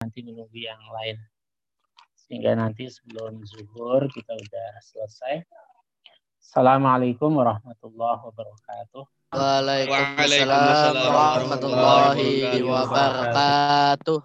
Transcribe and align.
nanti 0.00 0.20
menunggu 0.20 0.56
yang 0.56 0.80
lain. 0.92 1.16
Sehingga 2.16 2.58
nanti 2.58 2.90
sebelum 2.90 3.44
zuhur 3.46 4.02
kita 4.10 4.34
udah 4.34 4.70
selesai. 4.82 5.46
Assalamualaikum 6.42 7.32
warahmatullahi 7.32 8.20
wabarakatuh. 8.22 9.04
Waalaikumsalam 9.34 10.94
warahmatullahi 10.94 12.62
wabarakatuh. 12.62 14.20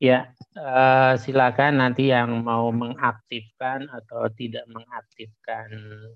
Ya, 0.02 0.34
uh, 0.58 1.14
silakan 1.14 1.78
nanti 1.78 2.10
yang 2.10 2.42
mau 2.42 2.74
mengaktifkan 2.74 3.86
atau 3.86 4.26
tidak 4.34 4.66
mengaktifkan 4.74 5.70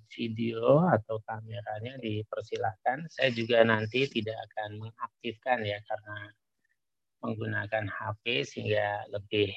video 0.10 0.90
atau 0.90 1.22
kameranya 1.22 1.94
dipersilahkan. 2.02 3.06
Saya 3.14 3.30
juga 3.30 3.62
nanti 3.62 4.10
tidak 4.10 4.42
akan 4.50 4.90
mengaktifkan 4.90 5.62
ya 5.70 5.78
karena 5.86 6.18
menggunakan 7.22 7.86
HP 7.86 8.42
sehingga 8.50 9.06
lebih 9.14 9.54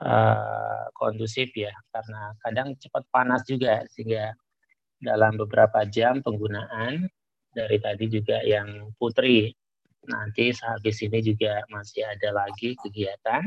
uh, 0.00 0.88
kondusif 0.96 1.52
ya 1.52 1.76
karena 1.92 2.32
kadang 2.40 2.72
cepat 2.80 3.04
panas 3.12 3.44
juga 3.44 3.84
sehingga 3.92 4.32
dalam 4.96 5.36
beberapa 5.36 5.84
jam 5.84 6.24
penggunaan 6.24 7.04
dari 7.52 7.76
tadi 7.84 8.08
juga 8.08 8.40
yang 8.40 8.96
Putri 8.96 9.52
nanti 10.08 10.54
sehabis 10.54 11.02
ini 11.02 11.22
juga 11.22 11.62
masih 11.70 12.06
ada 12.06 12.44
lagi 12.44 12.74
kegiatan. 12.80 13.46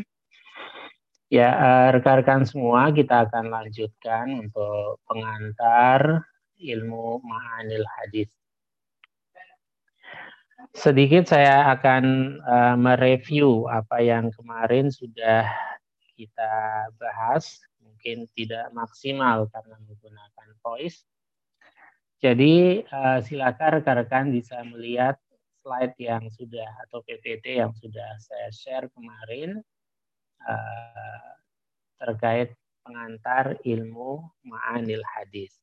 Ya, 1.29 1.49
eh, 1.53 1.87
rekan-rekan 1.93 2.41
semua 2.41 2.89
kita 2.89 3.29
akan 3.29 3.53
lanjutkan 3.53 4.49
untuk 4.49 4.97
pengantar 5.05 6.25
ilmu 6.57 7.21
ma'anil 7.21 7.85
hadis. 7.85 8.29
Sedikit 10.75 11.25
saya 11.25 11.71
akan 11.71 12.35
uh, 12.43 12.75
mereview 12.75 13.65
apa 13.71 14.03
yang 14.03 14.29
kemarin 14.35 14.91
sudah 14.91 15.47
kita 16.13 16.53
bahas, 16.99 17.63
mungkin 17.79 18.27
tidak 18.35 18.67
maksimal 18.75 19.47
karena 19.49 19.79
menggunakan 19.87 20.49
voice. 20.61 21.07
Jadi 22.19 22.83
uh, 22.91 23.23
silakan 23.23 23.79
rekan-rekan 23.79 24.25
bisa 24.35 24.59
melihat 24.67 25.15
slide 25.69 25.93
yang 26.01 26.25
sudah 26.33 26.65
atau 26.89 27.05
PPT 27.05 27.61
yang 27.61 27.69
sudah 27.77 28.17
saya 28.17 28.49
share 28.49 28.89
kemarin 28.89 29.61
uh, 30.41 31.29
terkait 32.01 32.57
pengantar 32.81 33.53
ilmu 33.61 34.25
ma'anil 34.41 35.05
hadis. 35.05 35.53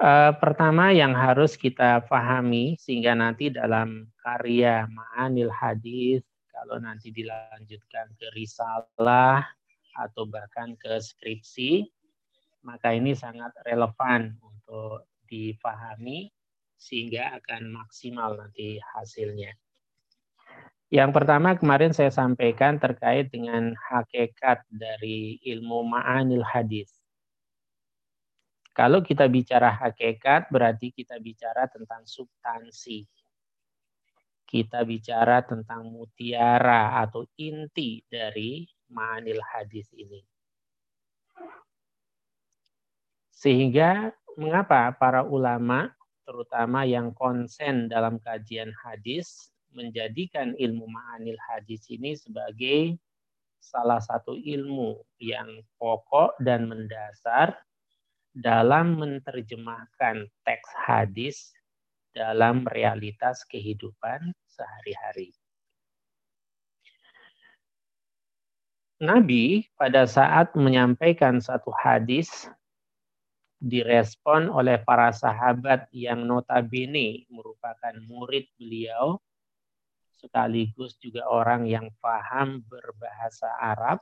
Uh, 0.00 0.32
pertama 0.40 0.88
yang 0.96 1.12
harus 1.12 1.60
kita 1.60 2.00
pahami 2.08 2.80
sehingga 2.80 3.12
nanti 3.12 3.52
dalam 3.52 4.08
karya 4.24 4.88
ma'anil 4.88 5.52
hadis 5.52 6.24
kalau 6.48 6.80
nanti 6.80 7.12
dilanjutkan 7.12 8.08
ke 8.16 8.32
risalah 8.32 9.44
atau 10.00 10.24
bahkan 10.24 10.72
ke 10.80 10.96
skripsi 10.96 11.84
maka 12.64 12.96
ini 12.96 13.12
sangat 13.12 13.52
relevan 13.68 14.40
untuk 14.40 15.04
dipahami 15.28 16.32
sehingga 16.80 17.36
akan 17.36 17.76
maksimal 17.76 18.40
nanti 18.40 18.80
hasilnya. 18.96 19.52
Yang 20.90 21.10
pertama 21.14 21.54
kemarin 21.54 21.94
saya 21.94 22.10
sampaikan 22.10 22.80
terkait 22.80 23.30
dengan 23.30 23.76
hakikat 23.78 24.64
dari 24.66 25.38
ilmu 25.46 25.86
ma'anil 25.86 26.42
hadis. 26.42 26.90
Kalau 28.74 29.04
kita 29.04 29.28
bicara 29.30 29.70
hakikat 29.70 30.48
berarti 30.50 30.90
kita 30.90 31.20
bicara 31.20 31.68
tentang 31.70 32.02
substansi. 32.08 33.06
Kita 34.50 34.82
bicara 34.82 35.46
tentang 35.46 35.86
mutiara 35.94 36.98
atau 37.06 37.22
inti 37.38 38.02
dari 38.10 38.66
ma'anil 38.90 39.38
hadis 39.38 39.86
ini. 39.94 40.18
Sehingga 43.30 44.10
mengapa 44.34 44.90
para 44.90 45.22
ulama 45.22 45.94
terutama 46.30 46.86
yang 46.86 47.10
konsen 47.10 47.90
dalam 47.90 48.22
kajian 48.22 48.70
hadis, 48.86 49.50
menjadikan 49.74 50.54
ilmu 50.54 50.86
ma'anil 50.86 51.34
hadis 51.50 51.82
ini 51.90 52.14
sebagai 52.14 52.94
salah 53.58 53.98
satu 53.98 54.38
ilmu 54.38 55.02
yang 55.18 55.66
pokok 55.74 56.38
dan 56.38 56.70
mendasar 56.70 57.58
dalam 58.30 59.02
menerjemahkan 59.02 60.30
teks 60.46 60.70
hadis 60.86 61.50
dalam 62.14 62.62
realitas 62.70 63.42
kehidupan 63.50 64.30
sehari-hari. 64.46 65.34
Nabi 69.02 69.66
pada 69.74 70.06
saat 70.06 70.54
menyampaikan 70.54 71.42
satu 71.42 71.74
hadis 71.74 72.46
direspon 73.60 74.48
oleh 74.48 74.80
para 74.80 75.12
sahabat 75.12 75.92
yang 75.92 76.24
notabene 76.24 77.28
merupakan 77.28 77.92
murid 78.08 78.48
beliau 78.56 79.20
sekaligus 80.16 80.96
juga 80.96 81.28
orang 81.28 81.68
yang 81.68 81.88
paham 82.00 82.64
berbahasa 82.64 83.48
Arab. 83.60 84.00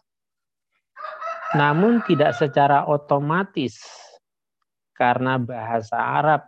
Namun 1.58 2.02
tidak 2.06 2.38
secara 2.38 2.86
otomatis 2.86 3.82
karena 4.94 5.38
bahasa 5.38 5.98
Arab 5.98 6.42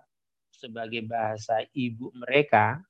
sebagai 0.50 1.06
bahasa 1.06 1.62
ibu 1.75 2.10
mereka 2.15 2.82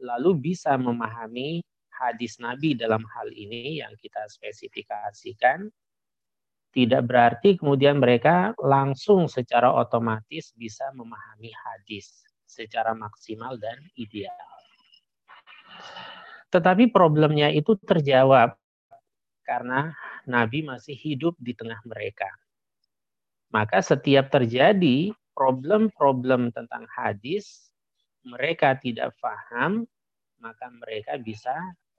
lalu 0.00 0.50
bisa 0.54 0.74
memahami 0.78 1.62
hadis 1.92 2.40
Nabi 2.40 2.74
dalam 2.74 3.04
hal 3.04 3.28
ini 3.30 3.78
yang 3.84 3.92
kita 4.00 4.26
spesifikasikan 4.26 5.68
tidak 6.72 7.04
berarti 7.04 7.60
kemudian 7.60 8.00
mereka 8.00 8.56
langsung 8.56 9.28
secara 9.28 9.68
otomatis 9.68 10.56
bisa 10.56 10.88
memahami 10.96 11.52
hadis 11.52 12.24
secara 12.48 12.96
maksimal 12.96 13.60
dan 13.60 13.76
ideal. 14.00 14.32
Tetapi 16.48 16.88
problemnya 16.92 17.52
itu 17.52 17.76
terjawab 17.76 18.56
karena 19.44 19.92
Nabi 20.28 20.64
masih 20.64 20.96
hidup 20.96 21.36
di 21.40 21.52
tengah 21.52 21.80
mereka. 21.84 22.28
Maka 23.52 23.84
setiap 23.84 24.32
terjadi 24.32 25.12
problem-problem 25.36 26.52
tentang 26.52 26.88
hadis, 26.92 27.68
mereka 28.24 28.76
tidak 28.80 29.12
paham, 29.20 29.84
maka 30.40 30.72
mereka 30.72 31.20
bisa 31.20 31.52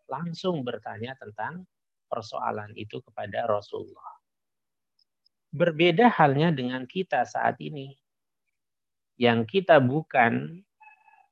langsung 0.10 0.66
bertanya 0.66 1.14
tentang 1.18 1.66
persoalan 2.10 2.74
itu 2.78 3.02
kepada 3.02 3.50
Rasulullah. 3.50 4.13
Berbeda 5.54 6.10
halnya 6.10 6.50
dengan 6.50 6.90
kita 6.90 7.30
saat 7.30 7.62
ini. 7.62 7.94
Yang 9.22 9.62
kita 9.62 9.78
bukan 9.78 10.66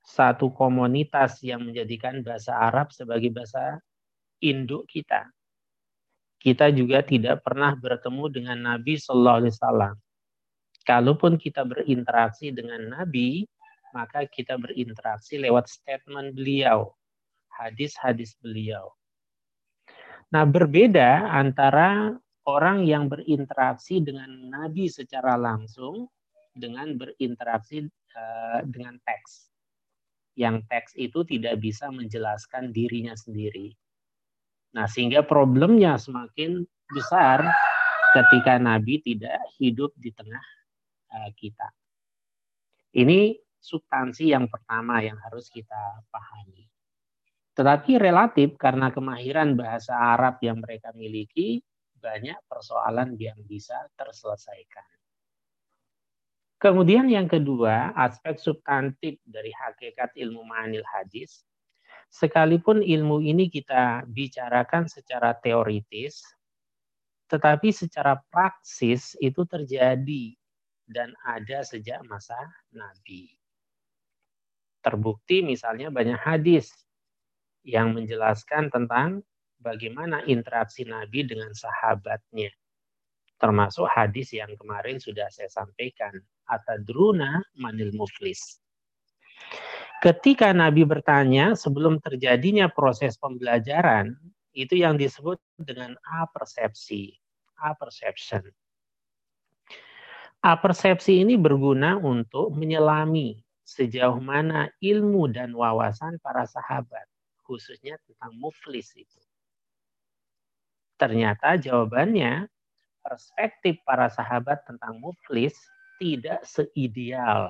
satu 0.05 0.53
komunitas 0.53 1.41
yang 1.41 1.65
menjadikan 1.65 2.21
bahasa 2.21 2.53
Arab 2.53 2.93
sebagai 2.93 3.33
bahasa 3.33 3.81
induk 4.41 4.85
kita. 4.85 5.25
Kita 6.41 6.73
juga 6.73 7.05
tidak 7.05 7.45
pernah 7.45 7.77
bertemu 7.77 8.25
dengan 8.29 8.57
Nabi 8.61 8.97
Sallallahu 8.97 9.39
Alaihi 9.45 9.53
Wasallam. 9.57 9.95
Kalaupun 10.81 11.37
kita 11.37 11.61
berinteraksi 11.61 12.49
dengan 12.49 12.93
Nabi, 12.97 13.45
maka 13.93 14.25
kita 14.25 14.57
berinteraksi 14.57 15.37
lewat 15.37 15.69
statement 15.69 16.33
beliau, 16.33 16.89
hadis-hadis 17.53 18.33
beliau. 18.41 18.89
Nah, 20.33 20.47
berbeda 20.49 21.29
antara 21.29 22.17
orang 22.51 22.83
yang 22.83 23.07
berinteraksi 23.07 24.03
dengan 24.03 24.51
Nabi 24.51 24.91
secara 24.91 25.39
langsung 25.39 26.11
dengan 26.51 26.99
berinteraksi 26.99 27.87
uh, 28.15 28.59
dengan 28.67 28.99
teks. 29.07 29.47
Yang 30.35 30.67
teks 30.67 30.91
itu 30.99 31.23
tidak 31.23 31.63
bisa 31.63 31.87
menjelaskan 31.87 32.75
dirinya 32.75 33.15
sendiri. 33.15 33.71
Nah, 34.75 34.87
sehingga 34.87 35.23
problemnya 35.23 35.95
semakin 35.95 36.63
besar 36.91 37.43
ketika 38.11 38.59
Nabi 38.59 38.99
tidak 38.99 39.39
hidup 39.59 39.95
di 39.95 40.11
tengah 40.11 40.43
uh, 41.15 41.31
kita. 41.35 41.71
Ini 42.91 43.39
substansi 43.61 44.35
yang 44.35 44.51
pertama 44.51 44.99
yang 44.99 45.15
harus 45.23 45.47
kita 45.47 46.03
pahami. 46.11 46.67
Tetapi 47.51 47.99
relatif 47.99 48.55
karena 48.55 48.91
kemahiran 48.91 49.55
bahasa 49.59 49.95
Arab 49.95 50.39
yang 50.43 50.59
mereka 50.63 50.95
miliki, 50.95 51.59
banyak 52.01 52.35
persoalan 52.49 53.13
yang 53.21 53.37
bisa 53.45 53.77
terselesaikan. 53.93 54.83
Kemudian 56.61 57.09
yang 57.09 57.25
kedua, 57.25 57.89
aspek 57.97 58.37
substantif 58.37 59.17
dari 59.25 59.49
hakikat 59.49 60.13
ilmu 60.17 60.45
ma'anil 60.45 60.85
hadis. 60.85 61.45
sekalipun 62.11 62.83
ilmu 62.83 63.23
ini 63.23 63.47
kita 63.47 64.03
bicarakan 64.03 64.83
secara 64.83 65.31
teoritis, 65.31 66.19
tetapi 67.31 67.71
secara 67.71 68.19
praksis 68.27 69.15
itu 69.23 69.47
terjadi 69.47 70.35
dan 70.91 71.15
ada 71.23 71.63
sejak 71.63 72.03
masa 72.03 72.35
Nabi. 72.75 73.31
Terbukti 74.83 75.39
misalnya 75.39 75.87
banyak 75.87 76.19
hadis 76.19 76.67
yang 77.63 77.95
menjelaskan 77.95 78.67
tentang 78.67 79.23
bagaimana 79.61 80.25
interaksi 80.25 80.83
Nabi 80.83 81.23
dengan 81.23 81.53
sahabatnya. 81.53 82.49
Termasuk 83.37 83.89
hadis 83.89 84.33
yang 84.33 84.53
kemarin 84.57 84.97
sudah 84.97 85.29
saya 85.29 85.49
sampaikan. 85.49 86.13
Atadruna 86.49 87.39
manil 87.55 87.95
muflis. 87.95 88.59
Ketika 90.01 90.49
Nabi 90.51 90.83
bertanya 90.83 91.53
sebelum 91.53 92.01
terjadinya 92.01 92.67
proses 92.67 93.15
pembelajaran, 93.21 94.17
itu 94.51 94.75
yang 94.81 94.97
disebut 94.97 95.37
dengan 95.61 95.95
apersepsi. 96.03 97.15
Aperception. 97.61 98.41
Apersepsi 100.41 101.21
ini 101.21 101.37
berguna 101.37 102.01
untuk 102.01 102.49
menyelami 102.57 103.37
sejauh 103.61 104.17
mana 104.17 104.73
ilmu 104.81 105.29
dan 105.29 105.53
wawasan 105.53 106.17
para 106.19 106.49
sahabat, 106.49 107.05
khususnya 107.45 108.01
tentang 108.09 108.33
muflis 108.41 108.89
itu. 108.97 109.20
Ternyata 111.01 111.57
jawabannya, 111.57 112.45
perspektif 113.01 113.81
para 113.81 114.05
sahabat 114.05 114.61
tentang 114.69 115.01
muflis 115.01 115.57
tidak 115.97 116.45
seideal 116.45 117.49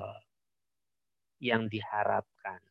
yang 1.36 1.68
diharapkan. 1.68 2.64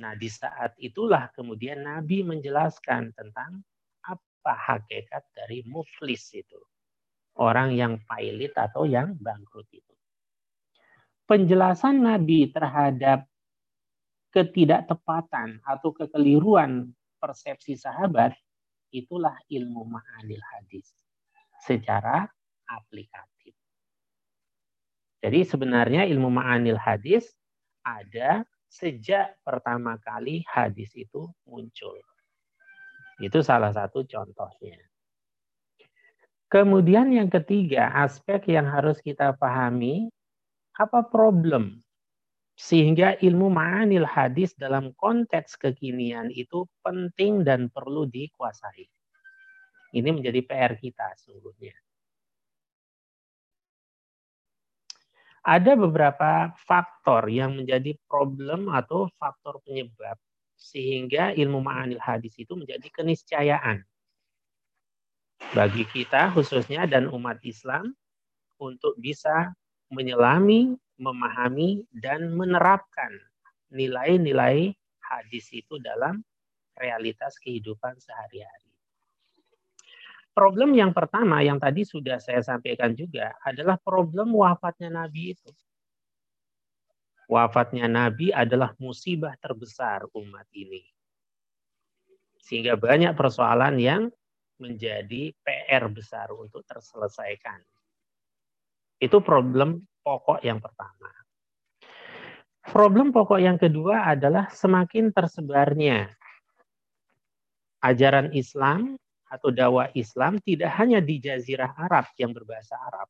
Nah, 0.00 0.16
di 0.16 0.32
saat 0.32 0.72
itulah 0.80 1.28
kemudian 1.36 1.84
Nabi 1.84 2.24
menjelaskan 2.24 3.12
tentang 3.12 3.60
apa 4.08 4.56
hakikat 4.56 5.28
dari 5.36 5.68
muflis 5.68 6.32
itu 6.32 6.56
orang 7.36 7.76
yang 7.76 8.00
pailit 8.08 8.56
atau 8.56 8.88
yang 8.88 9.12
bangkrut 9.20 9.68
itu. 9.68 9.94
Penjelasan 11.28 12.00
Nabi 12.00 12.48
terhadap 12.48 13.28
ketidaktepatan 14.32 15.60
atau 15.60 15.92
kekeliruan 15.92 16.88
persepsi 17.20 17.76
sahabat 17.76 18.32
itulah 18.90 19.34
ilmu 19.46 19.86
ma'anil 19.86 20.42
hadis 20.42 20.90
secara 21.62 22.26
aplikatif. 22.66 23.54
Jadi 25.20 25.40
sebenarnya 25.44 26.08
ilmu 26.08 26.30
ma'anil 26.32 26.80
hadis 26.80 27.28
ada 27.84 28.46
sejak 28.70 29.36
pertama 29.42 29.98
kali 30.00 30.46
hadis 30.46 30.94
itu 30.94 31.28
muncul. 31.44 31.98
Itu 33.20 33.44
salah 33.44 33.74
satu 33.74 34.06
contohnya. 34.06 34.80
Kemudian 36.50 37.14
yang 37.14 37.30
ketiga, 37.30 37.94
aspek 37.94 38.42
yang 38.50 38.66
harus 38.66 38.98
kita 38.98 39.36
pahami, 39.38 40.10
apa 40.74 41.04
problem 41.06 41.78
sehingga 42.60 43.16
ilmu 43.16 43.48
ma'anil 43.48 44.04
hadis 44.04 44.52
dalam 44.52 44.92
konteks 44.92 45.56
kekinian 45.56 46.28
itu 46.28 46.68
penting 46.84 47.40
dan 47.40 47.72
perlu 47.72 48.04
dikuasai. 48.04 48.84
Ini 49.96 50.10
menjadi 50.12 50.44
PR 50.44 50.76
kita 50.76 51.16
sungguhnya. 51.16 51.72
Ada 55.40 55.72
beberapa 55.72 56.52
faktor 56.52 57.32
yang 57.32 57.56
menjadi 57.56 57.96
problem 58.04 58.68
atau 58.68 59.08
faktor 59.16 59.64
penyebab 59.64 60.20
sehingga 60.52 61.32
ilmu 61.32 61.64
ma'anil 61.64 61.96
hadis 61.96 62.36
itu 62.36 62.52
menjadi 62.52 62.84
keniscayaan 62.92 63.80
bagi 65.56 65.88
kita 65.88 66.28
khususnya 66.36 66.84
dan 66.84 67.08
umat 67.08 67.40
Islam 67.40 67.96
untuk 68.60 68.92
bisa 69.00 69.48
menyelami, 69.90 70.74
memahami, 70.96 71.84
dan 71.90 72.30
menerapkan 72.32 73.10
nilai-nilai 73.70 74.74
hadis 75.02 75.50
itu 75.50 75.78
dalam 75.82 76.22
realitas 76.78 77.36
kehidupan 77.42 77.98
sehari-hari. 77.98 78.70
Problem 80.30 80.72
yang 80.78 80.94
pertama 80.94 81.42
yang 81.42 81.58
tadi 81.58 81.82
sudah 81.82 82.22
saya 82.22 82.40
sampaikan 82.40 82.94
juga 82.94 83.34
adalah 83.42 83.76
problem 83.76 84.30
wafatnya 84.32 84.88
Nabi 84.88 85.34
itu. 85.34 85.50
Wafatnya 87.26 87.90
Nabi 87.90 88.30
adalah 88.30 88.74
musibah 88.78 89.34
terbesar 89.38 90.06
umat 90.14 90.46
ini. 90.54 90.82
Sehingga 92.42 92.74
banyak 92.78 93.14
persoalan 93.14 93.78
yang 93.78 94.02
menjadi 94.58 95.34
PR 95.42 95.86
besar 95.90 96.30
untuk 96.34 96.62
terselesaikan. 96.66 97.62
Itu 99.00 99.24
problem 99.24 99.80
pokok 100.04 100.44
yang 100.44 100.60
pertama. 100.60 101.08
Problem 102.60 103.08
pokok 103.10 103.40
yang 103.40 103.56
kedua 103.56 104.04
adalah 104.12 104.52
semakin 104.52 105.08
tersebarnya 105.10 106.12
ajaran 107.80 108.36
Islam 108.36 109.00
atau 109.24 109.48
dakwah 109.48 109.88
Islam 109.96 110.36
tidak 110.44 110.68
hanya 110.76 111.00
di 111.00 111.16
jazirah 111.16 111.72
Arab 111.80 112.12
yang 112.20 112.36
berbahasa 112.36 112.76
Arab, 112.76 113.08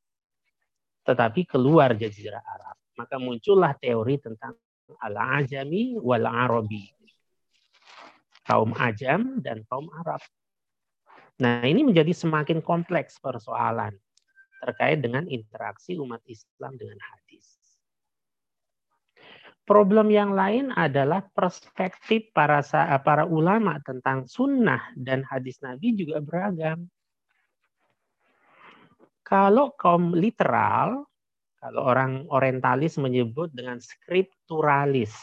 tetapi 1.02 1.42
keluar 1.50 1.98
jazirah 1.98 2.40
Arab. 2.40 2.78
Maka 2.94 3.18
muncullah 3.18 3.74
teori 3.74 4.22
tentang 4.22 4.54
al-ajami 5.02 5.98
wal-arabi. 5.98 6.86
Kaum 8.46 8.70
ajam 8.78 9.42
dan 9.42 9.66
kaum 9.66 9.90
Arab. 9.98 10.22
Nah, 11.40 11.64
ini 11.64 11.82
menjadi 11.82 12.12
semakin 12.12 12.60
kompleks 12.60 13.16
persoalan 13.16 13.96
terkait 14.60 15.00
dengan 15.00 15.24
interaksi 15.26 15.96
umat 15.96 16.20
Islam 16.28 16.76
dengan 16.76 17.00
hadis. 17.00 17.60
Problem 19.64 20.10
yang 20.10 20.34
lain 20.34 20.74
adalah 20.74 21.22
perspektif 21.30 22.28
para 22.34 22.58
para 23.00 23.22
ulama 23.22 23.78
tentang 23.86 24.26
sunnah 24.26 24.90
dan 24.98 25.22
hadis 25.22 25.62
Nabi 25.62 25.94
juga 25.94 26.18
beragam. 26.18 26.90
Kalau 29.22 29.70
kaum 29.78 30.10
literal, 30.10 31.06
kalau 31.62 31.86
orang 31.86 32.26
orientalis 32.34 32.98
menyebut 32.98 33.54
dengan 33.54 33.78
skripturalis. 33.78 35.14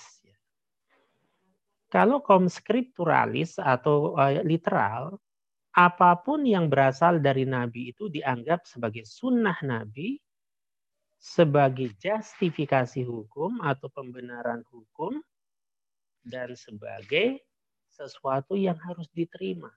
Kalau 1.92 2.24
kaum 2.24 2.48
skripturalis 2.48 3.60
atau 3.60 4.16
uh, 4.16 4.40
literal, 4.48 5.20
apa 5.78 6.18
pun 6.26 6.42
yang 6.42 6.74
berasal 6.74 7.22
dari 7.22 7.46
Nabi 7.46 7.94
itu 7.94 8.10
dianggap 8.10 8.66
sebagai 8.66 9.06
sunnah 9.06 9.62
Nabi, 9.62 10.18
sebagai 11.22 11.94
justifikasi 12.02 13.06
hukum 13.06 13.62
atau 13.62 13.86
pembenaran 13.94 14.66
hukum, 14.74 15.22
dan 16.26 16.58
sebagai 16.58 17.46
sesuatu 17.94 18.58
yang 18.58 18.78
harus 18.82 19.06
diterima. 19.14 19.70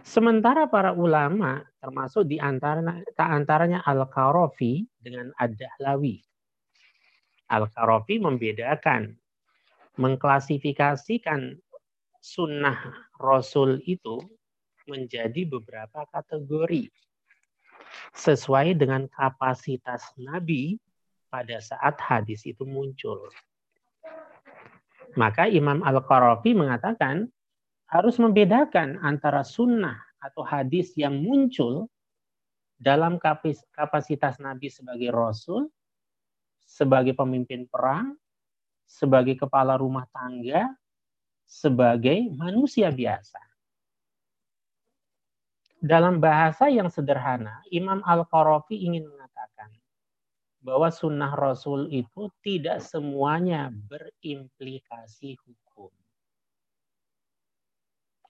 Sementara 0.00 0.64
para 0.64 0.96
ulama, 0.96 1.60
termasuk 1.76 2.24
di 2.24 2.40
antaranya, 2.40 3.04
antaranya 3.20 3.84
Al-Qarafi 3.84 4.88
dengan 4.96 5.28
Ad-Dahlawi. 5.36 6.24
Al-Qarafi 7.52 8.16
membedakan, 8.16 9.12
mengklasifikasikan 10.00 11.56
sunnah 12.26 12.74
Rasul 13.22 13.78
itu 13.86 14.18
menjadi 14.90 15.46
beberapa 15.46 16.02
kategori 16.10 16.90
sesuai 18.18 18.74
dengan 18.74 19.06
kapasitas 19.14 20.10
Nabi 20.18 20.74
pada 21.30 21.62
saat 21.62 21.94
hadis 22.02 22.42
itu 22.42 22.66
muncul. 22.66 23.30
Maka 25.14 25.46
Imam 25.46 25.86
Al-Qarafi 25.86 26.50
mengatakan 26.50 27.30
harus 27.86 28.18
membedakan 28.18 28.98
antara 29.06 29.46
sunnah 29.46 29.96
atau 30.18 30.42
hadis 30.42 30.98
yang 30.98 31.22
muncul 31.22 31.86
dalam 32.76 33.22
kapasitas 33.72 34.42
Nabi 34.42 34.66
sebagai 34.68 35.14
Rasul, 35.14 35.70
sebagai 36.66 37.14
pemimpin 37.14 37.70
perang, 37.70 38.18
sebagai 38.84 39.38
kepala 39.38 39.78
rumah 39.78 40.04
tangga, 40.10 40.68
sebagai 41.46 42.26
manusia 42.34 42.90
biasa. 42.90 43.38
Dalam 45.78 46.18
bahasa 46.18 46.66
yang 46.66 46.90
sederhana, 46.90 47.62
Imam 47.70 48.02
Al-Qarafi 48.02 48.74
ingin 48.74 49.06
mengatakan 49.06 49.70
bahwa 50.58 50.90
sunnah 50.90 51.30
Rasul 51.38 51.86
itu 51.94 52.26
tidak 52.42 52.82
semuanya 52.82 53.70
berimplikasi 53.70 55.38
hukum. 55.38 55.94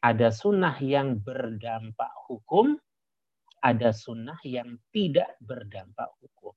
Ada 0.05 0.29
sunnah 0.29 0.77
yang 0.85 1.17
berdampak 1.17 2.13
hukum, 2.29 2.77
ada 3.65 3.91
sunnah 3.97 4.37
yang 4.45 4.77
tidak 4.93 5.33
berdampak 5.41 6.13
hukum. 6.21 6.53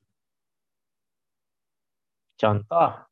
Contoh, 2.35 3.08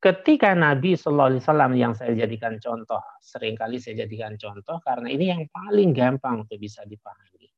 ketika 0.00 0.56
Nabi 0.56 0.96
Shallallahu 0.96 1.36
Alaihi 1.36 1.42
Wasallam 1.44 1.72
yang 1.76 1.92
saya 1.92 2.16
jadikan 2.16 2.56
contoh, 2.56 3.00
sering 3.20 3.54
kali 3.54 3.76
saya 3.76 4.04
jadikan 4.08 4.34
contoh 4.40 4.80
karena 4.80 5.12
ini 5.12 5.28
yang 5.28 5.44
paling 5.52 5.92
gampang 5.92 6.48
untuk 6.48 6.56
bisa 6.56 6.82
dipahami. 6.88 7.52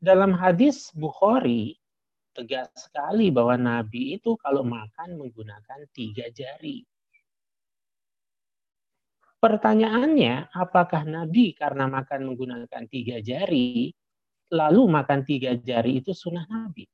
Dalam 0.00 0.32
hadis 0.32 0.88
Bukhari 0.96 1.76
tegas 2.32 2.72
sekali 2.72 3.28
bahwa 3.28 3.60
Nabi 3.60 4.16
itu 4.16 4.32
kalau 4.40 4.64
makan 4.64 5.20
menggunakan 5.20 5.80
tiga 5.92 6.32
jari. 6.32 6.80
Pertanyaannya, 9.40 10.52
apakah 10.52 11.04
Nabi 11.04 11.56
karena 11.56 11.88
makan 11.88 12.28
menggunakan 12.32 12.84
tiga 12.92 13.24
jari, 13.24 13.88
lalu 14.52 14.82
makan 14.84 15.24
tiga 15.24 15.56
jari 15.56 16.00
itu 16.04 16.12
sunnah 16.12 16.44
Nabi? 16.44 16.84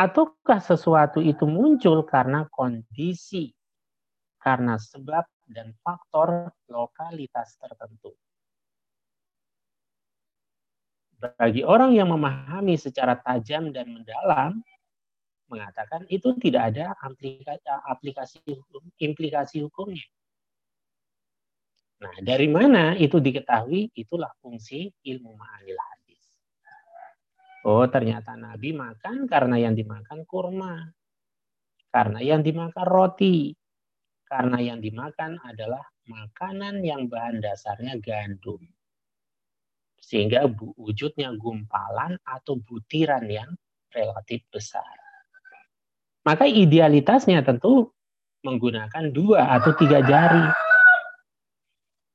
Ataukah 0.00 0.64
sesuatu 0.64 1.20
itu 1.20 1.44
muncul 1.44 2.08
karena 2.08 2.48
kondisi, 2.48 3.52
karena 4.40 4.80
sebab 4.80 5.28
dan 5.44 5.76
faktor 5.84 6.48
lokalitas 6.72 7.60
tertentu? 7.60 8.16
Bagi 11.20 11.60
orang 11.68 11.92
yang 11.92 12.08
memahami 12.16 12.80
secara 12.80 13.20
tajam 13.20 13.76
dan 13.76 13.92
mendalam, 13.92 14.64
mengatakan 15.52 16.08
itu 16.08 16.32
tidak 16.40 16.72
ada 16.72 16.96
aplikasi, 17.84 18.40
hukum, 18.48 18.80
implikasi 18.96 19.60
hukumnya. 19.60 20.08
Nah, 22.00 22.16
dari 22.24 22.48
mana 22.48 22.96
itu 22.96 23.20
diketahui? 23.20 23.92
Itulah 23.92 24.32
fungsi 24.40 24.88
ilmu 25.04 25.36
ma'anil 25.36 25.76
Oh, 27.60 27.84
ternyata 27.84 28.40
Nabi 28.40 28.72
makan 28.72 29.28
karena 29.28 29.60
yang 29.60 29.76
dimakan 29.76 30.24
kurma. 30.24 30.80
Karena 31.92 32.24
yang 32.24 32.40
dimakan 32.40 32.86
roti. 32.88 33.52
Karena 34.24 34.62
yang 34.62 34.80
dimakan 34.80 35.36
adalah 35.44 35.82
makanan 36.08 36.80
yang 36.80 37.10
bahan 37.10 37.44
dasarnya 37.44 38.00
gandum. 38.00 38.62
Sehingga 40.00 40.48
wujudnya 40.80 41.36
gumpalan 41.36 42.16
atau 42.24 42.56
butiran 42.64 43.28
yang 43.28 43.52
relatif 43.92 44.40
besar. 44.48 44.86
Maka 46.24 46.48
idealitasnya 46.48 47.44
tentu 47.44 47.92
menggunakan 48.40 49.12
dua 49.12 49.52
atau 49.60 49.76
tiga 49.76 50.00
jari. 50.00 50.48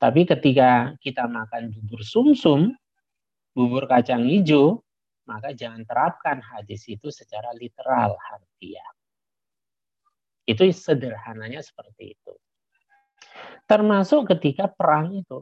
Tapi 0.01 0.21
ketika 0.25 0.97
kita 1.01 1.29
makan 1.29 1.69
bubur 1.69 2.01
sumsum, 2.01 2.73
bubur 3.53 3.85
kacang 3.85 4.25
hijau, 4.25 4.85
maka 5.25 5.51
jangan 5.57 5.81
terapkan 5.83 6.39
hadis 6.41 6.85
itu 6.85 7.09
secara 7.09 7.49
literal 7.57 8.13
harfiah. 8.17 8.91
Itu 10.45 10.69
sederhananya 10.69 11.65
seperti 11.65 12.13
itu. 12.13 12.33
Termasuk 13.65 14.29
ketika 14.37 14.69
perang 14.69 15.17
itu. 15.17 15.41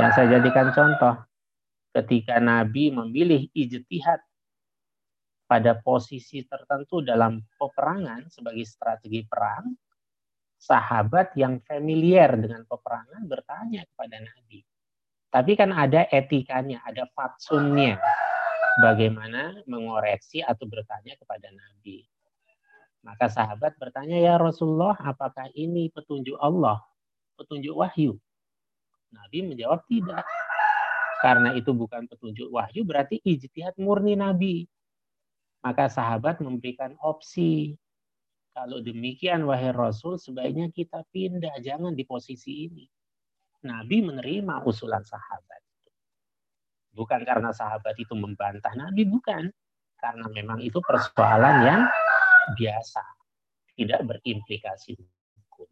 Yang 0.00 0.10
saya 0.16 0.40
jadikan 0.40 0.72
contoh. 0.72 1.14
Ketika 1.94 2.40
Nabi 2.42 2.90
memilih 2.90 3.46
ijtihad 3.54 4.18
pada 5.46 5.78
posisi 5.78 6.42
tertentu 6.42 7.04
dalam 7.04 7.38
peperangan 7.60 8.26
sebagai 8.32 8.66
strategi 8.66 9.22
perang, 9.22 9.70
sahabat 10.58 11.36
yang 11.38 11.60
familiar 11.62 12.34
dengan 12.34 12.64
peperangan 12.66 13.22
bertanya 13.28 13.84
kepada 13.86 14.16
Nabi. 14.24 14.64
Tapi 15.30 15.52
kan 15.54 15.70
ada 15.70 16.08
etikanya, 16.10 16.82
ada 16.82 17.06
fatsunnya 17.14 18.00
bagaimana 18.82 19.62
mengoreksi 19.68 20.42
atau 20.42 20.66
bertanya 20.66 21.14
kepada 21.18 21.50
Nabi. 21.50 22.02
Maka 23.04 23.28
sahabat 23.28 23.76
bertanya, 23.76 24.16
ya 24.16 24.40
Rasulullah, 24.40 24.96
apakah 24.96 25.52
ini 25.52 25.92
petunjuk 25.92 26.40
Allah? 26.40 26.80
Petunjuk 27.36 27.76
wahyu? 27.76 28.16
Nabi 29.12 29.44
menjawab 29.44 29.84
tidak. 29.86 30.24
Karena 31.20 31.52
itu 31.56 31.72
bukan 31.76 32.08
petunjuk 32.08 32.48
wahyu, 32.48 32.84
berarti 32.84 33.20
ijtihad 33.20 33.76
murni 33.76 34.16
Nabi. 34.16 34.64
Maka 35.64 35.88
sahabat 35.88 36.40
memberikan 36.40 36.96
opsi. 37.00 37.76
Kalau 38.52 38.80
demikian, 38.80 39.44
wahai 39.48 39.72
Rasul, 39.72 40.20
sebaiknya 40.20 40.72
kita 40.72 41.04
pindah, 41.12 41.60
jangan 41.64 41.92
di 41.96 42.04
posisi 42.04 42.68
ini. 42.68 42.84
Nabi 43.64 44.04
menerima 44.04 44.64
usulan 44.68 45.04
sahabat. 45.04 45.60
Bukan 46.94 47.26
karena 47.26 47.50
sahabat 47.50 47.98
itu 47.98 48.14
membantah 48.14 48.70
Nabi, 48.78 49.02
bukan. 49.04 49.50
Karena 49.98 50.26
memang 50.30 50.62
itu 50.62 50.78
persoalan 50.78 51.56
yang 51.66 51.82
biasa. 52.54 53.02
Tidak 53.74 54.00
berimplikasi 54.06 54.94
hukum. 54.94 55.68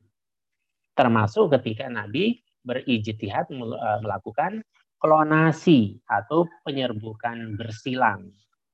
Termasuk 0.98 1.54
ketika 1.54 1.86
Nabi 1.86 2.42
berijtihad 2.66 3.46
eh, 3.54 3.98
melakukan 4.02 4.66
klonasi 4.98 5.98
atau 6.06 6.46
penyerbukan 6.66 7.54
bersilang 7.54 8.30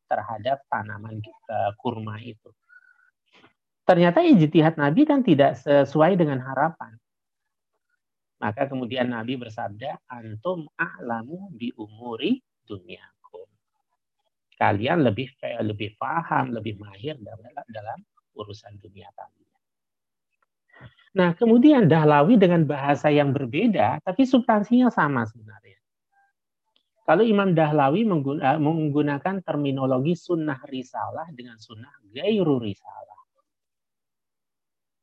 terhadap 0.08 0.64
tanaman 0.72 1.20
eh, 1.20 1.72
kurma 1.76 2.16
itu. 2.24 2.48
Ternyata 3.88 4.20
ijtihad 4.20 4.76
Nabi 4.76 5.08
kan 5.08 5.24
tidak 5.24 5.56
sesuai 5.64 6.20
dengan 6.20 6.44
harapan. 6.44 6.96
Maka 8.38 8.70
kemudian 8.70 9.10
Nabi 9.10 9.34
bersabda, 9.34 10.06
antum 10.06 10.70
a'lamu 10.78 11.50
bi 11.58 11.74
umuri 11.74 12.38
dunyakum. 12.62 13.50
Kalian 14.54 15.02
lebih 15.02 15.34
lebih 15.62 15.98
paham, 15.98 16.54
lebih 16.54 16.78
mahir 16.78 17.18
dalam, 17.18 17.50
dalam 17.70 17.98
urusan 18.38 18.78
dunia 18.78 19.10
kalian. 19.14 19.38
Nah, 21.18 21.34
kemudian 21.34 21.90
Dahlawi 21.90 22.38
dengan 22.38 22.62
bahasa 22.62 23.10
yang 23.10 23.34
berbeda, 23.34 23.98
tapi 24.06 24.22
substansinya 24.22 24.86
sama 24.92 25.26
sebenarnya. 25.26 25.78
Kalau 27.08 27.24
Imam 27.24 27.56
Dahlawi 27.56 28.04
eh, 28.04 28.58
menggunakan 28.60 29.40
terminologi 29.40 30.12
sunnah 30.12 30.60
risalah 30.68 31.26
dengan 31.32 31.56
sunnah 31.56 31.90
gairu 32.12 32.60
risalah. 32.60 33.16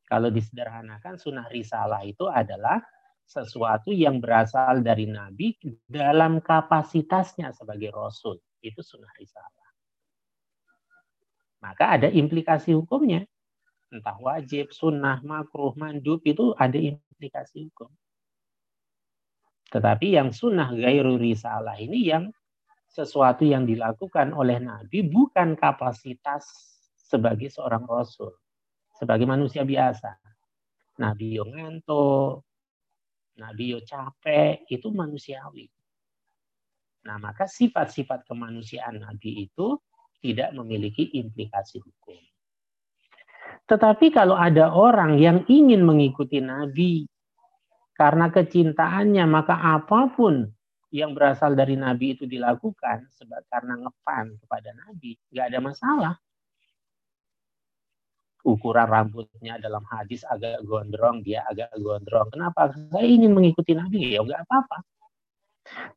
Kalau 0.06 0.30
disederhanakan 0.30 1.18
sunnah 1.18 1.50
risalah 1.50 2.06
itu 2.06 2.30
adalah 2.30 2.78
sesuatu 3.26 3.90
yang 3.90 4.22
berasal 4.22 4.86
dari 4.86 5.10
Nabi 5.10 5.58
dalam 5.90 6.40
kapasitasnya 6.40 7.52
sebagai 7.52 7.90
Rasul. 7.92 8.38
Itu 8.62 8.86
sunnah 8.86 9.12
risalah. 9.18 9.68
Maka 11.66 11.98
ada 11.98 12.08
implikasi 12.14 12.78
hukumnya. 12.78 13.26
Entah 13.90 14.18
wajib, 14.22 14.70
sunnah, 14.70 15.22
makruh, 15.26 15.74
mandub, 15.78 16.22
itu 16.26 16.54
ada 16.58 16.78
implikasi 16.78 17.70
hukum. 17.70 17.90
Tetapi 19.74 20.14
yang 20.14 20.30
sunnah 20.30 20.70
gairu 20.72 21.18
risalah 21.18 21.76
ini 21.82 22.06
yang 22.06 22.30
sesuatu 22.86 23.44
yang 23.44 23.66
dilakukan 23.66 24.32
oleh 24.32 24.62
Nabi 24.62 25.04
bukan 25.10 25.58
kapasitas 25.58 26.46
sebagai 26.96 27.50
seorang 27.50 27.84
Rasul. 27.84 28.32
Sebagai 28.96 29.28
manusia 29.28 29.68
biasa. 29.68 30.16
Nabi 30.96 31.36
yang 31.36 31.52
ngantuk, 31.52 32.48
Nabi 33.36 33.76
yo 33.76 33.80
capek, 33.84 34.64
itu 34.72 34.88
manusiawi. 34.92 35.68
Nah, 37.06 37.22
maka 37.22 37.46
sifat-sifat 37.46 38.26
kemanusiaan 38.26 39.04
Nabi 39.04 39.46
itu 39.46 39.78
tidak 40.24 40.56
memiliki 40.58 41.14
implikasi 41.22 41.78
hukum. 41.84 42.18
Tetapi 43.70 44.10
kalau 44.10 44.34
ada 44.34 44.74
orang 44.74 45.22
yang 45.22 45.46
ingin 45.46 45.86
mengikuti 45.86 46.42
Nabi 46.42 47.06
karena 47.94 48.34
kecintaannya, 48.34 49.26
maka 49.30 49.54
apa 49.54 50.10
pun 50.14 50.50
yang 50.90 51.14
berasal 51.14 51.54
dari 51.54 51.78
Nabi 51.78 52.18
itu 52.18 52.26
dilakukan 52.26 53.12
sebab 53.14 53.42
karena 53.52 53.86
ngepan 53.86 54.38
kepada 54.42 54.70
Nabi, 54.74 55.14
nggak 55.30 55.46
ada 55.52 55.60
masalah 55.62 56.16
ukuran 58.46 58.86
rambutnya 58.86 59.58
dalam 59.58 59.82
hadis 59.90 60.22
agak 60.30 60.62
gondrong, 60.64 61.26
dia 61.26 61.42
agak 61.50 61.74
gondrong. 61.82 62.30
Kenapa? 62.30 62.70
Saya 62.94 63.08
ingin 63.10 63.34
mengikuti 63.34 63.74
Nabi, 63.74 64.14
ya 64.14 64.22
enggak 64.22 64.46
apa-apa. 64.46 64.78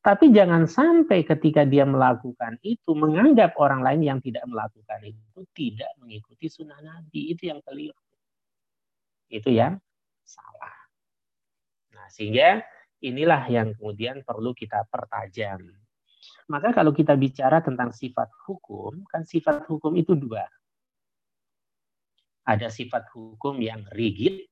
Tapi 0.00 0.33
jangan 0.33 0.64
sampai 0.64 1.28
ketika 1.28 1.69
dia 1.69 1.85
melakukan 1.85 2.57
itu, 2.64 2.97
menganggap 2.97 3.52
orang 3.61 3.85
lain 3.85 4.00
yang 4.00 4.19
tidak 4.25 4.49
melakukan 4.49 5.05
itu 5.05 5.45
tidak 5.52 5.93
mengikuti 6.00 6.49
sunnah 6.49 6.81
Nabi. 6.81 7.37
Itu 7.37 7.52
yang 7.52 7.61
keliru. 7.61 8.00
Itu 9.28 9.52
yang 9.52 9.76
salah. 10.25 10.76
Nah, 11.93 12.09
sehingga 12.09 12.64
inilah 13.05 13.45
yang 13.52 13.76
kemudian 13.76 14.25
perlu 14.25 14.57
kita 14.57 14.88
pertajam. 14.88 15.69
Maka 16.49 16.73
kalau 16.73 16.97
kita 16.97 17.12
bicara 17.12 17.61
tentang 17.61 17.93
sifat 17.93 18.33
hukum, 18.49 19.05
kan 19.05 19.28
sifat 19.28 19.69
hukum 19.69 19.93
itu 20.00 20.17
dua 20.17 20.49
ada 22.49 22.73
sifat 22.73 23.12
hukum 23.12 23.61
yang 23.61 23.85
rigid, 23.93 24.49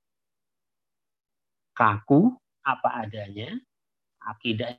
kaku, 1.73 2.37
apa 2.61 3.09
adanya, 3.09 3.57
akidah 4.21 4.77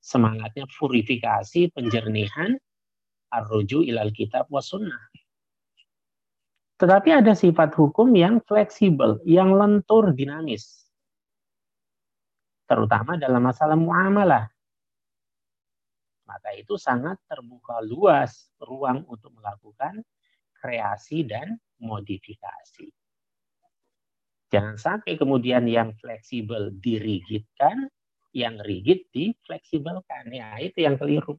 semangatnya 0.00 0.64
purifikasi, 0.72 1.68
penjernihan, 1.76 2.56
arruju 3.28 3.84
ilal 3.84 4.08
kitab 4.16 4.48
wa. 4.48 4.64
Tetapi 6.80 7.08
ada 7.12 7.36
sifat 7.36 7.76
hukum 7.76 8.16
yang 8.16 8.40
fleksibel, 8.48 9.20
yang 9.28 9.52
lentur, 9.52 10.16
dinamis. 10.16 10.88
Terutama 12.64 13.20
dalam 13.20 13.44
masalah 13.44 13.76
muamalah. 13.76 14.48
Maka 16.24 16.52
itu 16.56 16.76
sangat 16.80 17.20
terbuka 17.28 17.80
luas 17.84 18.52
ruang 18.60 19.04
untuk 19.08 19.32
melakukan 19.36 20.04
kreasi 20.58 21.24
dan 21.24 21.58
modifikasi. 21.78 22.90
Jangan 24.48 24.76
sampai 24.80 25.20
kemudian 25.20 25.68
yang 25.68 25.92
fleksibel 26.00 26.72
dirigidkan, 26.80 27.88
yang 28.32 28.56
rigid 28.64 29.04
difleksibelkan. 29.12 30.32
Ya, 30.32 30.56
itu 30.60 30.88
yang 30.88 30.96
keliru. 30.96 31.36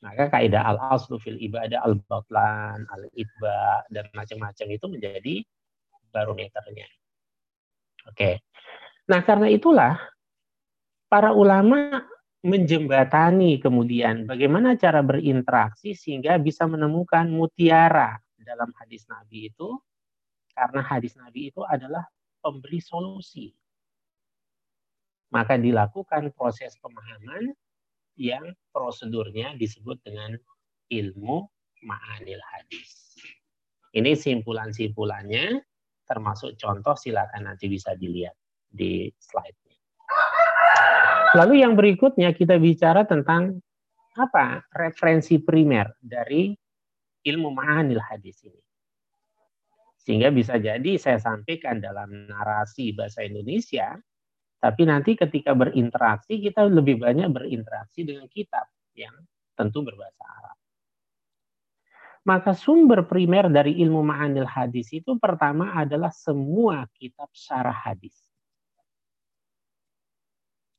Maka 0.00 0.32
kaidah 0.32 0.64
al-aslu 0.64 1.20
fil 1.20 1.36
ibadah 1.40 1.84
al-batlan, 1.84 2.88
al-itba, 2.88 3.84
dan 3.92 4.08
macam-macam 4.16 4.66
itu 4.72 4.86
menjadi 4.88 5.34
barometernya. 6.12 6.88
Oke. 8.08 8.40
Nah, 9.12 9.20
karena 9.24 9.48
itulah 9.52 9.96
para 11.08 11.36
ulama 11.36 12.04
menjembatani 12.40 13.60
kemudian 13.60 14.24
bagaimana 14.24 14.72
cara 14.80 15.04
berinteraksi 15.04 15.92
sehingga 15.92 16.40
bisa 16.40 16.64
menemukan 16.64 17.28
mutiara 17.28 18.16
dalam 18.40 18.72
hadis 18.80 19.04
Nabi 19.12 19.52
itu 19.52 19.76
karena 20.56 20.80
hadis 20.80 21.16
Nabi 21.20 21.52
itu 21.52 21.60
adalah 21.64 22.04
pemberi 22.40 22.80
solusi. 22.80 23.52
Maka 25.30 25.54
dilakukan 25.60 26.34
proses 26.34 26.74
pemahaman 26.82 27.54
yang 28.18 28.50
prosedurnya 28.74 29.54
disebut 29.54 30.02
dengan 30.02 30.34
ilmu 30.90 31.46
ma'anil 31.86 32.42
hadis. 32.50 33.14
Ini 33.94 34.18
simpulan-simpulannya, 34.18 35.62
termasuk 36.02 36.58
contoh 36.58 36.98
silakan 36.98 37.46
nanti 37.46 37.70
bisa 37.70 37.94
dilihat 37.94 38.34
di 38.66 39.06
slide-nya. 39.22 39.69
Lalu 41.30 41.62
yang 41.62 41.78
berikutnya 41.78 42.34
kita 42.34 42.58
bicara 42.58 43.06
tentang 43.06 43.62
apa 44.18 44.66
referensi 44.74 45.38
primer 45.38 45.94
dari 46.02 46.50
ilmu 47.22 47.48
ma'anil 47.54 48.02
hadis 48.02 48.42
ini. 48.42 48.62
Sehingga 50.00 50.32
bisa 50.34 50.58
jadi 50.58 50.96
saya 50.98 51.20
sampaikan 51.20 51.78
dalam 51.78 52.26
narasi 52.26 52.90
bahasa 52.96 53.22
Indonesia, 53.22 53.94
tapi 54.58 54.82
nanti 54.88 55.14
ketika 55.14 55.54
berinteraksi, 55.54 56.40
kita 56.40 56.66
lebih 56.66 56.98
banyak 56.98 57.30
berinteraksi 57.30 58.02
dengan 58.02 58.26
kitab 58.26 58.66
yang 58.96 59.14
tentu 59.54 59.84
berbahasa 59.84 60.24
Arab. 60.24 60.56
Maka 62.26 62.52
sumber 62.52 63.08
primer 63.08 63.48
dari 63.48 63.80
ilmu 63.80 64.04
ma'anil 64.04 64.44
hadis 64.44 64.92
itu 64.92 65.16
pertama 65.16 65.72
adalah 65.72 66.12
semua 66.12 66.84
kitab 66.96 67.32
syarah 67.32 67.76
hadis. 67.76 68.29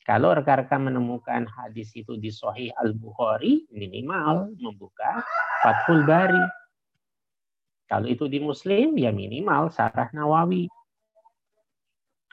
Kalau 0.02 0.34
rekan-rekan 0.34 0.90
menemukan 0.90 1.46
hadis 1.46 1.94
itu 1.94 2.18
di 2.18 2.34
Sahih 2.34 2.74
Al-Bukhari, 2.74 3.70
minimal 3.70 4.50
membuka 4.58 5.22
Fathul 5.62 6.02
Bari. 6.10 6.42
Kalau 7.86 8.10
itu 8.10 8.26
di 8.26 8.42
Muslim, 8.42 8.98
ya 8.98 9.14
minimal 9.14 9.70
Sarah 9.70 10.10
Nawawi. 10.10 10.66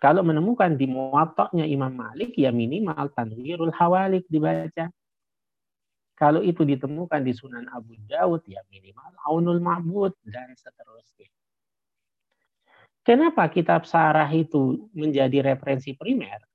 Kalau 0.00 0.24
menemukan 0.24 0.78
di 0.78 0.88
muwatta'nya 0.88 1.68
Imam 1.68 1.92
Malik, 1.92 2.32
ya 2.40 2.54
minimal 2.54 3.12
Tanwirul 3.12 3.74
Hawalik 3.74 4.24
dibaca. 4.32 4.88
Kalau 6.16 6.40
itu 6.40 6.64
ditemukan 6.64 7.20
di 7.20 7.36
Sunan 7.36 7.68
Abu 7.68 8.00
Dawud, 8.08 8.48
ya 8.48 8.64
minimal 8.72 9.12
Aunul 9.28 9.60
Ma'bud, 9.60 10.16
dan 10.24 10.56
seterusnya. 10.56 11.28
Kenapa 13.04 13.44
kitab 13.52 13.84
sarah 13.84 14.30
itu 14.32 14.88
menjadi 14.96 15.52
referensi 15.52 15.92
primer? 15.92 16.47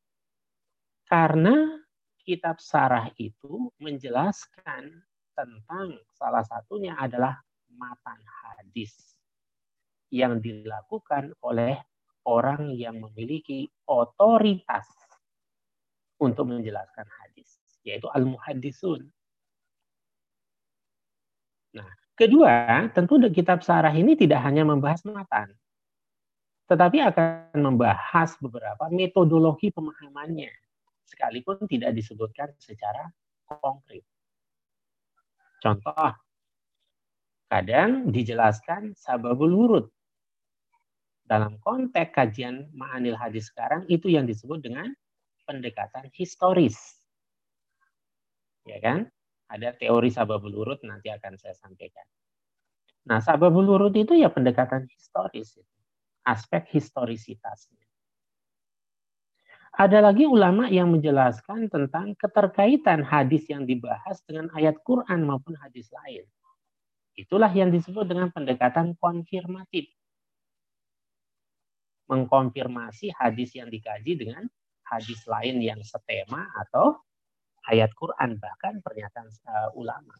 Karena 1.07 1.83
kitab 2.23 2.63
sarah 2.63 3.11
itu 3.19 3.69
menjelaskan 3.77 5.03
tentang 5.35 5.99
salah 6.15 6.45
satunya 6.45 6.95
adalah 6.95 7.41
matan 7.73 8.19
hadis 8.23 9.17
yang 10.13 10.37
dilakukan 10.37 11.33
oleh 11.41 11.81
orang 12.23 12.71
yang 12.71 13.01
memiliki 13.01 13.67
otoritas 13.89 14.87
untuk 16.21 16.47
menjelaskan 16.47 17.03
hadis, 17.19 17.59
yaitu 17.83 18.07
al-muhaddisun. 18.13 19.09
Nah, 21.73 21.89
kedua, 22.15 22.87
tentu 22.93 23.19
kitab 23.33 23.65
sarah 23.65 23.91
ini 23.91 24.15
tidak 24.15 24.39
hanya 24.45 24.63
membahas 24.63 25.03
matan, 25.03 25.51
tetapi 26.69 27.03
akan 27.03 27.59
membahas 27.59 28.37
beberapa 28.39 28.87
metodologi 28.93 29.73
pemahamannya, 29.73 30.53
sekalipun 31.13 31.69
tidak 31.69 31.93
disebutkan 31.93 32.49
secara 32.57 33.05
konkret. 33.45 34.01
Contoh, 35.61 36.11
kadang 37.47 38.09
dijelaskan 38.09 38.97
sababul 38.97 39.53
wurud, 39.53 39.85
dalam 41.23 41.55
konteks 41.63 42.11
kajian 42.11 42.67
ma'anil 42.75 43.15
hadis 43.15 43.47
sekarang 43.47 43.87
itu 43.87 44.11
yang 44.11 44.27
disebut 44.27 44.59
dengan 44.59 44.91
pendekatan 45.47 46.11
historis. 46.11 46.99
Ya 48.67 48.79
kan? 48.83 49.07
Ada 49.51 49.75
teori 49.75 50.09
sababul 50.09 50.55
urut 50.55 50.81
nanti 50.87 51.11
akan 51.11 51.35
saya 51.37 51.53
sampaikan. 51.53 52.07
Nah, 53.05 53.19
sababul 53.19 53.67
urut 53.69 53.93
itu 53.93 54.15
ya 54.15 54.31
pendekatan 54.31 54.87
historis. 54.87 55.59
Aspek 56.23 56.71
historisitasnya. 56.71 57.82
Ada 59.73 60.05
lagi 60.05 60.29
ulama 60.29 60.69
yang 60.69 60.93
menjelaskan 60.93 61.65
tentang 61.65 62.13
keterkaitan 62.21 63.01
hadis 63.01 63.49
yang 63.49 63.65
dibahas 63.65 64.21
dengan 64.29 64.53
ayat 64.53 64.77
Quran 64.85 65.25
maupun 65.25 65.57
hadis 65.57 65.89
lain. 65.89 66.29
Itulah 67.17 67.49
yang 67.49 67.73
disebut 67.73 68.05
dengan 68.05 68.29
pendekatan 68.29 68.93
konfirmatif 69.01 69.89
mengkonfirmasi 72.05 73.17
hadis 73.17 73.57
yang 73.57 73.73
dikaji 73.73 74.13
dengan 74.13 74.45
hadis 74.85 75.25
lain 75.25 75.57
yang 75.57 75.81
setema 75.81 76.45
atau 76.53 77.01
ayat 77.65 77.89
Quran 77.97 78.37
bahkan 78.37 78.77
pernyataan 78.77 79.25
uh, 79.49 79.69
ulama. 79.73 80.13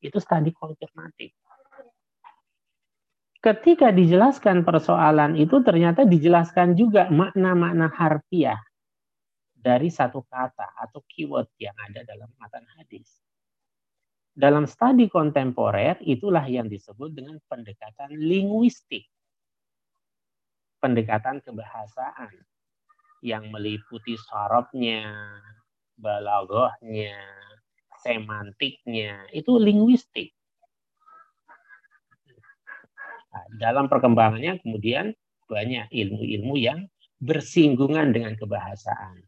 Itu 0.00 0.16
studi 0.16 0.48
konfirmatif. 0.56 1.36
Ketika 3.44 3.92
dijelaskan 3.92 4.64
persoalan 4.64 5.36
itu 5.36 5.60
ternyata 5.60 6.08
dijelaskan 6.08 6.72
juga 6.72 7.12
makna-makna 7.12 7.92
harfiah 7.92 8.56
dari 9.64 9.88
satu 9.88 10.20
kata 10.28 10.76
atau 10.76 11.00
keyword 11.08 11.48
yang 11.56 11.72
ada 11.88 12.04
dalam 12.04 12.28
matan 12.36 12.68
hadis. 12.76 13.08
Dalam 14.36 14.68
studi 14.68 15.08
kontemporer 15.08 15.96
itulah 16.04 16.44
yang 16.44 16.68
disebut 16.68 17.16
dengan 17.16 17.40
pendekatan 17.48 18.12
linguistik 18.12 19.08
pendekatan 20.84 21.40
kebahasaan 21.40 22.44
yang 23.24 23.48
meliputi 23.48 24.20
sorobnya, 24.20 25.08
balagohnya, 25.96 27.16
semantiknya, 28.04 29.24
itu 29.32 29.56
linguistik. 29.56 30.36
Nah, 33.32 33.44
dalam 33.56 33.88
perkembangannya 33.88 34.60
kemudian 34.60 35.16
banyak 35.48 35.88
ilmu-ilmu 35.88 36.60
yang 36.60 36.84
bersinggungan 37.24 38.12
dengan 38.12 38.36
kebahasaan 38.36 39.24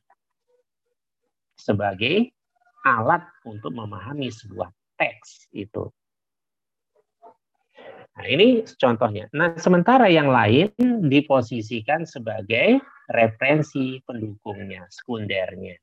sebagai 1.66 2.30
alat 2.86 3.26
untuk 3.42 3.74
memahami 3.74 4.30
sebuah 4.30 4.70
teks 4.94 5.50
itu. 5.50 5.90
Nah, 8.16 8.26
ini 8.30 8.64
contohnya. 8.78 9.26
Nah, 9.34 9.58
sementara 9.58 10.06
yang 10.08 10.30
lain 10.30 10.70
diposisikan 11.10 12.06
sebagai 12.06 12.80
referensi 13.12 14.00
pendukungnya, 14.06 14.88
sekundernya. 14.88 15.76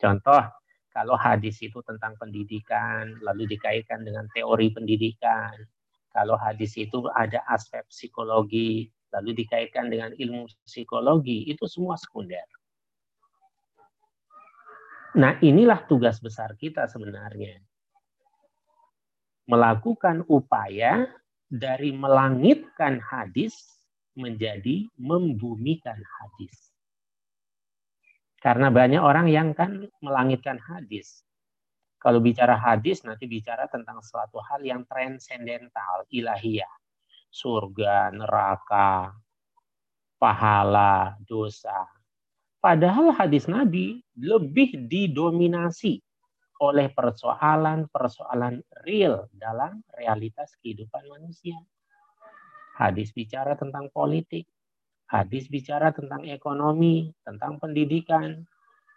Contoh, 0.00 0.42
kalau 0.90 1.14
hadis 1.14 1.62
itu 1.62 1.78
tentang 1.86 2.18
pendidikan, 2.18 3.22
lalu 3.22 3.54
dikaitkan 3.54 4.02
dengan 4.02 4.26
teori 4.34 4.74
pendidikan. 4.74 5.54
Kalau 6.10 6.34
hadis 6.34 6.74
itu 6.74 7.06
ada 7.14 7.38
aspek 7.48 7.86
psikologi, 7.86 8.90
lalu 9.14 9.30
dikaitkan 9.46 9.94
dengan 9.94 10.10
ilmu 10.18 10.50
psikologi, 10.66 11.46
itu 11.46 11.64
semua 11.70 11.94
sekunder. 11.94 12.44
Nah, 15.12 15.36
inilah 15.44 15.84
tugas 15.84 16.16
besar 16.18 16.56
kita 16.56 16.88
sebenarnya 16.88 17.60
melakukan 19.44 20.24
upaya 20.30 21.04
dari 21.52 21.92
melangitkan 21.92 22.96
hadis 23.02 23.52
menjadi 24.16 24.88
membumikan 24.96 26.00
hadis. 26.00 26.72
Karena 28.40 28.72
banyak 28.72 28.98
orang 28.98 29.28
yang 29.28 29.52
kan 29.52 29.84
melangitkan 30.00 30.56
hadis. 30.58 31.22
Kalau 32.00 32.18
bicara 32.18 32.58
hadis 32.58 33.06
nanti 33.06 33.30
bicara 33.30 33.70
tentang 33.70 34.02
suatu 34.02 34.42
hal 34.42 34.64
yang 34.66 34.82
transendental, 34.88 36.08
ilahiyah. 36.10 36.72
surga, 37.32 38.12
neraka, 38.12 39.08
pahala, 40.20 41.16
dosa. 41.24 41.88
Padahal 42.62 43.10
hadis 43.10 43.50
Nabi 43.50 44.06
lebih 44.14 44.86
didominasi 44.86 45.98
oleh 46.62 46.94
persoalan-persoalan 46.94 48.62
real 48.86 49.26
dalam 49.34 49.82
realitas 49.98 50.54
kehidupan 50.62 51.10
manusia. 51.10 51.58
Hadis 52.78 53.10
bicara 53.10 53.58
tentang 53.58 53.90
politik, 53.90 54.46
hadis 55.10 55.50
bicara 55.50 55.90
tentang 55.90 56.22
ekonomi, 56.30 57.10
tentang 57.26 57.58
pendidikan. 57.58 58.46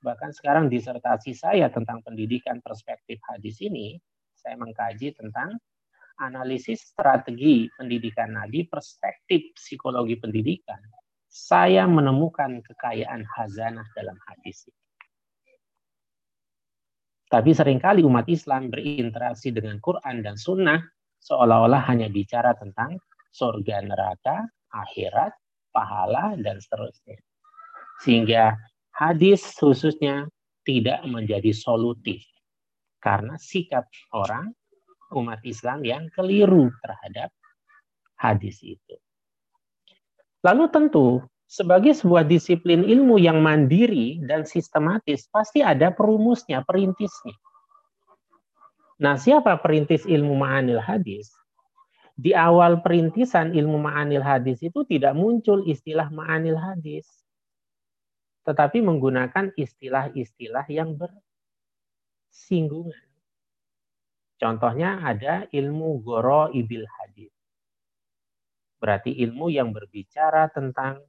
Bahkan 0.05 0.37
sekarang 0.37 0.69
disertasi 0.69 1.33
saya 1.33 1.65
tentang 1.73 2.05
pendidikan 2.05 2.61
perspektif 2.61 3.17
hadis 3.25 3.57
ini, 3.65 3.97
saya 4.37 4.61
mengkaji 4.61 5.17
tentang 5.17 5.57
analisis 6.21 6.93
strategi 6.93 7.65
pendidikan 7.73 8.37
Nabi, 8.37 8.69
perspektif 8.69 9.57
psikologi 9.57 10.21
pendidikan. 10.21 10.77
Saya 11.35 11.83
menemukan 11.83 12.63
kekayaan 12.63 13.27
hazanah 13.27 13.83
dalam 13.91 14.15
hadis 14.23 14.71
ini. 14.71 14.83
Tapi 17.27 17.51
sering 17.51 17.75
kali 17.83 18.07
umat 18.07 18.23
Islam 18.31 18.71
berinteraksi 18.71 19.51
dengan 19.51 19.75
Quran 19.83 20.23
dan 20.23 20.39
Sunnah 20.39 20.79
seolah-olah 21.19 21.91
hanya 21.91 22.07
bicara 22.07 22.55
tentang 22.55 22.95
surga 23.35 23.83
neraka, 23.83 24.47
akhirat, 24.71 25.35
pahala, 25.75 26.39
dan 26.39 26.63
seterusnya. 26.63 27.19
Sehingga 27.99 28.55
hadis 28.95 29.43
khususnya 29.59 30.31
tidak 30.63 31.03
menjadi 31.03 31.51
solutif. 31.51 32.23
Karena 33.03 33.35
sikap 33.35 33.91
orang 34.15 34.55
umat 35.11 35.43
Islam 35.43 35.83
yang 35.83 36.07
keliru 36.15 36.71
terhadap 36.79 37.35
hadis 38.15 38.63
itu. 38.63 38.95
Lalu 40.45 40.69
tentu 40.69 41.25
sebagai 41.49 41.97
sebuah 41.97 42.21
disiplin 42.21 42.85
ilmu 42.85 43.17
yang 43.17 43.41
mandiri 43.41 44.21
dan 44.21 44.45
sistematis, 44.45 45.25
pasti 45.33 45.65
ada 45.65 45.89
perumusnya, 45.89 46.61
perintisnya. 46.61 47.33
Nah, 49.01 49.17
siapa 49.17 49.57
perintis 49.57 50.05
ilmu 50.05 50.37
ma'anil 50.37 50.77
hadis? 50.77 51.33
Di 52.15 52.31
awal 52.31 52.79
perintisan 52.79 53.51
ilmu 53.51 53.75
ma'anil 53.75 54.23
hadis 54.23 54.63
itu 54.63 54.87
tidak 54.87 55.11
muncul 55.19 55.67
istilah 55.67 56.07
ma'anil 56.07 56.55
hadis. 56.55 57.03
Tetapi 58.47 58.79
menggunakan 58.79 59.51
istilah-istilah 59.57 60.63
yang 60.71 60.95
bersinggungan. 60.95 63.03
Contohnya 64.39 65.03
ada 65.03 65.43
ilmu 65.51 65.99
goro 65.99 66.47
ibil 66.55 66.87
hadis. 66.87 67.34
Berarti 68.85 69.17
ilmu 69.17 69.49
yang 69.49 69.73
berbicara 69.73 70.45
tentang 70.53 71.01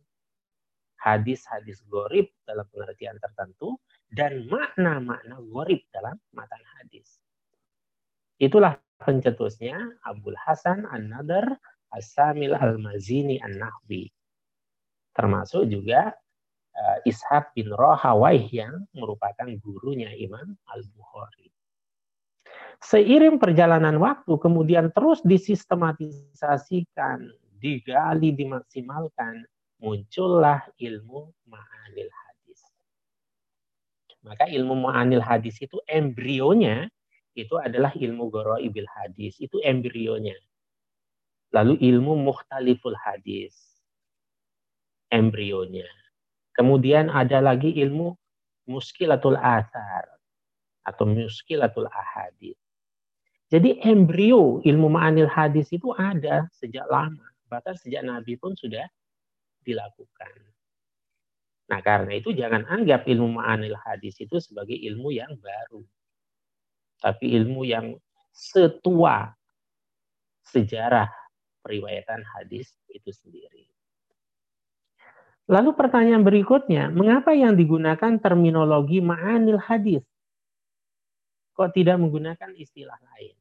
hadis-hadis 0.96 1.84
gorib 1.92 2.32
dalam 2.48 2.64
pengertian 2.72 3.20
tertentu 3.20 3.76
dan 4.08 4.48
makna-makna 4.48 5.36
gorib 5.52 5.84
dalam 5.92 6.16
matan 6.32 6.64
hadis. 6.80 7.20
Itulah 8.40 8.80
pencetusnya 8.96 9.76
Abdul 10.08 10.40
Hasan 10.40 10.88
An-Nadar 10.88 11.52
As-Samil 11.92 12.56
Al-Mazini 12.56 13.36
An-Nahwi. 13.44 14.08
Termasuk 15.12 15.68
juga 15.68 16.16
uh, 16.72 16.98
Ishaq 17.04 17.52
bin 17.52 17.76
Rohawaih 17.76 18.48
yang 18.48 18.88
merupakan 18.96 19.52
gurunya 19.60 20.16
Imam 20.16 20.56
Al-Bukhari. 20.72 21.52
Seiring 22.80 23.36
perjalanan 23.36 24.00
waktu 24.00 24.32
kemudian 24.36 24.92
terus 24.92 25.24
disistematisasikan, 25.24 27.24
digali, 27.66 28.30
dimaksimalkan 28.30 29.42
muncullah 29.82 30.62
ilmu 30.78 31.34
ma'anil 31.50 32.06
hadis. 32.06 32.60
Maka 34.22 34.46
ilmu 34.46 34.86
ma'anil 34.86 35.22
hadis 35.22 35.58
itu 35.58 35.82
embrionya 35.90 36.86
itu 37.34 37.58
adalah 37.58 37.90
ilmu 37.92 38.30
goroibil 38.30 38.88
hadis. 38.96 39.36
Itu 39.42 39.58
embrionya. 39.60 40.38
Lalu 41.52 41.76
ilmu 41.82 42.16
muhtaliful 42.22 42.96
hadis. 42.96 43.76
Embrionya. 45.10 45.86
Kemudian 46.56 47.12
ada 47.12 47.44
lagi 47.44 47.76
ilmu 47.76 48.16
muskilatul 48.64 49.36
asar 49.36 50.08
atau 50.86 51.04
muskilatul 51.04 51.90
ahadis. 51.92 52.56
Jadi 53.46 53.78
embrio 53.86 54.58
ilmu 54.64 54.90
ma'anil 54.90 55.30
hadis 55.30 55.70
itu 55.70 55.94
ada 55.94 56.50
sejak 56.56 56.88
lama. 56.90 57.35
Bahkan 57.46 57.74
sejak 57.78 58.02
Nabi 58.02 58.34
pun 58.38 58.54
sudah 58.58 58.86
dilakukan. 59.62 60.34
Nah, 61.66 61.82
karena 61.82 62.14
itu 62.14 62.30
jangan 62.30 62.62
anggap 62.70 63.10
ilmu 63.10 63.42
ma'anil 63.42 63.74
hadis 63.74 64.14
itu 64.22 64.38
sebagai 64.38 64.78
ilmu 64.78 65.10
yang 65.10 65.34
baru. 65.38 65.82
Tapi 67.02 67.34
ilmu 67.34 67.66
yang 67.66 67.98
setua 68.30 69.34
sejarah 70.46 71.10
periwayatan 71.66 72.22
hadis 72.22 72.70
itu 72.86 73.10
sendiri. 73.10 73.66
Lalu 75.46 75.78
pertanyaan 75.78 76.26
berikutnya, 76.26 76.90
mengapa 76.90 77.30
yang 77.30 77.54
digunakan 77.54 78.18
terminologi 78.18 78.98
ma'anil 78.98 79.62
hadis? 79.62 80.02
Kok 81.54 81.70
tidak 81.70 82.02
menggunakan 82.02 82.50
istilah 82.58 82.98
lain? 82.98 83.34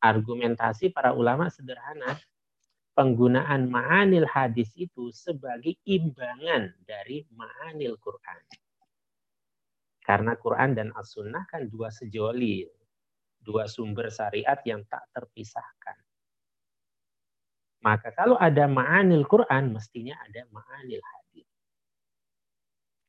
Argumentasi 0.00 0.92
para 0.92 1.16
ulama 1.16 1.48
sederhana, 1.48 2.20
penggunaan 2.96 3.68
ma'anil 3.68 4.24
hadis 4.28 4.72
itu 4.76 5.12
sebagai 5.12 5.76
imbangan 5.84 6.72
dari 6.84 7.24
ma'anil 7.32 8.00
Quran. 8.00 8.42
Karena 10.00 10.32
Quran 10.38 10.72
dan 10.72 10.88
As-Sunnah 10.94 11.44
kan 11.50 11.66
dua 11.68 11.90
sejoli, 11.90 12.64
dua 13.42 13.68
sumber 13.68 14.08
syariat 14.08 14.56
yang 14.64 14.86
tak 14.88 15.04
terpisahkan. 15.12 15.98
Maka 17.84 18.10
kalau 18.16 18.40
ada 18.40 18.64
ma'anil 18.66 19.22
Quran, 19.28 19.76
mestinya 19.76 20.16
ada 20.24 20.42
ma'anil 20.50 21.02
hadis. 21.02 21.48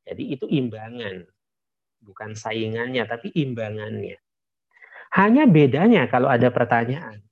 Jadi 0.06 0.24
itu 0.36 0.46
imbangan. 0.46 1.26
Bukan 1.98 2.38
saingannya, 2.38 3.08
tapi 3.10 3.34
imbangannya. 3.34 4.20
Hanya 5.16 5.48
bedanya 5.48 6.10
kalau 6.12 6.28
ada 6.28 6.52
pertanyaan 6.52 7.24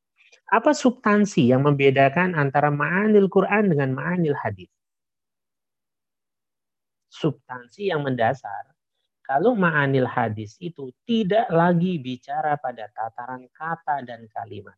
apa 0.45 0.71
substansi 0.71 1.51
yang 1.51 1.65
membedakan 1.65 2.37
antara 2.37 2.69
ma'anil 2.71 3.27
Quran 3.27 3.73
dengan 3.73 3.97
ma'anil 3.97 4.37
hadis? 4.37 4.71
Substansi 7.09 7.89
yang 7.89 8.05
mendasar, 8.05 8.71
kalau 9.25 9.57
ma'anil 9.57 10.07
hadis 10.07 10.55
itu 10.61 10.93
tidak 11.03 11.49
lagi 11.49 11.97
bicara 11.97 12.55
pada 12.61 12.87
tataran 12.93 13.49
kata 13.51 14.05
dan 14.05 14.29
kalimat. 14.29 14.77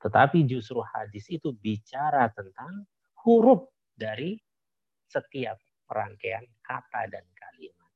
Tetapi 0.00 0.44
justru 0.44 0.80
hadis 0.84 1.26
itu 1.32 1.52
bicara 1.56 2.28
tentang 2.32 2.84
huruf 3.24 3.68
dari 3.96 4.36
setiap 5.08 5.58
rangkaian 5.90 6.46
kata 6.62 7.10
dan 7.10 7.24
kalimat. 7.34 7.90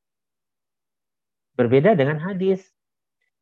Berbeda 1.54 1.94
dengan 1.94 2.18
hadis. 2.18 2.73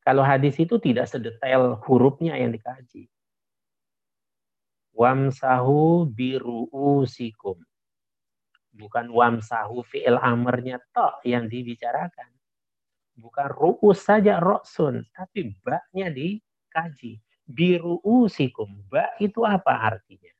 Kalau 0.02 0.26
hadis 0.26 0.58
itu 0.58 0.82
tidak 0.82 1.06
sedetail 1.06 1.78
hurufnya 1.86 2.34
yang 2.34 2.50
dikaji. 2.50 3.06
Wamsahu 4.98 6.10
biru'usikum. 6.10 7.62
Bukan 8.74 9.14
wamsahu 9.14 9.86
fi'il 9.86 10.18
amarnya 10.18 10.82
tok 10.90 11.22
yang 11.22 11.46
dibicarakan. 11.46 12.34
Bukan 13.14 13.48
ru'us 13.54 14.02
saja 14.02 14.42
roksun, 14.42 15.06
tapi 15.14 15.54
baknya 15.62 16.10
dikaji. 16.10 17.22
Biru'usikum. 17.46 18.90
Bak 18.90 19.22
itu 19.22 19.46
apa 19.46 19.86
artinya? 19.86 20.34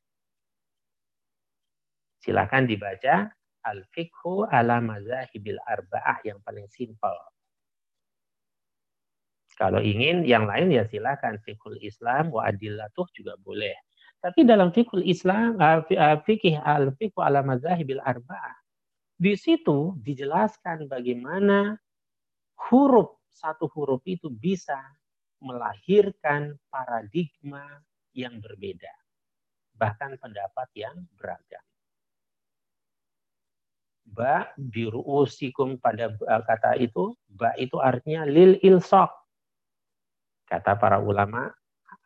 Silakan 2.19 2.67
dibaca 2.67 3.31
Al-Fiqhu 3.63 4.43
ala 4.51 4.83
mazahibil 4.83 5.59
arba'ah 5.63 6.19
yang 6.27 6.43
paling 6.43 6.67
simpel 6.67 7.15
kalau 9.55 9.79
ingin 9.79 10.25
yang 10.25 10.49
lain 10.49 10.73
ya 10.73 10.85
silakan 10.89 11.37
fikul 11.45 11.77
Islam 11.79 12.33
wa 12.33 12.49
adillatuh 12.49 13.07
juga 13.13 13.37
boleh. 13.41 13.73
Tapi 14.23 14.47
dalam 14.47 14.71
fikul 14.71 15.03
Islam, 15.03 15.59
uh, 15.59 15.83
fikih 16.23 16.55
al 16.63 16.95
fikhu 16.95 17.19
ala 17.19 17.43
mazahibil 17.43 17.99
arba'ah, 17.99 18.55
di 19.19 19.35
situ 19.35 19.99
dijelaskan 19.99 20.87
bagaimana 20.87 21.75
huruf 22.71 23.19
satu 23.33 23.67
huruf 23.73 23.99
itu 24.07 24.31
bisa 24.31 24.79
melahirkan 25.43 26.55
paradigma 26.71 27.83
yang 28.15 28.39
berbeda, 28.39 28.93
bahkan 29.75 30.15
pendapat 30.21 30.69
yang 30.77 30.95
beragam. 31.19 31.65
Ba 34.07 34.53
biru'usikum 34.55 35.81
pada 35.81 36.13
kata 36.47 36.77
itu, 36.79 37.11
ba 37.27 37.51
itu 37.59 37.81
artinya 37.81 38.23
lil 38.23 38.61
ilsok, 38.61 39.09
Kata 40.43 40.75
para 40.77 40.99
ulama, 40.99 41.49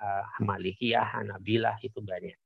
uh, 0.02 0.26
Malikiyah, 0.41 1.17
Hanabilah 1.17 1.78
itu 1.82 2.00
banyak. 2.00 2.38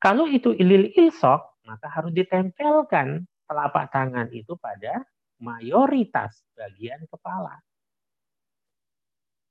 Kalau 0.00 0.24
itu 0.24 0.56
ilil 0.56 0.94
ilsok, 0.96 1.60
maka 1.68 1.86
harus 1.92 2.12
ditempelkan 2.16 3.28
telapak 3.44 3.92
tangan 3.92 4.32
itu 4.32 4.56
pada 4.56 5.04
mayoritas 5.42 6.40
bagian 6.56 7.04
kepala. 7.10 7.60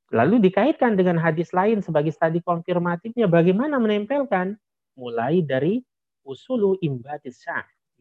Lalu 0.10 0.50
dikaitkan 0.50 0.98
dengan 0.98 1.22
hadis 1.22 1.54
lain 1.54 1.86
sebagai 1.86 2.10
studi 2.10 2.42
konfirmatifnya 2.42 3.30
bagaimana 3.30 3.78
menempelkan 3.78 4.58
mulai 4.98 5.46
dari 5.46 5.86
usulu 6.26 6.82
imbatis 6.82 7.46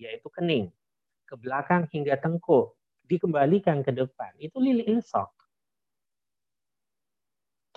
yaitu 0.00 0.28
kening 0.32 0.72
ke 1.28 1.36
belakang 1.36 1.84
hingga 1.92 2.16
tengkuk 2.16 2.72
dikembalikan 3.04 3.84
ke 3.84 3.92
depan 3.92 4.32
itu 4.40 4.56
lili 4.56 4.88
ilsok. 4.88 5.28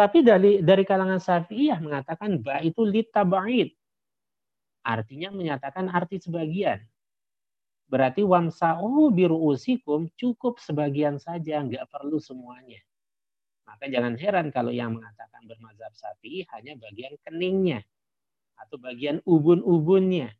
Tapi 0.02 0.26
dari 0.26 0.66
dari 0.66 0.82
kalangan 0.82 1.22
Syafi'iyah 1.22 1.78
mengatakan 1.78 2.42
ba 2.42 2.58
itu 2.66 2.82
litabaid. 2.82 3.70
Artinya 4.82 5.30
menyatakan 5.30 5.94
arti 5.94 6.18
sebagian. 6.18 6.82
Berarti 7.86 8.26
wamsa'u 8.26 9.14
biru'usikum 9.14 10.10
cukup 10.18 10.58
sebagian 10.58 11.22
saja, 11.22 11.62
nggak 11.62 11.86
perlu 11.86 12.18
semuanya. 12.18 12.82
Maka 13.70 13.94
jangan 13.94 14.18
heran 14.18 14.50
kalau 14.50 14.74
yang 14.74 14.98
mengatakan 14.98 15.46
bermazhab 15.46 15.94
sapi 15.94 16.50
hanya 16.50 16.74
bagian 16.82 17.14
keningnya 17.22 17.86
atau 18.58 18.82
bagian 18.82 19.22
ubun-ubunnya 19.22 20.34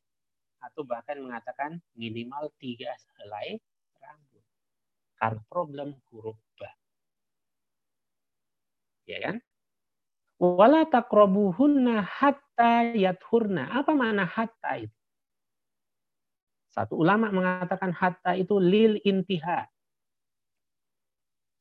atau 0.58 0.82
bahkan 0.90 1.22
mengatakan 1.22 1.78
minimal 1.94 2.50
tiga 2.58 2.98
helai 3.22 3.62
rambut 4.02 4.46
karena 5.22 5.42
problem 5.54 5.94
huruf 6.10 6.42
ba. 6.58 6.74
Ya 9.06 9.22
kan? 9.22 9.38
Wala 10.42 10.90
takrobuhunna 10.90 12.02
hatta 12.02 12.98
yathurna. 12.98 13.70
Apa 13.78 13.94
makna 13.94 14.26
hatta 14.26 14.82
itu? 14.82 14.98
Satu 16.74 16.98
ulama 16.98 17.30
mengatakan 17.30 17.94
hatta 17.94 18.34
itu 18.34 18.58
lil 18.58 18.98
intiha. 19.06 19.70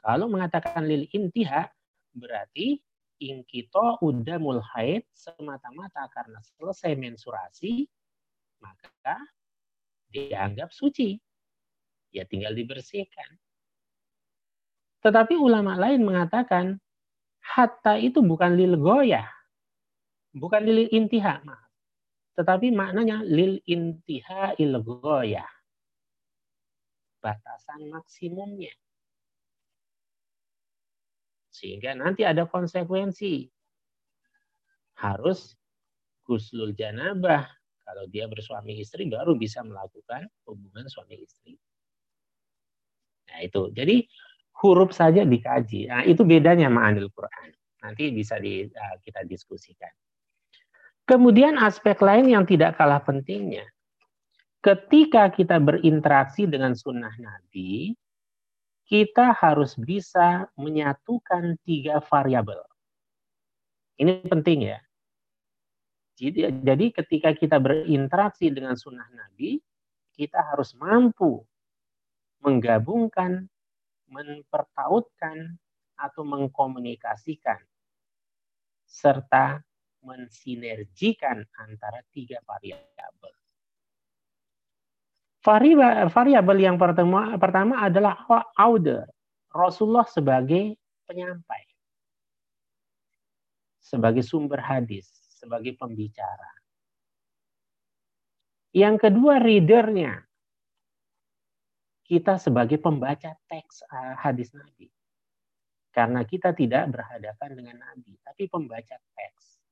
Kalau 0.01 0.33
mengatakan 0.33 0.89
lil 0.89 1.05
intiha, 1.13 1.69
berarti 2.17 2.81
ingkito 3.21 4.01
udah 4.01 4.41
mulhaid 4.41 5.05
semata-mata 5.13 6.09
karena 6.09 6.41
selesai 6.41 6.97
mensurasi, 6.97 7.85
maka 8.65 9.21
dianggap 10.09 10.73
suci. 10.73 11.21
Ya 12.17 12.25
tinggal 12.25 12.57
dibersihkan. 12.57 13.37
Tetapi 15.05 15.37
ulama 15.37 15.77
lain 15.77 16.01
mengatakan 16.01 16.81
hatta 17.51 17.99
itu 17.99 18.23
bukan 18.23 18.55
lil 18.55 18.79
goyah. 18.79 19.27
Bukan 20.31 20.63
lil 20.63 20.87
intiha, 20.95 21.43
maaf. 21.43 21.71
Tetapi 22.39 22.71
maknanya 22.71 23.27
lil 23.27 23.59
intiha 23.67 24.55
il 24.63 24.79
goyah. 24.79 25.51
Batasan 27.19 27.91
maksimumnya. 27.91 28.73
Sehingga 31.51 31.93
nanti 31.99 32.25
ada 32.25 32.47
konsekuensi. 32.47 33.51
Harus 34.97 35.59
guslul 36.25 36.73
janabah. 36.73 37.45
Kalau 37.85 38.07
dia 38.07 38.31
bersuami 38.31 38.79
istri 38.79 39.11
baru 39.11 39.35
bisa 39.35 39.67
melakukan 39.67 40.31
hubungan 40.47 40.87
suami 40.87 41.19
istri. 41.19 41.59
Nah 43.27 43.43
itu. 43.43 43.69
Jadi 43.75 44.07
huruf 44.61 44.93
saja 44.93 45.25
dikaji. 45.25 45.89
Nah 45.89 46.05
itu 46.05 46.23
bedanya 46.23 46.69
ma'anil 46.69 47.09
Quran. 47.11 47.49
Nanti 47.81 48.13
bisa 48.13 48.37
di, 48.37 48.69
uh, 48.69 48.97
kita 49.01 49.25
diskusikan. 49.25 49.91
Kemudian 51.09 51.59
aspek 51.59 51.99
lain 51.99 52.29
yang 52.29 52.45
tidak 52.45 52.77
kalah 52.77 53.03
pentingnya. 53.03 53.67
Ketika 54.61 55.33
kita 55.33 55.57
berinteraksi 55.57 56.45
dengan 56.45 56.77
sunnah 56.77 57.17
Nabi, 57.17 57.97
kita 58.85 59.33
harus 59.33 59.75
bisa 59.81 60.45
menyatukan 60.61 61.57
tiga 61.65 62.05
variabel. 62.05 62.61
Ini 63.97 64.29
penting 64.29 64.69
ya. 64.71 64.79
Jadi, 66.21 66.53
jadi 66.61 66.87
ketika 66.93 67.31
kita 67.33 67.57
berinteraksi 67.57 68.53
dengan 68.53 68.77
sunnah 68.77 69.09
Nabi, 69.09 69.57
kita 70.13 70.37
harus 70.53 70.77
mampu 70.77 71.41
menggabungkan, 72.45 73.49
mempertautkan, 74.11 75.55
atau 76.01 76.25
mengkomunikasikan, 76.25 77.61
serta 78.89 79.61
mensinergikan 80.01 81.45
antara 81.61 82.01
tiga 82.09 82.41
variabel. 82.49 83.35
Variabel 86.09 86.59
yang 86.61 86.77
pertama, 86.81 87.37
pertama 87.37 87.85
adalah 87.85 88.25
auder. 88.57 89.09
Rasulullah 89.53 90.09
sebagai 90.09 90.77
penyampai. 91.05 91.65
Sebagai 93.81 94.25
sumber 94.25 94.61
hadis, 94.63 95.09
sebagai 95.33 95.77
pembicara. 95.77 96.49
Yang 98.71 99.11
kedua 99.11 99.43
readernya. 99.43 100.30
Kita 102.11 102.43
sebagai 102.43 102.83
pembaca 102.83 103.39
teks 103.47 103.87
eh, 103.87 104.15
hadis 104.19 104.51
Nabi. 104.51 104.91
Karena 105.95 106.27
kita 106.27 106.51
tidak 106.51 106.91
berhadapan 106.91 107.51
dengan 107.55 107.77
Nabi, 107.79 108.19
tapi 108.27 108.51
pembaca 108.51 108.99
teks. 108.99 109.63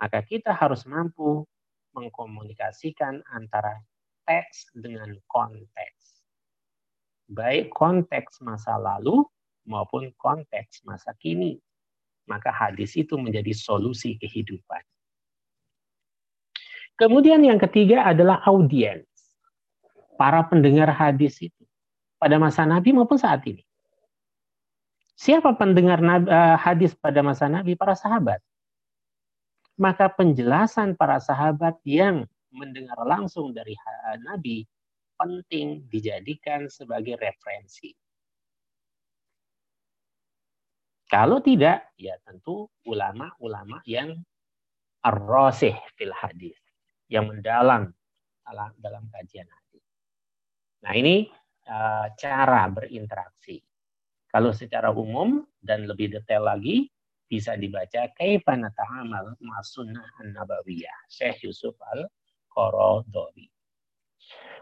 Maka 0.00 0.24
kita 0.24 0.56
harus 0.56 0.88
mampu 0.88 1.44
mengkomunikasikan 1.92 3.20
antara 3.28 3.76
teks 4.24 4.72
dengan 4.72 5.12
konteks. 5.28 6.24
Baik 7.28 7.68
konteks 7.76 8.40
masa 8.40 8.80
lalu 8.80 9.20
maupun 9.68 10.08
konteks 10.16 10.80
masa 10.88 11.12
kini. 11.20 11.60
Maka 12.24 12.48
hadis 12.48 12.96
itu 12.96 13.20
menjadi 13.20 13.52
solusi 13.52 14.16
kehidupan. 14.16 14.80
Kemudian 16.96 17.44
yang 17.44 17.60
ketiga 17.60 18.08
adalah 18.08 18.40
audiens. 18.48 19.11
Para 20.22 20.46
pendengar 20.46 20.86
hadis 20.94 21.42
itu. 21.42 21.66
Pada 22.22 22.38
masa 22.38 22.62
Nabi 22.62 22.94
maupun 22.94 23.18
saat 23.18 23.42
ini. 23.42 23.66
Siapa 25.18 25.58
pendengar 25.58 25.98
eh, 25.98 26.54
hadis 26.62 26.94
pada 26.94 27.26
masa 27.26 27.50
Nabi? 27.50 27.74
Para 27.74 27.98
sahabat. 27.98 28.38
Maka 29.74 30.06
penjelasan 30.14 30.94
para 30.94 31.18
sahabat 31.18 31.74
yang 31.82 32.22
mendengar 32.54 33.02
langsung 33.02 33.50
dari 33.50 33.74
Nabi 34.22 34.62
penting 35.18 35.90
dijadikan 35.90 36.70
sebagai 36.70 37.18
referensi. 37.18 37.90
Kalau 41.10 41.42
tidak, 41.42 41.90
ya 41.98 42.14
tentu 42.22 42.70
ulama-ulama 42.86 43.82
yang 43.90 44.22
ar 45.02 45.18
fil 45.98 46.14
hadis, 46.14 46.56
yang 47.10 47.26
mendalam 47.26 47.90
dalam 48.78 49.02
kajian 49.10 49.50
hadis. 49.50 49.61
Nah 50.82 50.92
ini 50.98 51.26
uh, 51.70 52.06
cara 52.18 52.66
berinteraksi. 52.70 53.58
Kalau 54.32 54.50
secara 54.50 54.88
umum 54.90 55.44
dan 55.60 55.84
lebih 55.84 56.08
detail 56.08 56.48
lagi, 56.48 56.88
bisa 57.28 57.56
dibaca 57.56 58.12
Kaifa 58.12 58.56
Nata'amal 58.60 59.40
Ma'asunnah 59.40 60.20
An-Nabawiyah, 60.20 61.08
Syekh 61.08 61.48
Yusuf 61.48 61.76
Al 61.80 62.04
Korodori. 62.48 63.48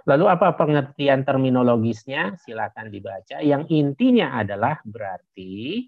Lalu 0.06 0.24
apa 0.30 0.56
pengertian 0.56 1.26
terminologisnya? 1.26 2.38
Silakan 2.40 2.88
dibaca. 2.88 3.42
Yang 3.42 3.68
intinya 3.74 4.38
adalah 4.40 4.80
berarti 4.86 5.84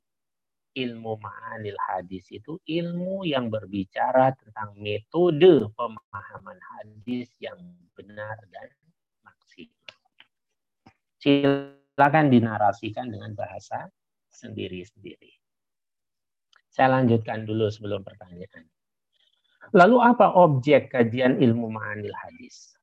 ilmu 0.72 1.20
ma'anil 1.20 1.78
hadis 1.90 2.28
itu 2.32 2.60
ilmu 2.64 3.28
yang 3.28 3.48
berbicara 3.52 4.32
tentang 4.36 4.76
metode 4.80 5.68
pemahaman 5.76 6.58
hadis 6.76 7.28
yang 7.40 7.56
benar 7.96 8.36
dan. 8.52 8.68
Silakan 11.22 12.34
dinarasikan 12.34 13.06
dengan 13.06 13.30
bahasa 13.38 13.86
sendiri-sendiri. 14.34 15.30
Saya 16.66 16.98
lanjutkan 16.98 17.46
dulu 17.46 17.70
sebelum 17.70 18.02
pertanyaan. 18.02 18.66
Lalu 19.70 20.02
apa 20.02 20.34
objek 20.34 20.90
kajian 20.90 21.38
ilmu 21.38 21.70
ma'anil 21.70 22.10
hadis? 22.10 22.74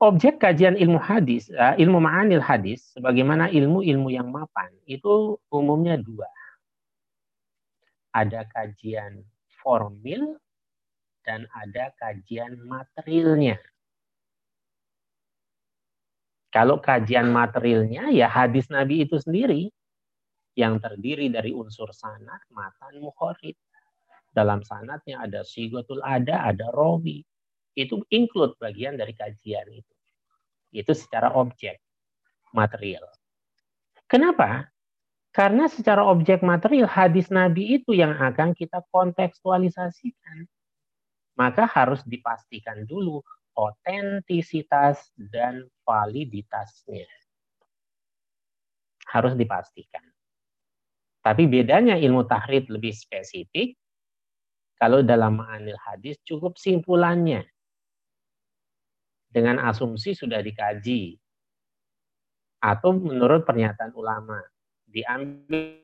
Objek 0.00 0.40
kajian 0.42 0.74
ilmu 0.80 0.98
hadis, 0.98 1.52
uh, 1.54 1.76
ilmu 1.78 2.02
ma'anil 2.02 2.42
hadis, 2.42 2.96
sebagaimana 2.96 3.52
ilmu-ilmu 3.52 4.10
yang 4.10 4.32
mapan, 4.32 4.72
itu 4.88 5.36
umumnya 5.52 6.00
dua. 6.00 6.26
Ada 8.10 8.48
kajian 8.50 9.22
formil 9.60 10.40
dan 11.22 11.46
ada 11.52 11.92
kajian 12.00 12.58
materialnya. 12.64 13.60
Kalau 16.50 16.82
kajian 16.82 17.30
materialnya 17.30 18.10
ya 18.10 18.26
hadis 18.26 18.66
Nabi 18.70 19.06
itu 19.06 19.18
sendiri. 19.18 19.70
yang 20.58 20.82
terdiri 20.82 21.30
dari 21.30 21.54
unsur 21.54 21.88
sanad, 21.94 22.42
matan, 22.50 22.98
mukhorid. 23.00 23.54
Dalam 24.34 24.60
sanatnya 24.66 25.22
ada 25.22 25.46
sigotul 25.46 26.02
ada, 26.02 26.42
ada 26.42 26.68
rawi. 26.74 27.22
Itu 27.78 28.02
include 28.10 28.58
bagian 28.58 28.98
dari 28.98 29.14
kajian 29.14 29.70
itu. 29.70 29.94
Itu 30.74 30.92
secara 30.92 31.32
objek 31.38 31.78
material. 32.50 33.06
Kenapa? 34.10 34.68
Karena 35.30 35.70
secara 35.70 36.02
objek 36.10 36.42
material 36.42 36.90
hadis 36.90 37.30
Nabi 37.30 37.78
itu 37.78 37.94
yang 37.94 38.18
akan 38.18 38.50
kita 38.52 38.82
kontekstualisasikan. 38.90 40.50
Maka 41.38 41.64
harus 41.64 42.02
dipastikan 42.04 42.84
dulu 42.90 43.22
otentisitas 43.54 45.10
dan 45.16 45.66
validitasnya. 45.82 47.08
Harus 49.10 49.34
dipastikan. 49.34 50.04
Tapi 51.20 51.44
bedanya 51.44 52.00
ilmu 52.00 52.24
tahrid 52.24 52.70
lebih 52.72 52.96
spesifik. 52.96 53.76
Kalau 54.80 55.04
dalam 55.04 55.44
ma'anil 55.44 55.76
hadis 55.76 56.16
cukup 56.24 56.56
simpulannya. 56.56 57.44
Dengan 59.28 59.60
asumsi 59.60 60.16
sudah 60.16 60.40
dikaji. 60.40 61.20
Atau 62.60 62.96
menurut 62.96 63.44
pernyataan 63.44 63.92
ulama 63.92 64.40
diambil 64.88 65.80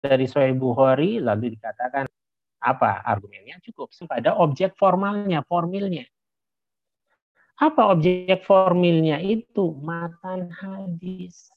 dari 0.00 0.26
Sahih 0.30 0.54
Bukhari 0.56 1.18
lalu 1.18 1.58
dikatakan 1.58 2.06
apa 2.60 3.04
argumennya 3.04 3.60
cukup 3.62 3.92
pada 4.08 4.36
objek 4.36 4.74
formalnya 4.80 5.44
formilnya. 5.44 6.08
Apa 7.56 7.96
objek 7.96 8.44
formilnya 8.44 9.20
itu? 9.20 9.76
Matan 9.80 10.52
hadis. 10.52 11.48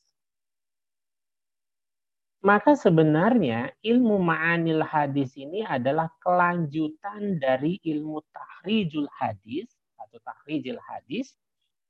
Maka 2.39 2.71
sebenarnya 2.71 3.75
ilmu 3.83 4.15
ma'anil 4.23 4.79
hadis 4.79 5.35
ini 5.35 5.59
adalah 5.67 6.07
kelanjutan 6.23 7.35
dari 7.35 7.83
ilmu 7.83 8.23
tahrijul 8.31 9.11
hadis 9.11 9.67
atau 9.99 10.23
tahrijul 10.23 10.79
hadis 10.79 11.35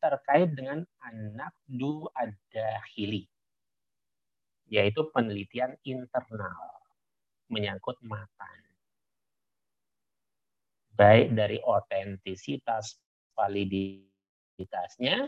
terkait 0.02 0.50
dengan 0.58 0.82
anak 1.06 1.54
du 1.70 2.10
ad-dakhili 2.18 3.30
yaitu 4.70 5.06
penelitian 5.14 5.76
internal 5.86 6.82
menyangkut 7.50 7.98
matan 8.06 8.69
baik 11.00 11.32
dari 11.32 11.64
otentisitas 11.64 13.00
validitasnya 13.40 15.24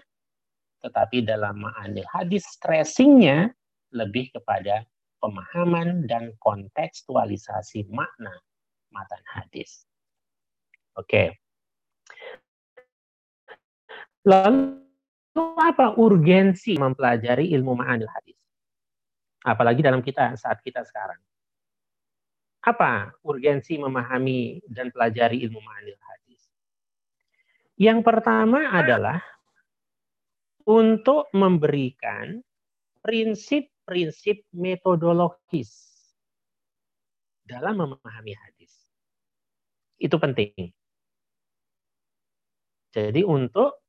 tetapi 0.82 1.24
dalam 1.24 1.62
ma'anil 1.62 2.04
hadis 2.10 2.44
stressingnya 2.58 3.54
lebih 3.94 4.34
kepada 4.34 4.84
pemahaman 5.22 6.10
dan 6.10 6.34
kontekstualisasi 6.42 7.86
makna 7.94 8.34
matan 8.90 9.22
hadis. 9.30 9.86
Oke. 10.98 11.08
Okay. 11.08 11.28
Lalu 14.26 14.82
apa 15.62 15.96
urgensi 15.98 16.76
mempelajari 16.76 17.54
ilmu 17.54 17.78
ma'anil 17.78 18.10
hadis? 18.10 18.38
Apalagi 19.46 19.82
dalam 19.86 20.02
kita 20.02 20.34
saat 20.38 20.60
kita 20.66 20.82
sekarang. 20.86 21.18
Apa 22.62 23.10
urgensi 23.26 23.78
memahami 23.82 24.62
dan 24.70 24.94
pelajari 24.94 25.42
ilmu 25.50 25.58
ma'anil 25.58 25.98
hadis? 25.98 26.42
Yang 27.74 28.00
pertama 28.06 28.70
adalah 28.70 29.18
untuk 30.70 31.26
memberikan 31.34 32.38
prinsip-prinsip 33.02 34.46
metodologis 34.54 35.74
dalam 37.42 37.82
memahami 37.82 38.34
hadis. 38.38 38.72
Itu 39.98 40.22
penting. 40.22 40.70
Jadi 42.94 43.26
untuk 43.26 43.82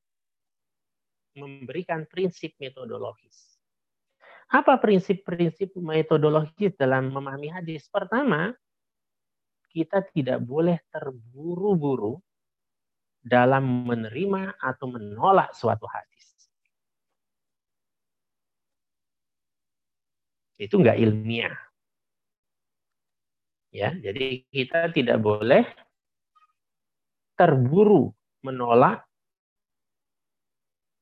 memberikan 1.37 2.09
prinsip 2.09 2.57
metodologis. 2.57 3.57
Apa 4.53 4.77
prinsip-prinsip 4.77 5.73
metodologis 5.81 6.77
dalam 6.77 7.09
memahami 7.09 7.49
hadis? 7.49 7.89
Pertama, 7.89 8.53
kita 9.73 10.05
tidak 10.13 10.45
boleh 10.45 10.77
terburu-buru 10.93 12.21
dalam 13.25 13.89
menerima 13.89 14.61
atau 14.61 14.87
menolak 14.93 15.57
suatu 15.57 15.89
hadis. 15.89 16.27
Itu 20.61 20.79
enggak 20.79 21.01
ilmiah. 21.01 21.57
Ya, 23.73 23.97
jadi 23.97 24.45
kita 24.53 24.93
tidak 24.93 25.25
boleh 25.25 25.65
terburu 27.41 28.13
menolak 28.45 29.01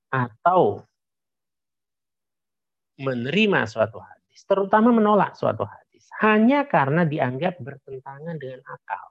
atau 0.07 0.87
menerima 2.95 3.67
suatu 3.67 3.99
hadis, 3.99 4.47
terutama 4.47 4.95
menolak 4.95 5.35
suatu 5.35 5.67
hadis, 5.67 5.90
hanya 6.19 6.67
karena 6.67 7.07
dianggap 7.07 7.63
bertentangan 7.63 8.37
dengan 8.37 8.61
akal. 8.67 9.07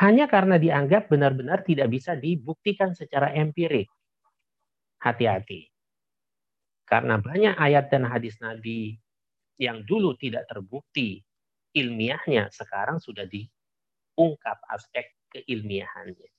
Hanya 0.00 0.24
karena 0.32 0.56
dianggap 0.56 1.12
benar-benar 1.12 1.60
tidak 1.60 1.92
bisa 1.92 2.16
dibuktikan 2.16 2.96
secara 2.96 3.36
empirik. 3.36 3.92
Hati-hati. 5.04 5.68
Karena 6.88 7.20
banyak 7.20 7.54
ayat 7.54 7.92
dan 7.92 8.08
hadis 8.08 8.40
Nabi 8.40 8.96
yang 9.60 9.84
dulu 9.84 10.16
tidak 10.16 10.48
terbukti 10.48 11.20
ilmiahnya, 11.76 12.50
sekarang 12.50 12.98
sudah 12.98 13.28
diungkap 13.28 14.58
aspek 14.72 15.06
keilmiahannya. 15.30 16.30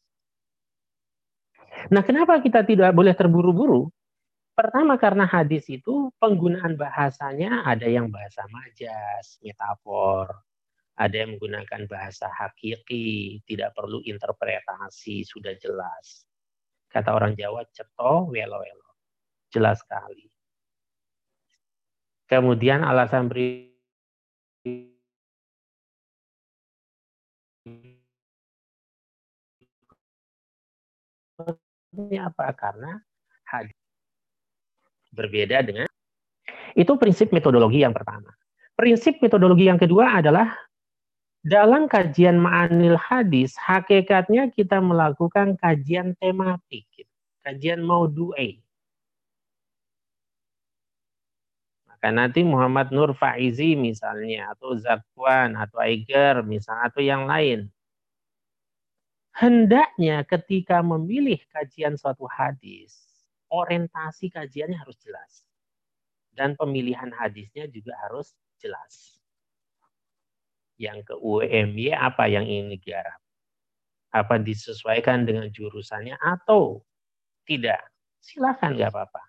Nah, 1.93 2.03
kenapa 2.03 2.43
kita 2.43 2.67
tidak 2.67 2.91
boleh 2.91 3.15
terburu-buru? 3.15 3.87
Pertama 4.61 4.93
karena 4.93 5.25
hadis 5.25 5.65
itu 5.73 6.13
penggunaan 6.21 6.77
bahasanya 6.77 7.65
ada 7.65 7.89
yang 7.89 8.13
bahasa 8.13 8.45
majas, 8.53 9.41
metafor, 9.41 10.29
ada 10.93 11.15
yang 11.17 11.33
menggunakan 11.33 11.89
bahasa 11.89 12.29
hakiki, 12.29 13.41
tidak 13.49 13.73
perlu 13.73 14.05
interpretasi, 14.05 15.25
sudah 15.25 15.57
jelas. 15.57 16.29
Kata 16.93 17.09
orang 17.09 17.33
Jawa, 17.33 17.65
ceto, 17.73 18.29
welo-welo. 18.29 19.01
Jelas 19.49 19.81
sekali. 19.81 20.29
Kemudian 22.29 22.85
alasan 22.85 23.33
beri 23.33 23.65
ini 31.97 32.17
apa? 32.21 32.53
Karena 32.53 33.01
hadis 33.49 33.80
berbeda 35.11 35.63
dengan 35.63 35.87
itu 36.75 36.95
prinsip 36.95 37.35
metodologi 37.35 37.83
yang 37.83 37.91
pertama. 37.91 38.31
Prinsip 38.79 39.19
metodologi 39.19 39.67
yang 39.67 39.77
kedua 39.77 40.23
adalah 40.23 40.55
dalam 41.41 41.89
kajian 41.89 42.39
ma'anil 42.39 42.95
hadis, 42.95 43.57
hakikatnya 43.59 44.53
kita 44.53 44.79
melakukan 44.79 45.57
kajian 45.59 46.15
tematik, 46.21 46.87
kajian 47.43 47.83
maudu'i. 47.83 48.61
Maka 51.89 52.07
nanti 52.13 52.41
Muhammad 52.41 52.89
Nur 52.93 53.13
Faizi 53.13 53.75
misalnya, 53.77 54.53
atau 54.55 54.73
Zakwan, 54.79 55.53
atau 55.57 55.81
Aiger 55.81 56.41
misalnya, 56.41 56.89
atau 56.89 57.01
yang 57.01 57.29
lain, 57.29 57.69
hendaknya 59.37 60.25
ketika 60.25 60.81
memilih 60.81 61.41
kajian 61.53 61.97
suatu 61.97 62.25
hadis, 62.29 63.10
orientasi 63.51 64.31
kajiannya 64.31 64.79
harus 64.79 64.97
jelas. 65.03 65.45
Dan 66.31 66.55
pemilihan 66.55 67.11
hadisnya 67.11 67.67
juga 67.67 67.93
harus 68.07 68.31
jelas. 68.57 69.19
Yang 70.79 71.11
ke 71.11 71.15
UMY 71.19 71.91
apa 71.93 72.31
yang 72.31 72.47
ingin 72.47 72.71
digarap? 72.73 73.19
Apa 74.15 74.39
disesuaikan 74.39 75.27
dengan 75.27 75.51
jurusannya 75.51 76.15
atau 76.17 76.81
tidak? 77.45 77.83
Silakan 78.23 78.79
nggak 78.79 78.89
apa-apa. 78.89 79.23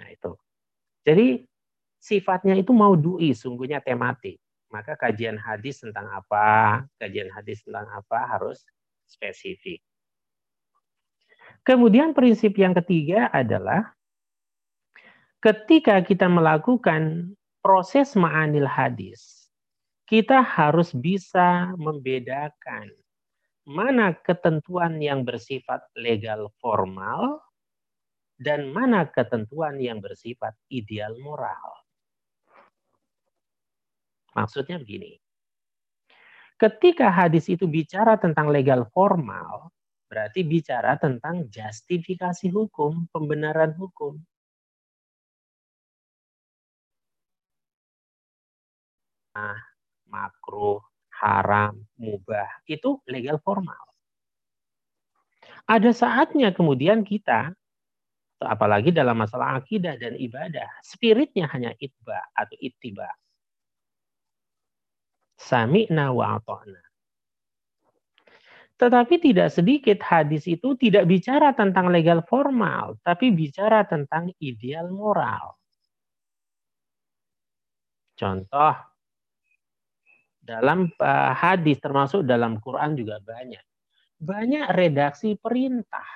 Nah 0.00 0.08
itu. 0.10 0.32
Jadi 1.06 1.44
sifatnya 2.00 2.56
itu 2.58 2.72
mau 2.74 2.96
dui, 2.98 3.36
sungguhnya 3.36 3.78
tematik 3.84 4.40
maka 4.70 4.98
kajian 4.98 5.38
hadis 5.38 5.82
tentang 5.82 6.10
apa, 6.10 6.82
kajian 6.98 7.30
hadis 7.30 7.62
tentang 7.62 7.86
apa 7.90 8.18
harus 8.26 8.66
spesifik. 9.06 9.80
Kemudian 11.66 12.14
prinsip 12.14 12.54
yang 12.54 12.78
ketiga 12.78 13.26
adalah 13.34 13.90
ketika 15.42 15.98
kita 15.98 16.30
melakukan 16.30 17.34
proses 17.58 18.14
ma'anil 18.14 18.70
hadis, 18.70 19.50
kita 20.06 20.46
harus 20.46 20.94
bisa 20.94 21.74
membedakan 21.74 22.86
mana 23.66 24.14
ketentuan 24.14 25.02
yang 25.02 25.26
bersifat 25.26 25.82
legal 25.98 26.54
formal 26.62 27.42
dan 28.38 28.70
mana 28.70 29.10
ketentuan 29.10 29.82
yang 29.82 29.98
bersifat 29.98 30.54
ideal 30.70 31.18
moral. 31.18 31.82
Maksudnya 34.38 34.78
begini. 34.78 35.18
Ketika 36.54 37.10
hadis 37.10 37.50
itu 37.50 37.66
bicara 37.66 38.14
tentang 38.14 38.54
legal 38.54 38.86
formal, 38.94 39.74
berarti 40.06 40.46
bicara 40.46 40.94
tentang 40.98 41.50
justifikasi 41.50 42.46
hukum, 42.50 43.10
pembenaran 43.10 43.74
hukum. 43.74 44.18
Nah, 49.36 49.58
makruh, 50.08 50.80
haram, 51.20 51.76
mubah, 52.00 52.48
itu 52.70 53.02
legal 53.10 53.36
formal. 53.42 53.84
Ada 55.66 55.90
saatnya 55.90 56.54
kemudian 56.54 57.02
kita, 57.02 57.50
apalagi 58.38 58.94
dalam 58.94 59.18
masalah 59.18 59.58
akidah 59.58 59.98
dan 59.98 60.14
ibadah, 60.14 60.70
spiritnya 60.86 61.50
hanya 61.50 61.74
itba 61.82 62.22
atau 62.38 62.54
ittiba. 62.62 63.10
Sami'na 65.36 66.14
wa 66.16 66.38
ato'na. 66.38 66.85
Tetapi 68.76 69.16
tidak 69.16 69.48
sedikit 69.48 70.04
hadis 70.04 70.44
itu 70.44 70.76
tidak 70.76 71.08
bicara 71.08 71.56
tentang 71.56 71.88
legal 71.88 72.20
formal, 72.28 73.00
tapi 73.00 73.32
bicara 73.32 73.88
tentang 73.88 74.28
ideal 74.36 74.92
moral. 74.92 75.56
Contoh, 78.16 78.76
dalam 80.44 80.92
uh, 81.00 81.32
hadis 81.32 81.80
termasuk 81.80 82.28
dalam 82.28 82.60
Quran 82.60 82.92
juga 83.00 83.16
banyak. 83.24 83.64
Banyak 84.20 84.72
redaksi 84.76 85.40
perintah. 85.40 86.06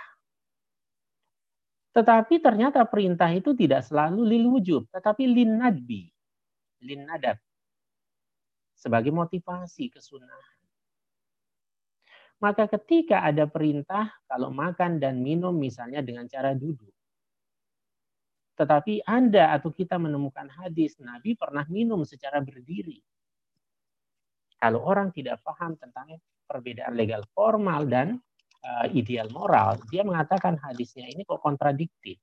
Tetapi 1.96 2.38
ternyata 2.38 2.84
perintah 2.86 3.28
itu 3.32 3.56
tidak 3.56 3.82
selalu 3.82 4.22
lil 4.22 4.44
wujub, 4.52 4.86
tetapi 4.92 5.26
lin 5.26 5.58
nadbi, 5.58 6.06
lin 6.84 7.08
nadab. 7.08 7.40
Sebagai 8.76 9.12
motivasi 9.12 9.92
kesunahan. 9.92 10.59
Maka 12.40 12.64
ketika 12.72 13.20
ada 13.20 13.44
perintah 13.44 14.08
kalau 14.24 14.48
makan 14.48 14.96
dan 14.96 15.20
minum 15.20 15.52
misalnya 15.52 16.00
dengan 16.00 16.24
cara 16.24 16.56
duduk. 16.56 16.88
Tetapi 18.56 19.04
Anda 19.08 19.56
atau 19.56 19.72
kita 19.72 19.96
menemukan 19.96 20.48
hadis 20.52 20.96
Nabi 21.00 21.36
pernah 21.36 21.64
minum 21.68 22.04
secara 22.04 22.44
berdiri. 22.44 23.00
Kalau 24.60 24.84
orang 24.84 25.12
tidak 25.16 25.40
paham 25.40 25.76
tentang 25.80 26.20
perbedaan 26.44 26.92
legal 26.92 27.24
formal 27.32 27.88
dan 27.88 28.20
uh, 28.60 28.86
ideal 28.92 29.32
moral, 29.32 29.80
dia 29.88 30.04
mengatakan 30.04 30.60
hadisnya 30.60 31.08
ini 31.08 31.24
kok 31.24 31.40
kontradiktif. 31.40 32.20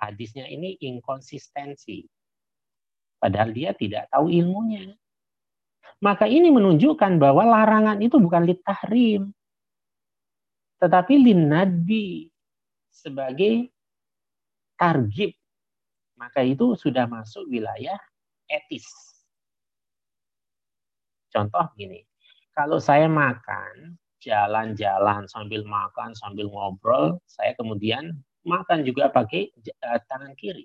Hadisnya 0.00 0.48
ini 0.48 0.80
inkonsistensi. 0.80 2.08
Padahal 3.20 3.52
dia 3.52 3.76
tidak 3.76 4.08
tahu 4.08 4.32
ilmunya. 4.32 4.88
Maka 5.98 6.30
ini 6.30 6.50
menunjukkan 6.54 7.18
bahwa 7.18 7.42
larangan 7.42 7.98
itu 7.98 8.22
bukan 8.22 8.46
litahrim. 8.46 9.34
Tetapi 10.78 11.14
linadbi 11.18 12.30
sebagai 12.94 13.66
targib. 14.78 15.34
Maka 16.18 16.42
itu 16.42 16.74
sudah 16.74 17.06
masuk 17.06 17.46
wilayah 17.46 17.98
etis 18.50 18.86
Contoh 21.28 21.68
gini, 21.76 22.00
kalau 22.56 22.80
saya 22.80 23.06
makan, 23.06 24.00
jalan-jalan 24.18 25.28
sambil 25.28 25.62
makan, 25.68 26.16
sambil 26.16 26.48
ngobrol, 26.48 27.20
saya 27.28 27.52
kemudian 27.54 28.16
makan 28.48 28.82
juga 28.82 29.12
pakai 29.12 29.52
uh, 29.84 30.00
tangan 30.08 30.32
kiri. 30.34 30.64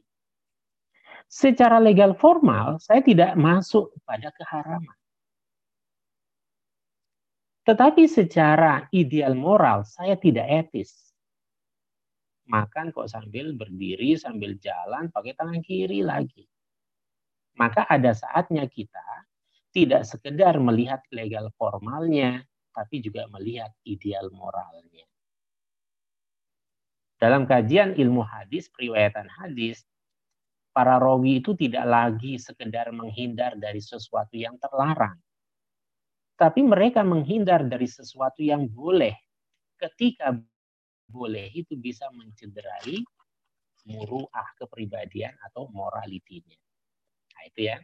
Secara 1.27 1.77
legal 1.83 2.15
formal, 2.15 2.79
saya 2.79 3.03
tidak 3.03 3.35
masuk 3.35 3.91
pada 4.07 4.31
keharaman. 4.39 4.97
Tetapi 7.63 8.03
secara 8.11 8.91
ideal 8.91 9.39
moral, 9.39 9.87
saya 9.87 10.19
tidak 10.19 10.47
etis. 10.51 11.15
Makan 12.43 12.91
kok 12.91 13.07
sambil 13.07 13.55
berdiri, 13.55 14.19
sambil 14.19 14.59
jalan, 14.59 15.07
pakai 15.07 15.31
tangan 15.31 15.63
kiri 15.63 16.03
lagi. 16.03 16.43
Maka 17.55 17.87
ada 17.87 18.11
saatnya 18.11 18.67
kita 18.67 19.05
tidak 19.71 20.03
sekedar 20.03 20.59
melihat 20.59 20.99
legal 21.15 21.47
formalnya, 21.55 22.43
tapi 22.75 22.99
juga 22.99 23.31
melihat 23.31 23.71
ideal 23.87 24.27
moralnya. 24.35 25.07
Dalam 27.15 27.47
kajian 27.47 27.95
ilmu 27.95 28.27
hadis, 28.27 28.67
periwayatan 28.75 29.31
hadis, 29.39 29.87
para 30.75 30.99
rawi 30.99 31.39
itu 31.39 31.55
tidak 31.55 31.87
lagi 31.87 32.35
sekedar 32.35 32.91
menghindar 32.91 33.55
dari 33.55 33.79
sesuatu 33.79 34.35
yang 34.35 34.59
terlarang. 34.59 35.15
Tapi 36.33 36.65
mereka 36.65 37.05
menghindar 37.05 37.63
dari 37.69 37.85
sesuatu 37.85 38.41
yang 38.41 38.65
boleh 38.65 39.13
ketika 39.77 40.33
boleh 41.07 41.51
itu 41.53 41.77
bisa 41.77 42.09
mencederai 42.15 43.03
muruah 43.85 44.47
kepribadian 44.57 45.35
atau 45.43 45.67
moralitinya. 45.69 46.57
Nah, 47.35 47.43
itu 47.45 47.69
ya. 47.69 47.77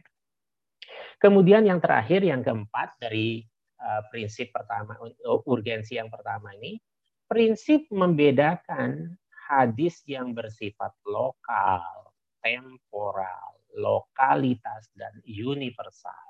Kemudian 1.20 1.68
yang 1.68 1.78
terakhir, 1.78 2.24
yang 2.24 2.40
keempat 2.40 2.96
dari 2.96 3.44
uh, 3.78 4.02
prinsip 4.08 4.50
pertama, 4.50 4.96
urgensi 5.44 6.00
yang 6.00 6.08
pertama 6.08 6.56
ini, 6.56 6.80
prinsip 7.28 7.86
membedakan 7.92 9.14
hadis 9.50 10.00
yang 10.08 10.32
bersifat 10.32 10.96
lokal, 11.04 12.10
temporal, 12.40 13.60
lokalitas, 13.76 14.88
dan 14.96 15.12
universal. 15.28 16.29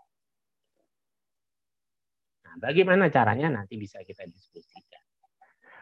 Nah, 2.50 2.58
bagaimana 2.58 3.06
caranya 3.14 3.62
nanti 3.62 3.78
bisa 3.78 4.02
kita 4.02 4.26
diskusikan. 4.26 4.98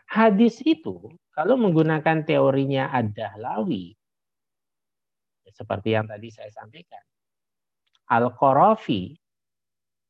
Hadis 0.05 0.61
itu, 0.69 1.09
kalau 1.33 1.57
menggunakan 1.57 2.29
teorinya 2.29 2.93
Ad-Dahlawi, 2.93 3.97
seperti 5.49 5.97
yang 5.97 6.05
tadi 6.05 6.29
saya 6.29 6.53
sampaikan, 6.53 7.01
Al-Qarafi, 8.13 9.17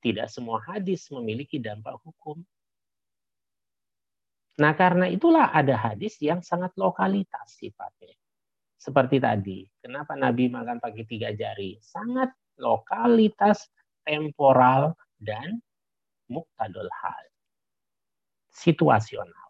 tidak 0.03 0.27
semua 0.31 0.59
hadis 0.67 1.07
memiliki 1.15 1.63
dampak 1.63 2.03
hukum. 2.03 2.43
Nah, 4.59 4.75
karena 4.75 5.07
itulah 5.07 5.55
ada 5.55 5.79
hadis 5.79 6.19
yang 6.19 6.43
sangat 6.43 6.75
lokalitas 6.75 7.55
sifatnya. 7.55 8.19
Seperti 8.75 9.23
tadi, 9.23 9.63
kenapa 9.79 10.19
Nabi 10.19 10.51
makan 10.51 10.83
pakai 10.83 11.07
tiga 11.07 11.31
jari? 11.31 11.79
Sangat 11.79 12.35
lokalitas, 12.59 13.71
temporal, 14.03 14.99
dan 15.19 15.63
muktadul 16.29 16.89
hal. 16.89 17.25
Situasional. 18.53 19.49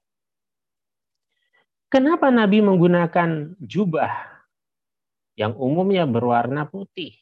Kenapa 1.88 2.28
Nabi 2.28 2.60
menggunakan 2.60 3.56
jubah 3.64 4.12
yang 5.40 5.56
umumnya 5.56 6.04
berwarna 6.04 6.68
putih? 6.68 7.16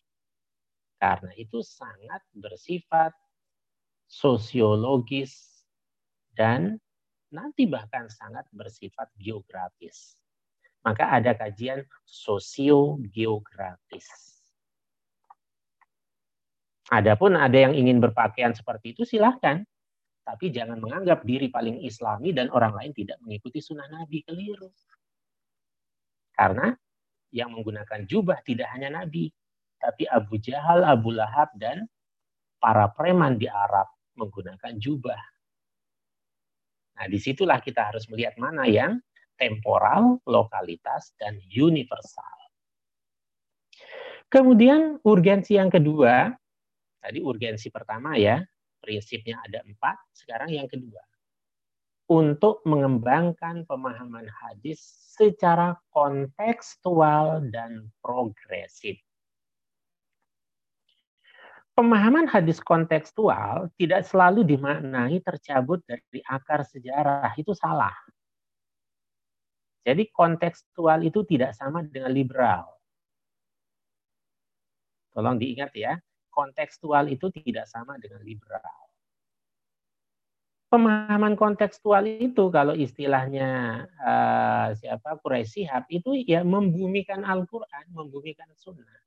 Karena 0.99 1.31
itu 1.39 1.63
sangat 1.63 2.19
bersifat 2.35 3.15
sosiologis 4.11 5.63
dan 6.35 6.83
nanti 7.31 7.63
bahkan 7.69 8.09
sangat 8.11 8.49
bersifat 8.51 9.07
geografis. 9.21 10.17
Maka 10.83 11.15
ada 11.15 11.35
kajian 11.35 11.85
sosiogeografis. 12.07 14.36
Adapun 16.95 17.35
ada 17.35 17.59
yang 17.59 17.75
ingin 17.75 17.99
berpakaian 17.99 18.55
seperti 18.55 18.95
itu 18.95 19.03
silahkan. 19.03 19.67
Tapi 20.27 20.51
jangan 20.51 20.83
menganggap 20.83 21.23
diri 21.23 21.47
paling 21.51 21.87
islami 21.87 22.35
dan 22.35 22.51
orang 22.51 22.75
lain 22.75 22.91
tidak 22.95 23.19
mengikuti 23.23 23.63
sunnah 23.63 23.87
Nabi. 23.87 24.27
Keliru. 24.27 24.71
Karena 26.35 26.75
yang 27.31 27.55
menggunakan 27.55 28.07
jubah 28.07 28.43
tidak 28.43 28.71
hanya 28.75 29.03
Nabi, 29.03 29.31
tapi 29.79 30.07
Abu 30.07 30.39
Jahal, 30.43 30.83
Abu 30.83 31.15
Lahab, 31.15 31.55
dan 31.59 31.87
para 32.59 32.91
preman 32.91 33.39
di 33.39 33.47
Arab 33.47 33.87
menggunakan 34.19 34.75
jubah. 34.81 35.21
Nah, 36.97 37.07
di 37.07 37.19
situlah 37.21 37.61
kita 37.61 37.93
harus 37.93 38.09
melihat 38.09 38.35
mana 38.41 38.65
yang 38.65 38.97
temporal, 39.37 40.19
lokalitas, 40.25 41.13
dan 41.21 41.37
universal. 41.53 42.25
Kemudian 44.33 44.99
urgensi 45.05 45.61
yang 45.61 45.69
kedua, 45.69 46.33
tadi 47.07 47.23
urgensi 47.23 47.71
pertama 47.71 48.19
ya, 48.19 48.43
prinsipnya 48.83 49.39
ada 49.47 49.63
empat, 49.63 49.95
sekarang 50.11 50.51
yang 50.51 50.67
kedua. 50.67 50.99
Untuk 52.11 52.67
mengembangkan 52.67 53.67
pemahaman 53.67 54.27
hadis 54.27 54.83
secara 55.15 55.79
kontekstual 55.95 57.47
dan 57.51 57.91
progresif. 58.03 58.99
pemahaman 61.77 62.25
hadis 62.25 62.57
kontekstual 62.65 63.69
tidak 63.77 64.09
selalu 64.09 64.49
dimaknai 64.49 65.21
tercabut 65.21 65.85
dari 65.85 66.25
akar 66.25 66.65
sejarah. 66.65 67.37
Itu 67.37 67.53
salah. 67.53 67.93
Jadi 69.87 70.11
kontekstual 70.11 71.05
itu 71.07 71.23
tidak 71.29 71.55
sama 71.55 71.85
dengan 71.85 72.11
liberal. 72.11 72.67
Tolong 75.15 75.39
diingat 75.39 75.71
ya, 75.77 75.95
kontekstual 76.37 77.09
itu 77.09 77.33
tidak 77.33 77.65
sama 77.65 77.97
dengan 77.97 78.21
liberal. 78.21 78.85
Pemahaman 80.69 81.39
kontekstual 81.41 82.05
itu 82.05 82.53
kalau 82.53 82.77
istilahnya 82.77 83.81
uh, 84.03 84.77
siapa 84.77 85.17
Quraisy 85.25 85.65
Sihab 85.65 85.89
itu 85.89 86.13
ya 86.27 86.45
membumikan 86.45 87.25
Al-Qur'an, 87.25 87.89
membumikan 87.97 88.51
sunnah 88.53 89.01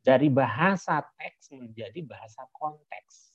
dari 0.00 0.32
bahasa 0.32 1.04
teks 1.18 1.52
menjadi 1.52 2.00
bahasa 2.04 2.44
konteks. 2.56 3.30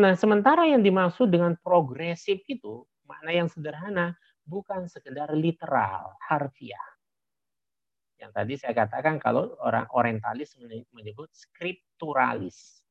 Nah, 0.00 0.16
sementara 0.16 0.64
yang 0.64 0.80
dimaksud 0.80 1.28
dengan 1.28 1.56
progresif 1.60 2.40
itu, 2.48 2.88
makna 3.04 3.36
yang 3.36 3.48
sederhana, 3.52 4.16
bukan 4.48 4.88
sekedar 4.88 5.28
literal, 5.36 6.16
harfiah. 6.24 6.99
Yang 8.20 8.32
tadi 8.36 8.54
saya 8.60 8.74
katakan 8.76 9.16
kalau 9.16 9.56
orang 9.64 9.88
orientalis 9.96 10.52
menyebut 10.92 11.32
skripturalis. 11.32 12.84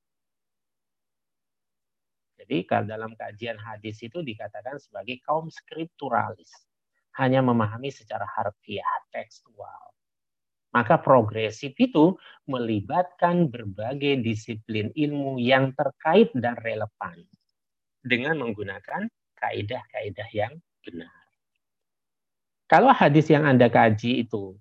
Jadi 2.42 2.66
dalam 2.90 3.14
kajian 3.14 3.62
hadis 3.62 4.02
itu 4.02 4.26
dikatakan 4.26 4.82
sebagai 4.82 5.22
kaum 5.22 5.54
skripturalis. 5.54 6.50
Hanya 7.22 7.46
memahami 7.46 7.94
secara 7.94 8.26
harfiah, 8.26 9.06
tekstual. 9.14 9.94
Maka 10.70 11.02
progresif 11.02 11.74
itu 11.78 12.16
melibatkan 12.46 13.50
berbagai 13.50 14.22
disiplin 14.22 14.94
ilmu 14.94 15.42
yang 15.42 15.74
terkait 15.74 16.30
dan 16.38 16.58
relevan 16.62 17.26
dengan 18.06 18.38
menggunakan 18.38 19.10
kaidah-kaidah 19.36 20.30
yang 20.32 20.54
benar. 20.86 21.12
Kalau 22.70 22.94
hadis 22.94 23.26
yang 23.34 23.50
Anda 23.50 23.66
kaji 23.68 24.30
itu 24.30 24.54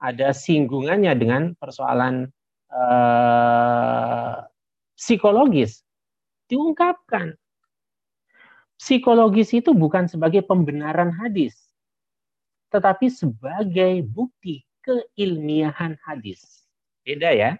ada 0.00 0.32
singgungannya 0.32 1.12
dengan 1.16 1.42
persoalan 1.56 2.28
eh, 2.72 4.36
psikologis, 4.96 5.84
diungkapkan. 6.48 7.36
Psikologis 8.76 9.56
itu 9.56 9.72
bukan 9.72 10.04
sebagai 10.04 10.44
pembenaran 10.44 11.08
hadis, 11.08 11.56
tetapi 12.68 13.08
sebagai 13.08 14.04
bukti 14.04 14.68
keilmiahan 14.84 15.96
hadis. 16.04 16.68
Beda 17.00 17.32
ya. 17.32 17.56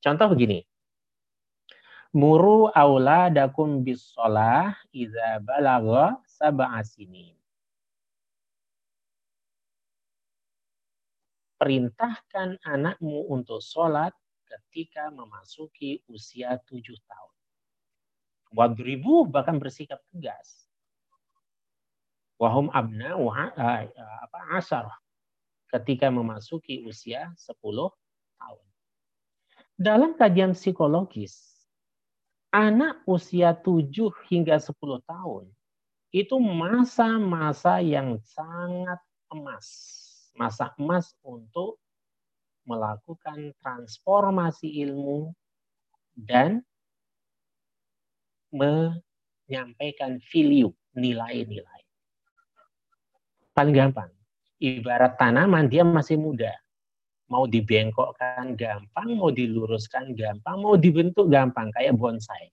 Contoh 0.00 0.32
begini. 0.32 0.64
Muru 2.12 2.68
auladakum 2.72 3.80
bis 3.84 4.12
sholah 4.12 4.76
idza 4.92 5.40
balagha 5.40 6.20
sab'a 6.28 6.84
sinin. 6.84 7.41
Perintahkan 11.62 12.58
anakmu 12.66 13.30
untuk 13.30 13.62
sholat 13.62 14.10
ketika 14.50 15.14
memasuki 15.14 16.02
usia 16.10 16.58
tujuh 16.66 16.98
tahun. 17.06 17.34
Wadribu 18.50 19.30
bahkan 19.30 19.62
bersikap 19.62 20.02
tegas. 20.10 20.66
Wahum 22.42 22.66
abna 22.74 23.14
wa, 23.14 23.54
uh, 23.54 23.86
apa 24.26 24.58
asar 24.58 24.90
ketika 25.70 26.10
memasuki 26.10 26.82
usia 26.82 27.30
10 27.38 27.54
tahun. 28.42 28.66
Dalam 29.78 30.18
kajian 30.18 30.58
psikologis, 30.58 31.62
anak 32.50 33.06
usia 33.06 33.54
7 33.54 34.10
hingga 34.26 34.58
10 34.58 34.74
tahun 35.06 35.46
itu 36.10 36.36
masa-masa 36.42 37.78
yang 37.78 38.18
sangat 38.20 38.98
emas. 39.30 40.01
Masa 40.32 40.72
emas 40.80 41.12
untuk 41.22 41.76
melakukan 42.64 43.52
transformasi 43.60 44.82
ilmu 44.86 45.34
dan 46.14 46.62
menyampaikan 48.52 50.20
value, 50.30 50.72
nilai-nilai. 50.96 51.82
Paling 53.52 53.76
gampang 53.76 54.12
ibarat 54.62 55.18
tanaman 55.18 55.66
dia 55.66 55.82
masih 55.82 56.14
muda. 56.14 56.54
Mau 57.26 57.50
dibengkokkan 57.50 58.54
gampang, 58.54 59.08
mau 59.18 59.34
diluruskan 59.34 60.14
gampang, 60.14 60.56
mau 60.62 60.78
dibentuk 60.78 61.26
gampang 61.32 61.72
kayak 61.74 61.98
bonsai. 61.98 62.52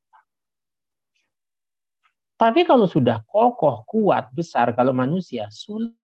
Tapi 2.40 2.64
kalau 2.64 2.88
sudah 2.88 3.20
kokoh, 3.28 3.84
kuat, 3.84 4.32
besar 4.32 4.72
kalau 4.72 4.96
manusia 4.96 5.52
sulit. 5.52 5.99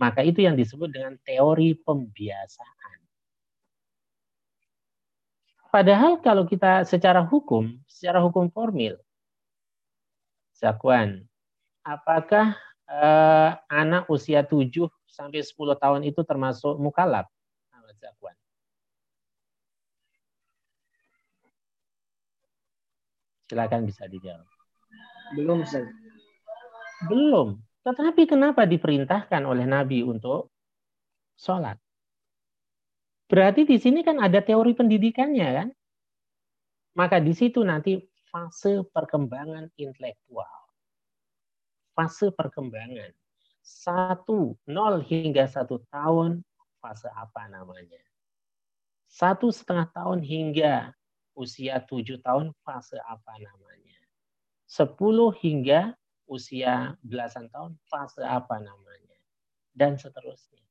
Maka 0.00 0.24
itu 0.24 0.40
yang 0.40 0.56
disebut 0.56 0.88
dengan 0.88 1.20
teori 1.20 1.76
pembiasaan. 1.76 2.98
Padahal 5.68 6.18
kalau 6.24 6.48
kita 6.48 6.88
secara 6.88 7.20
hukum, 7.20 7.76
secara 7.84 8.18
hukum 8.24 8.48
formil, 8.48 8.96
Zakwan, 10.56 11.28
apakah 11.84 12.56
eh, 12.88 13.50
anak 13.68 14.08
usia 14.08 14.40
7 14.42 14.88
sampai 15.06 15.44
10 15.44 15.76
tahun 15.76 16.02
itu 16.08 16.24
termasuk 16.24 16.80
mukalab? 16.80 17.28
Silakan 23.50 23.82
bisa 23.82 24.06
dijawab. 24.06 24.46
Belum, 25.34 25.66
Ustaz. 25.66 25.82
Belum. 27.10 27.58
Tetapi 27.80 28.28
kenapa 28.28 28.68
diperintahkan 28.68 29.42
oleh 29.44 29.64
Nabi 29.64 30.04
untuk 30.04 30.52
sholat? 31.36 31.80
Berarti 33.30 33.64
di 33.64 33.78
sini 33.80 34.04
kan 34.04 34.20
ada 34.20 34.42
teori 34.42 34.74
pendidikannya 34.74 35.48
kan? 35.54 35.68
Maka 36.98 37.22
di 37.22 37.32
situ 37.32 37.62
nanti 37.62 37.96
fase 38.28 38.82
perkembangan 38.90 39.70
intelektual 39.78 40.60
fase 42.00 42.32
perkembangan. 42.32 43.12
Satu, 43.60 44.56
nol 44.64 45.04
hingga 45.04 45.44
satu 45.44 45.84
tahun, 45.92 46.40
fase 46.80 47.12
apa 47.12 47.44
namanya? 47.52 48.00
Satu 49.04 49.52
setengah 49.52 49.92
tahun 49.92 50.24
hingga 50.24 50.96
usia 51.36 51.84
tujuh 51.84 52.24
tahun, 52.24 52.56
fase 52.64 52.96
apa 53.04 53.36
namanya? 53.36 54.00
Sepuluh 54.64 55.36
hingga 55.36 55.92
usia 56.30 56.94
belasan 57.02 57.50
tahun, 57.50 57.74
fase 57.90 58.22
apa 58.22 58.62
namanya? 58.62 59.18
Dan 59.74 59.98
seterusnya. 59.98 60.62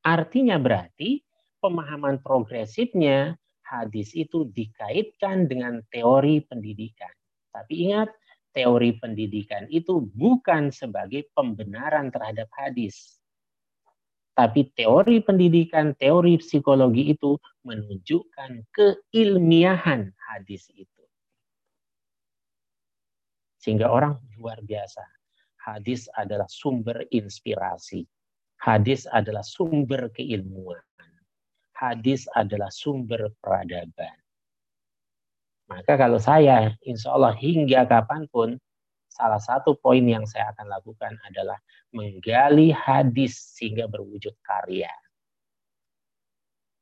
Artinya 0.00 0.56
berarti 0.56 1.20
pemahaman 1.60 2.24
progresifnya 2.24 3.36
hadis 3.66 4.16
itu 4.16 4.48
dikaitkan 4.48 5.50
dengan 5.50 5.82
teori 5.92 6.40
pendidikan. 6.46 7.10
Tapi 7.52 7.90
ingat, 7.90 8.08
teori 8.56 8.96
pendidikan 8.96 9.68
itu 9.68 10.00
bukan 10.16 10.72
sebagai 10.72 11.28
pembenaran 11.36 12.08
terhadap 12.08 12.48
hadis. 12.56 13.20
Tapi 14.32 14.72
teori 14.72 15.20
pendidikan, 15.20 15.92
teori 15.96 16.40
psikologi 16.40 17.12
itu 17.12 17.36
menunjukkan 17.64 18.64
keilmiahan 18.72 20.12
hadis 20.16 20.68
itu. 20.72 20.95
Sehingga 23.66 23.90
orang 23.90 24.14
luar 24.38 24.62
biasa. 24.62 25.02
Hadis 25.58 26.06
adalah 26.14 26.46
sumber 26.46 27.02
inspirasi. 27.10 28.06
Hadis 28.62 29.10
adalah 29.10 29.42
sumber 29.42 30.06
keilmuan. 30.14 30.78
Hadis 31.74 32.30
adalah 32.38 32.70
sumber 32.70 33.34
peradaban. 33.42 34.14
Maka 35.66 35.98
kalau 35.98 36.22
saya, 36.22 36.78
insya 36.86 37.10
Allah 37.10 37.34
hingga 37.34 37.82
kapan 37.90 38.30
pun, 38.30 38.54
salah 39.10 39.42
satu 39.42 39.74
poin 39.74 40.06
yang 40.06 40.22
saya 40.30 40.54
akan 40.54 40.70
lakukan 40.70 41.18
adalah 41.26 41.58
menggali 41.90 42.70
hadis 42.70 43.34
sehingga 43.58 43.90
berwujud 43.90 44.38
karya. 44.46 44.94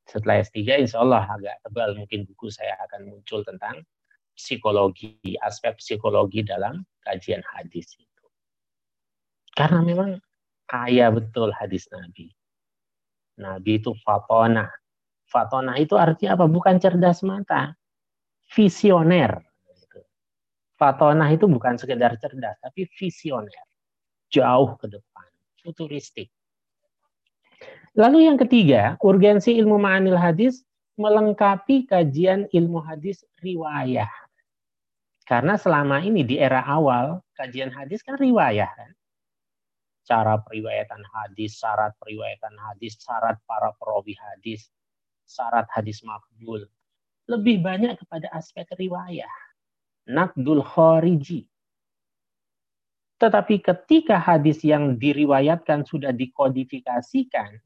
Setelah 0.04 0.44
S3, 0.44 0.84
insya 0.84 1.00
Allah 1.00 1.24
agak 1.24 1.64
tebal 1.64 1.96
mungkin 1.96 2.28
buku 2.28 2.52
saya 2.52 2.76
akan 2.84 3.08
muncul 3.08 3.40
tentang 3.40 3.80
psikologi, 4.34 5.38
aspek 5.40 5.78
psikologi 5.78 6.42
dalam 6.42 6.82
kajian 7.06 7.40
hadis 7.54 7.94
itu. 7.96 8.24
Karena 9.54 9.80
memang 9.80 10.18
kaya 10.66 11.14
betul 11.14 11.54
hadis 11.54 11.86
Nabi. 11.94 12.34
Nabi 13.38 13.78
itu 13.78 13.94
fatona. 14.02 14.70
Fatona 15.26 15.78
itu 15.78 15.94
artinya 15.98 16.38
apa? 16.38 16.46
Bukan 16.46 16.78
cerdas 16.78 17.22
mata, 17.22 17.74
visioner. 18.50 19.42
Fatonah 20.74 21.30
itu 21.30 21.46
bukan 21.46 21.78
sekedar 21.78 22.18
cerdas, 22.18 22.58
tapi 22.58 22.90
visioner. 22.98 23.62
Jauh 24.30 24.74
ke 24.74 24.90
depan, 24.90 25.28
futuristik. 25.62 26.34
Lalu 27.94 28.26
yang 28.26 28.34
ketiga, 28.34 28.98
urgensi 28.98 29.54
ilmu 29.54 29.78
ma'anil 29.78 30.18
hadis 30.18 30.66
melengkapi 30.98 31.86
kajian 31.86 32.50
ilmu 32.50 32.82
hadis 32.82 33.22
riwayah. 33.38 34.10
Karena 35.24 35.56
selama 35.56 36.04
ini 36.04 36.20
di 36.20 36.36
era 36.36 36.60
awal, 36.68 37.24
kajian 37.32 37.72
hadis 37.72 38.04
kan 38.04 38.20
riwayah 38.20 38.68
kan. 38.68 38.92
Cara 40.04 40.36
periwayatan 40.36 41.00
hadis, 41.00 41.56
syarat 41.56 41.96
periwayatan 41.96 42.52
hadis, 42.60 43.00
syarat 43.00 43.40
para 43.48 43.72
perawi 43.80 44.12
hadis, 44.20 44.68
syarat 45.24 45.64
hadis 45.72 46.04
makbul. 46.04 46.68
Lebih 47.24 47.64
banyak 47.64 47.96
kepada 48.04 48.28
aspek 48.36 48.68
riwayah. 48.76 49.32
Nakdul 50.04 50.60
khariji. 50.60 51.48
Tetapi 53.16 53.64
ketika 53.64 54.20
hadis 54.20 54.60
yang 54.60 55.00
diriwayatkan 55.00 55.88
sudah 55.88 56.12
dikodifikasikan, 56.12 57.56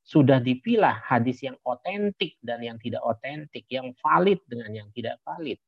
sudah 0.00 0.40
dipilah 0.40 1.02
hadis 1.04 1.44
yang 1.44 1.60
otentik 1.66 2.40
dan 2.40 2.64
yang 2.64 2.80
tidak 2.80 3.04
otentik, 3.04 3.68
yang 3.68 3.92
valid 4.00 4.40
dengan 4.48 4.72
yang 4.72 4.88
tidak 4.96 5.20
valid. 5.26 5.60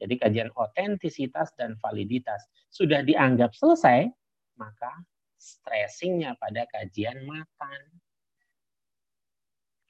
Jadi 0.00 0.14
kajian 0.16 0.50
otentisitas 0.56 1.52
dan 1.60 1.76
validitas 1.84 2.40
sudah 2.72 3.04
dianggap 3.04 3.52
selesai, 3.52 4.08
maka 4.56 4.92
stressingnya 5.36 6.34
pada 6.40 6.64
kajian 6.72 7.20
matan. 7.28 7.80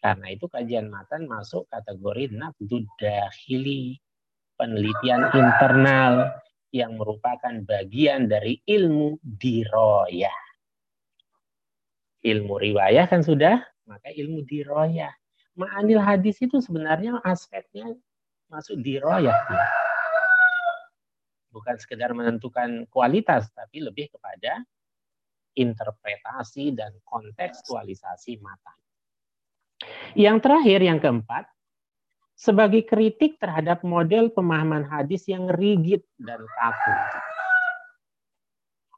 Karena 0.03 0.27
itu 0.33 0.51
kajian 0.51 0.91
matan 0.91 1.31
masuk 1.31 1.71
kategori 1.71 2.35
nafdud 2.35 2.85
dahili, 2.99 4.01
penelitian 4.59 5.31
internal 5.31 6.35
yang 6.75 6.99
merupakan 6.99 7.55
bagian 7.67 8.27
dari 8.27 8.59
ilmu 8.67 9.19
diroyah 9.23 10.51
ilmu 12.25 12.61
riwayah 12.61 13.09
kan 13.09 13.25
sudah, 13.25 13.61
maka 13.89 14.13
ilmu 14.13 14.45
diroyah. 14.45 15.13
Ma'anil 15.57 16.01
hadis 16.01 16.41
itu 16.41 16.61
sebenarnya 16.61 17.21
aspeknya 17.25 17.97
masuk 18.49 18.81
diroyah. 18.81 19.35
Bukan 21.51 21.77
sekedar 21.83 22.15
menentukan 22.15 22.87
kualitas, 22.89 23.51
tapi 23.51 23.83
lebih 23.83 24.11
kepada 24.15 24.63
interpretasi 25.59 26.73
dan 26.75 26.95
kontekstualisasi 27.03 28.39
mata. 28.39 28.75
Yang 30.15 30.47
terakhir, 30.47 30.81
yang 30.87 30.99
keempat, 31.03 31.51
sebagai 32.39 32.87
kritik 32.87 33.37
terhadap 33.43 33.83
model 33.83 34.31
pemahaman 34.31 34.87
hadis 34.87 35.27
yang 35.27 35.51
rigid 35.51 36.07
dan 36.23 36.41
kaku 36.57 36.95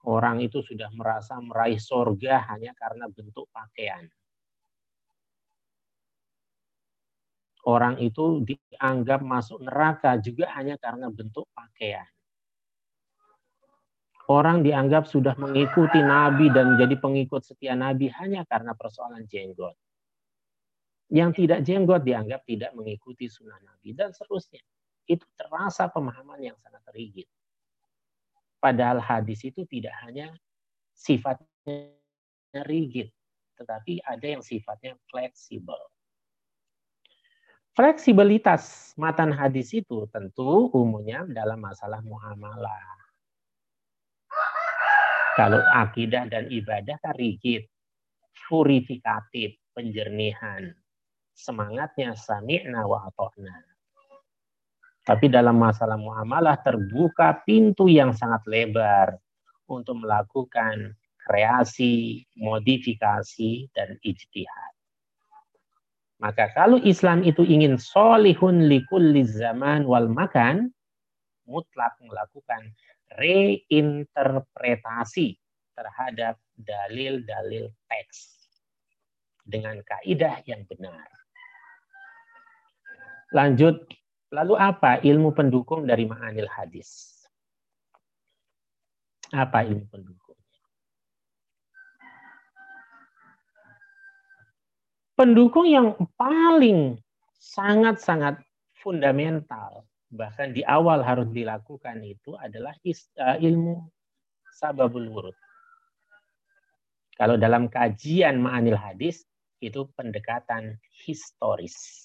orang 0.06 0.42
itu 0.42 0.62
sudah 0.62 0.90
merasa 0.94 1.38
meraih 1.38 1.78
sorga 1.78 2.42
hanya 2.50 2.74
karena 2.74 3.06
bentuk 3.06 3.46
pakaian. 3.54 4.06
Orang 7.62 8.02
itu 8.02 8.42
dianggap 8.42 9.22
masuk 9.22 9.62
neraka 9.62 10.18
juga 10.18 10.50
hanya 10.58 10.74
karena 10.82 11.06
bentuk 11.06 11.46
pakaian. 11.54 12.02
Orang 14.30 14.62
dianggap 14.62 15.10
sudah 15.10 15.34
mengikuti 15.34 15.98
Nabi 15.98 16.46
dan 16.54 16.76
menjadi 16.76 16.94
pengikut 17.02 17.42
setia 17.42 17.74
Nabi 17.74 18.06
hanya 18.22 18.46
karena 18.46 18.70
persoalan 18.78 19.26
jenggot. 19.26 19.74
Yang 21.10 21.44
tidak 21.44 21.60
jenggot 21.66 22.06
dianggap 22.06 22.46
tidak 22.46 22.70
mengikuti 22.78 23.26
sunnah 23.26 23.58
Nabi 23.58 23.92
dan 23.98 24.14
seterusnya. 24.14 24.62
Itu 25.10 25.26
terasa 25.34 25.90
pemahaman 25.90 26.38
yang 26.38 26.56
sangat 26.62 26.86
rigid. 26.94 27.26
Padahal 28.62 29.02
hadis 29.02 29.42
itu 29.42 29.66
tidak 29.66 29.90
hanya 30.06 30.30
sifatnya 30.94 31.90
rigid, 32.62 33.10
tetapi 33.58 33.98
ada 34.06 34.38
yang 34.38 34.42
sifatnya 34.46 34.94
fleksibel. 35.10 35.76
Fleksibilitas 37.74 38.94
matan 38.94 39.34
hadis 39.34 39.74
itu 39.74 40.06
tentu 40.14 40.70
umumnya 40.70 41.26
dalam 41.26 41.58
masalah 41.58 41.98
muamalah. 42.06 43.01
Kalau 45.32 45.60
akidah 45.72 46.28
dan 46.28 46.52
ibadah 46.52 47.00
kan 47.00 47.16
rigid, 47.16 47.64
purifikatif, 48.48 49.56
penjernihan. 49.72 50.76
Semangatnya 51.32 52.12
sami'na 52.12 52.84
wa 52.84 53.08
ato'na. 53.08 53.56
Tapi 55.02 55.26
dalam 55.32 55.58
masalah 55.58 55.98
muamalah 55.98 56.60
terbuka 56.62 57.42
pintu 57.42 57.90
yang 57.90 58.14
sangat 58.14 58.44
lebar 58.46 59.16
untuk 59.66 59.98
melakukan 60.04 60.94
kreasi, 61.26 62.22
modifikasi, 62.38 63.72
dan 63.74 63.98
ijtihad. 64.04 64.72
Maka 66.22 66.54
kalau 66.54 66.78
Islam 66.86 67.26
itu 67.26 67.42
ingin 67.42 67.82
solihun 67.82 68.70
likulli 68.70 69.26
zaman 69.26 69.82
wal 69.82 70.06
makan, 70.06 70.70
mutlak 71.50 71.98
melakukan 71.98 72.70
reinterpretasi 73.18 75.34
terhadap 75.72 76.36
dalil-dalil 76.54 77.72
teks 77.88 78.28
dengan 79.42 79.82
kaidah 79.82 80.38
yang 80.46 80.62
benar. 80.68 81.08
Lanjut 83.32 83.88
Lalu 84.32 84.54
apa 84.56 84.96
ilmu 85.04 85.36
pendukung 85.36 85.84
dari 85.84 86.08
ma'anil 86.08 86.48
hadis? 86.48 87.20
Apa 89.28 89.60
ilmu 89.68 89.84
pendukung? 89.92 90.40
Pendukung 95.12 95.68
yang 95.68 95.92
paling 96.16 96.96
sangat-sangat 97.36 98.40
fundamental, 98.80 99.84
bahkan 100.12 100.52
di 100.52 100.60
awal 100.62 101.00
harus 101.00 101.26
dilakukan 101.32 102.04
itu 102.04 102.36
adalah 102.36 102.76
eh, 102.84 103.38
ilmu 103.40 103.80
sababul 104.52 105.08
wurud. 105.08 105.36
Kalau 107.16 107.40
dalam 107.40 107.72
kajian 107.72 108.40
ma'anil 108.40 108.76
hadis, 108.76 109.24
itu 109.62 109.88
pendekatan 109.96 110.76
historis 110.92 112.02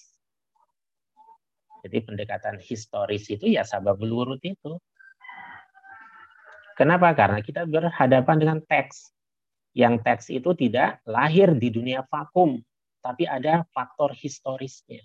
jadi 1.82 2.02
pendekatan 2.02 2.58
historis 2.58 3.30
itu 3.30 3.54
ya 3.54 3.62
sababul 3.62 4.10
wurud 4.10 4.42
itu. 4.42 4.78
Kenapa? 6.76 7.10
Karena 7.14 7.42
kita 7.42 7.66
berhadapan 7.66 8.36
dengan 8.38 8.58
teks. 8.62 9.10
Yang 9.74 9.94
teks 10.02 10.26
itu 10.30 10.50
tidak 10.54 11.02
lahir 11.06 11.54
di 11.54 11.70
dunia 11.70 12.06
vakum, 12.06 12.58
tapi 13.02 13.26
ada 13.26 13.66
faktor 13.74 14.14
historisnya. 14.14 15.02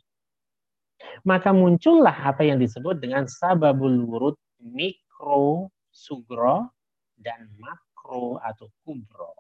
Maka 1.24 1.56
muncullah 1.56 2.14
apa 2.14 2.44
yang 2.44 2.60
disebut 2.60 3.00
dengan 3.00 3.30
sababul 3.30 4.04
wurud 4.08 4.38
mikro, 4.60 5.72
sugro, 5.94 6.72
dan 7.20 7.48
makro 7.60 8.40
atau 8.44 8.68
kubro. 8.84 9.34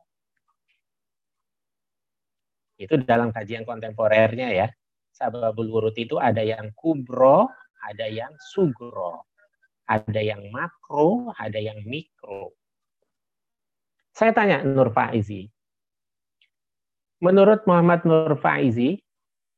Itu 2.80 3.00
dalam 3.04 3.32
kajian 3.32 3.64
kontemporernya 3.64 4.50
ya 4.52 4.68
sababul 5.14 5.70
wurud 5.70 5.96
itu 5.96 6.18
ada 6.18 6.42
yang 6.42 6.74
kubro, 6.74 7.48
ada 7.86 8.10
yang 8.10 8.34
sugro. 8.40 9.30
Ada 9.84 10.24
yang 10.24 10.48
makro, 10.48 11.36
ada 11.36 11.60
yang 11.60 11.84
mikro. 11.84 12.56
Saya 14.16 14.32
tanya 14.32 14.64
Nur 14.64 14.96
Faizi. 14.96 15.52
Menurut 17.20 17.68
Muhammad 17.68 18.08
Nur 18.08 18.40
Faizi, 18.40 19.04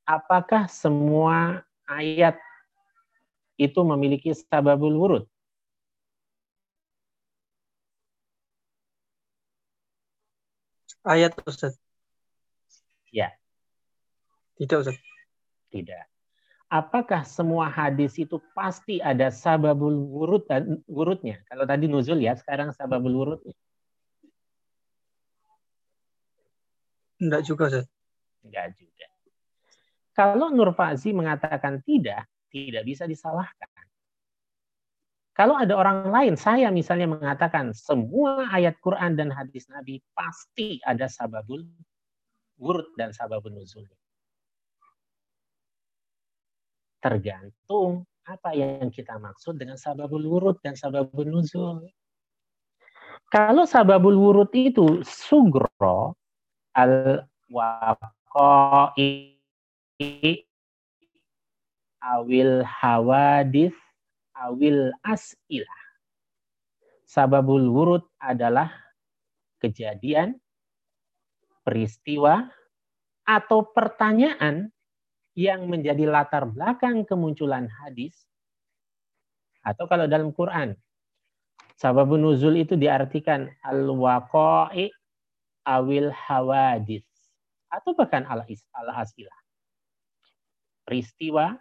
apakah 0.10 0.66
semua 0.66 1.62
ayat 1.90 2.36
itu 3.56 3.80
memiliki 3.88 4.36
sababul 4.36 4.96
wurud? 4.96 5.24
Ayat 11.06 11.38
Ustaz. 11.46 11.78
Ya. 13.14 13.32
Tidak 14.58 14.78
Ustaz. 14.82 14.98
Tidak. 15.70 16.04
Apakah 16.66 17.22
semua 17.24 17.70
hadis 17.70 18.18
itu 18.18 18.42
pasti 18.58 18.98
ada 18.98 19.30
sababul 19.30 19.96
wurud 19.96 20.44
dan 20.50 20.82
wurudnya? 20.90 21.46
Kalau 21.46 21.64
tadi 21.70 21.86
nuzul 21.86 22.18
ya, 22.20 22.34
sekarang 22.34 22.74
sababul 22.74 23.14
wurudnya. 23.14 23.54
Enggak 27.22 27.42
juga, 27.48 27.64
Ustaz. 27.70 27.86
Enggak 28.44 28.76
juga. 28.76 29.15
Kalau 30.16 30.48
Nur 30.48 30.72
Fazi 30.72 31.12
mengatakan 31.12 31.84
tidak, 31.84 32.24
tidak 32.48 32.88
bisa 32.88 33.04
disalahkan. 33.04 33.68
Kalau 35.36 35.60
ada 35.60 35.76
orang 35.76 36.08
lain, 36.08 36.40
saya 36.40 36.72
misalnya 36.72 37.12
mengatakan 37.12 37.76
semua 37.76 38.48
ayat 38.56 38.80
Quran 38.80 39.20
dan 39.20 39.28
hadis 39.36 39.68
Nabi 39.68 40.00
pasti 40.16 40.80
ada 40.88 41.12
sababul 41.12 41.68
wurud 42.56 42.96
dan 42.96 43.12
sababul 43.12 43.52
nuzul. 43.52 43.84
Tergantung 47.04 48.08
apa 48.24 48.56
yang 48.56 48.88
kita 48.88 49.20
maksud 49.20 49.60
dengan 49.60 49.76
sababul 49.76 50.24
wurud 50.24 50.64
dan 50.64 50.80
sababul 50.80 51.28
nuzul. 51.28 51.84
Kalau 53.28 53.68
sababul 53.68 54.16
wurud 54.16 54.56
itu 54.56 55.04
sugro, 55.04 56.16
al 56.72 57.28
waqa'i 57.52 59.35
awil 62.04 62.64
hawadis 62.64 63.76
awil 64.36 64.92
as'ilah. 65.02 65.82
Sababul 67.06 67.72
wurud 67.72 68.04
adalah 68.20 68.68
kejadian, 69.64 70.36
peristiwa, 71.64 72.52
atau 73.24 73.72
pertanyaan 73.72 74.70
yang 75.36 75.68
menjadi 75.72 76.08
latar 76.08 76.48
belakang 76.48 77.04
kemunculan 77.04 77.68
hadis 77.84 78.28
atau 79.66 79.90
kalau 79.90 80.06
dalam 80.06 80.32
Quran 80.32 80.78
sababun 81.76 82.24
nuzul 82.24 82.56
itu 82.56 82.80
diartikan 82.80 83.50
al-waqa'i 83.66 84.94
awil 85.68 86.14
hawadis 86.14 87.04
atau 87.68 87.92
bahkan 87.98 88.24
al-asilah. 88.30 89.45
Peristiwa, 90.86 91.58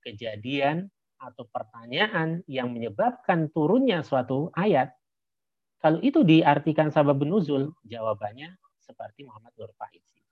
kejadian, 0.00 0.86
atau 1.18 1.50
pertanyaan 1.50 2.46
yang 2.46 2.70
menyebabkan 2.70 3.50
turunnya 3.50 4.06
suatu 4.06 4.54
ayat, 4.54 4.94
kalau 5.78 5.98
itu 6.02 6.22
diartikan 6.22 6.90
sababun 6.90 7.30
nuzul, 7.30 7.74
jawabannya 7.86 8.54
seperti 8.82 9.26
Muhammad 9.26 9.54
Nur 9.54 9.70
Faizi. 9.78 10.22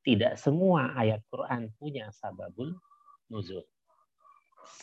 Tidak 0.00 0.34
semua 0.34 0.96
ayat 0.96 1.22
Quran 1.28 1.70
punya 1.76 2.10
sababul 2.10 2.74
nuzul. 3.30 3.62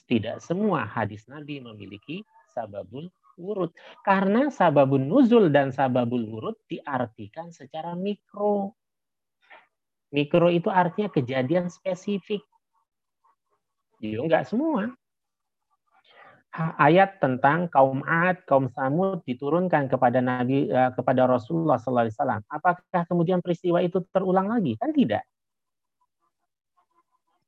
Tidak 0.07 0.39
semua 0.39 0.87
hadis 0.87 1.27
Nabi 1.27 1.59
memiliki 1.59 2.23
sababul 2.53 3.11
wurud. 3.35 3.73
Karena 4.05 4.47
sababun 4.47 5.09
nuzul 5.09 5.51
dan 5.51 5.75
sababul 5.75 6.23
wurud 6.23 6.57
diartikan 6.71 7.51
secara 7.51 7.97
mikro. 7.97 8.77
Mikro 10.13 10.47
itu 10.47 10.71
artinya 10.71 11.11
kejadian 11.11 11.67
spesifik. 11.67 12.45
Ya 13.97 14.21
enggak 14.21 14.45
semua. 14.45 14.93
Ayat 16.57 17.21
tentang 17.21 17.69
kaum 17.69 18.01
Ad, 18.01 18.41
kaum 18.49 18.65
Samud 18.73 19.21
diturunkan 19.29 19.85
kepada 19.93 20.25
Nabi 20.25 20.65
eh, 20.65 20.89
kepada 20.97 21.29
Rasulullah 21.29 21.77
SAW. 21.77 22.41
Apakah 22.49 23.05
kemudian 23.05 23.45
peristiwa 23.45 23.77
itu 23.81 24.01
terulang 24.09 24.49
lagi? 24.49 24.73
Kan 24.81 24.89
tidak. 24.89 25.21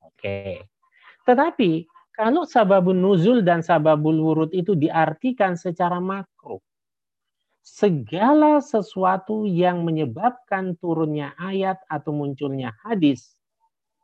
Oke. 0.05 0.61
Tetapi 1.25 1.89
kalau 2.13 2.45
sababun 2.45 3.01
nuzul 3.01 3.41
dan 3.41 3.65
sababul 3.65 4.19
wurud 4.19 4.51
itu 4.53 4.77
diartikan 4.77 5.57
secara 5.57 5.97
makro, 5.97 6.61
segala 7.63 8.59
sesuatu 8.59 9.47
yang 9.47 9.87
menyebabkan 9.87 10.75
turunnya 10.77 11.33
ayat 11.39 11.79
atau 11.87 12.11
munculnya 12.11 12.75
hadis, 12.83 13.39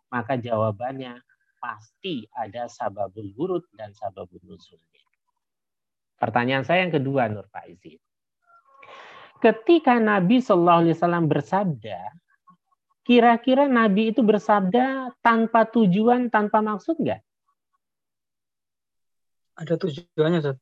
maka 0.07 0.39
jawabannya 0.39 1.19
pasti 1.65 2.29
ada 2.37 2.69
sababul 2.69 3.33
wurud 3.33 3.65
dan 3.73 3.89
sababul 3.97 4.37
nuzulnya. 4.45 5.01
Pertanyaan 6.21 6.61
saya 6.61 6.85
yang 6.85 6.93
kedua, 6.93 7.25
Nur 7.25 7.49
Faizi. 7.49 7.97
Ketika 9.41 9.97
Nabi 9.97 10.45
Shallallahu 10.45 10.81
Alaihi 10.85 10.95
Wasallam 10.95 11.25
bersabda, 11.25 11.99
kira-kira 13.01 13.65
Nabi 13.65 14.13
itu 14.13 14.21
bersabda 14.21 15.17
tanpa 15.25 15.65
tujuan, 15.73 16.29
tanpa 16.29 16.61
maksud 16.61 17.01
nggak? 17.01 17.21
Ada 19.57 19.73
tujuannya, 19.81 20.39
Ustaz. 20.45 20.57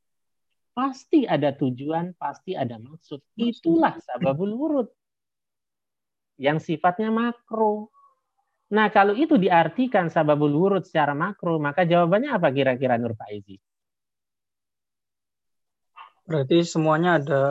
Pasti 0.73 1.27
ada 1.29 1.53
tujuan, 1.53 2.17
pasti 2.17 2.57
ada 2.57 2.81
maksud. 2.81 3.21
Itulah 3.37 3.99
sababul 4.01 4.55
wurud. 4.55 4.89
Yang 6.39 6.73
sifatnya 6.73 7.13
makro. 7.13 7.93
Nah, 8.73 8.89
kalau 8.89 9.13
itu 9.13 9.37
diartikan 9.37 10.09
sababul 10.09 10.49
wurud 10.49 10.81
secara 10.81 11.13
makro, 11.13 11.61
maka 11.61 11.85
jawabannya 11.85 12.33
apa 12.33 12.49
kira-kira 12.49 12.97
Nur 12.97 13.13
Faizi? 13.13 13.61
Berarti 16.25 16.65
semuanya 16.65 17.21
ada 17.21 17.41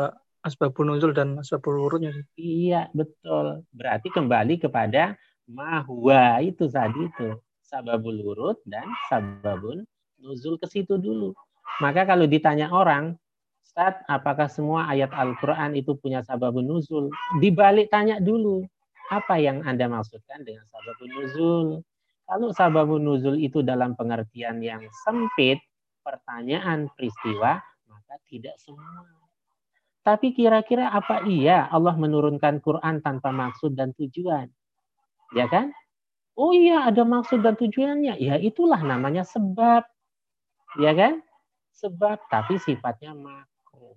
asbabun 0.42 0.90
nuzul 0.90 1.14
dan 1.14 1.38
asbabul 1.38 1.78
wurudnya. 1.78 2.10
Iya, 2.34 2.90
betul. 2.90 3.62
Berarti 3.70 4.10
kembali 4.10 4.58
kepada 4.58 5.14
mahwa 5.46 6.42
itu 6.42 6.66
tadi 6.66 7.06
itu. 7.06 7.38
Sababul 7.62 8.18
wurud 8.18 8.58
dan 8.66 8.90
sababun 9.06 9.86
nuzul 10.18 10.58
ke 10.58 10.66
situ 10.66 10.98
dulu. 10.98 11.30
Maka 11.78 12.02
kalau 12.02 12.26
ditanya 12.26 12.74
orang, 12.74 13.14
Ustaz, 13.62 13.94
apakah 14.10 14.50
semua 14.50 14.90
ayat 14.90 15.14
Al-Quran 15.14 15.78
itu 15.78 15.94
punya 15.94 16.26
sababun 16.26 16.66
nuzul? 16.66 17.14
Dibalik 17.38 17.88
tanya 17.94 18.18
dulu, 18.18 18.66
apa 19.12 19.36
yang 19.36 19.60
Anda 19.68 19.92
maksudkan 19.92 20.40
dengan 20.48 20.64
sababun 20.72 21.10
nuzul? 21.12 21.68
Kalau 22.24 22.48
sababun 22.56 23.04
nuzul 23.04 23.36
itu 23.36 23.60
dalam 23.60 23.92
pengertian 23.92 24.64
yang 24.64 24.80
sempit, 25.04 25.60
pertanyaan 26.00 26.88
peristiwa, 26.96 27.60
maka 27.92 28.14
tidak 28.24 28.56
semua. 28.56 29.04
Tapi 30.02 30.34
kira-kira 30.34 30.90
apa 30.90 31.22
iya 31.28 31.70
Allah 31.70 31.94
menurunkan 31.94 32.58
Quran 32.58 33.04
tanpa 33.04 33.30
maksud 33.30 33.78
dan 33.78 33.94
tujuan? 33.94 34.50
Ya 35.36 35.46
kan? 35.46 35.70
Oh 36.34 36.50
iya 36.50 36.88
ada 36.88 37.06
maksud 37.06 37.44
dan 37.44 37.54
tujuannya. 37.54 38.18
Ya 38.18 38.34
itulah 38.40 38.82
namanya 38.82 39.22
sebab 39.22 39.86
ya 40.80 40.92
kan? 40.96 41.22
Sebab 41.78 42.18
tapi 42.26 42.58
sifatnya 42.58 43.14
makro. 43.14 43.94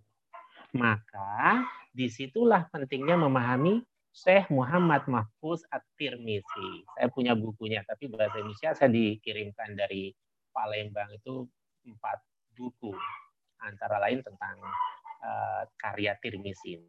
Maka 0.78 1.66
di 1.90 2.06
situlah 2.12 2.68
pentingnya 2.70 3.18
memahami 3.18 3.82
Syekh 4.16 4.48
Muhammad 4.48 5.04
Mahfuz 5.12 5.68
At-Tirmizi. 5.76 6.88
Saya 6.96 7.12
punya 7.12 7.36
bukunya, 7.36 7.84
tapi 7.84 8.08
bahasa 8.08 8.40
Indonesia 8.40 8.72
saya 8.72 8.88
dikirimkan 8.88 9.76
dari 9.76 10.16
Palembang 10.56 11.12
itu 11.12 11.44
empat 11.84 12.24
buku, 12.56 12.96
antara 13.60 14.00
lain 14.00 14.24
tentang 14.24 14.56
uh, 15.20 15.68
karya 15.76 16.16
Tirmizi. 16.24 16.80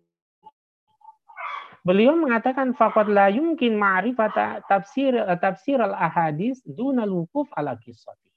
Beliau 1.82 2.14
mengatakan 2.14 2.78
faqad 2.78 3.10
la 3.10 3.26
yumkin 3.26 3.74
ma'rifata 3.74 4.62
tafsir 4.70 5.18
tafsir 5.42 5.82
al-ahadis 5.82 6.62
duna 6.62 7.02
lukuf 7.02 7.50
ala 7.58 7.74
kisati. 7.74 8.30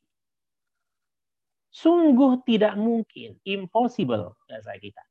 Sungguh 1.69 2.41
tidak 2.41 2.73
mungkin, 2.73 3.37
impossible 3.45 4.33
bahasa 4.49 4.73
kita. 4.81 5.05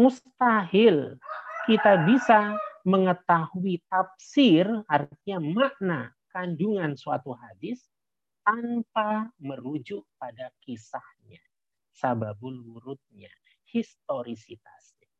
Mustahil 0.00 1.20
kita 1.68 2.08
bisa 2.08 2.56
mengetahui 2.86 3.82
tafsir, 3.86 4.66
artinya 4.88 5.38
makna 5.38 6.00
kandungan 6.30 6.94
suatu 6.94 7.34
hadis 7.36 7.84
tanpa 8.42 9.30
merujuk 9.38 10.06
pada 10.16 10.50
kisahnya, 10.64 11.40
sababul 11.92 12.58
wurudnya, 12.64 13.30
historisitasnya. 13.68 15.10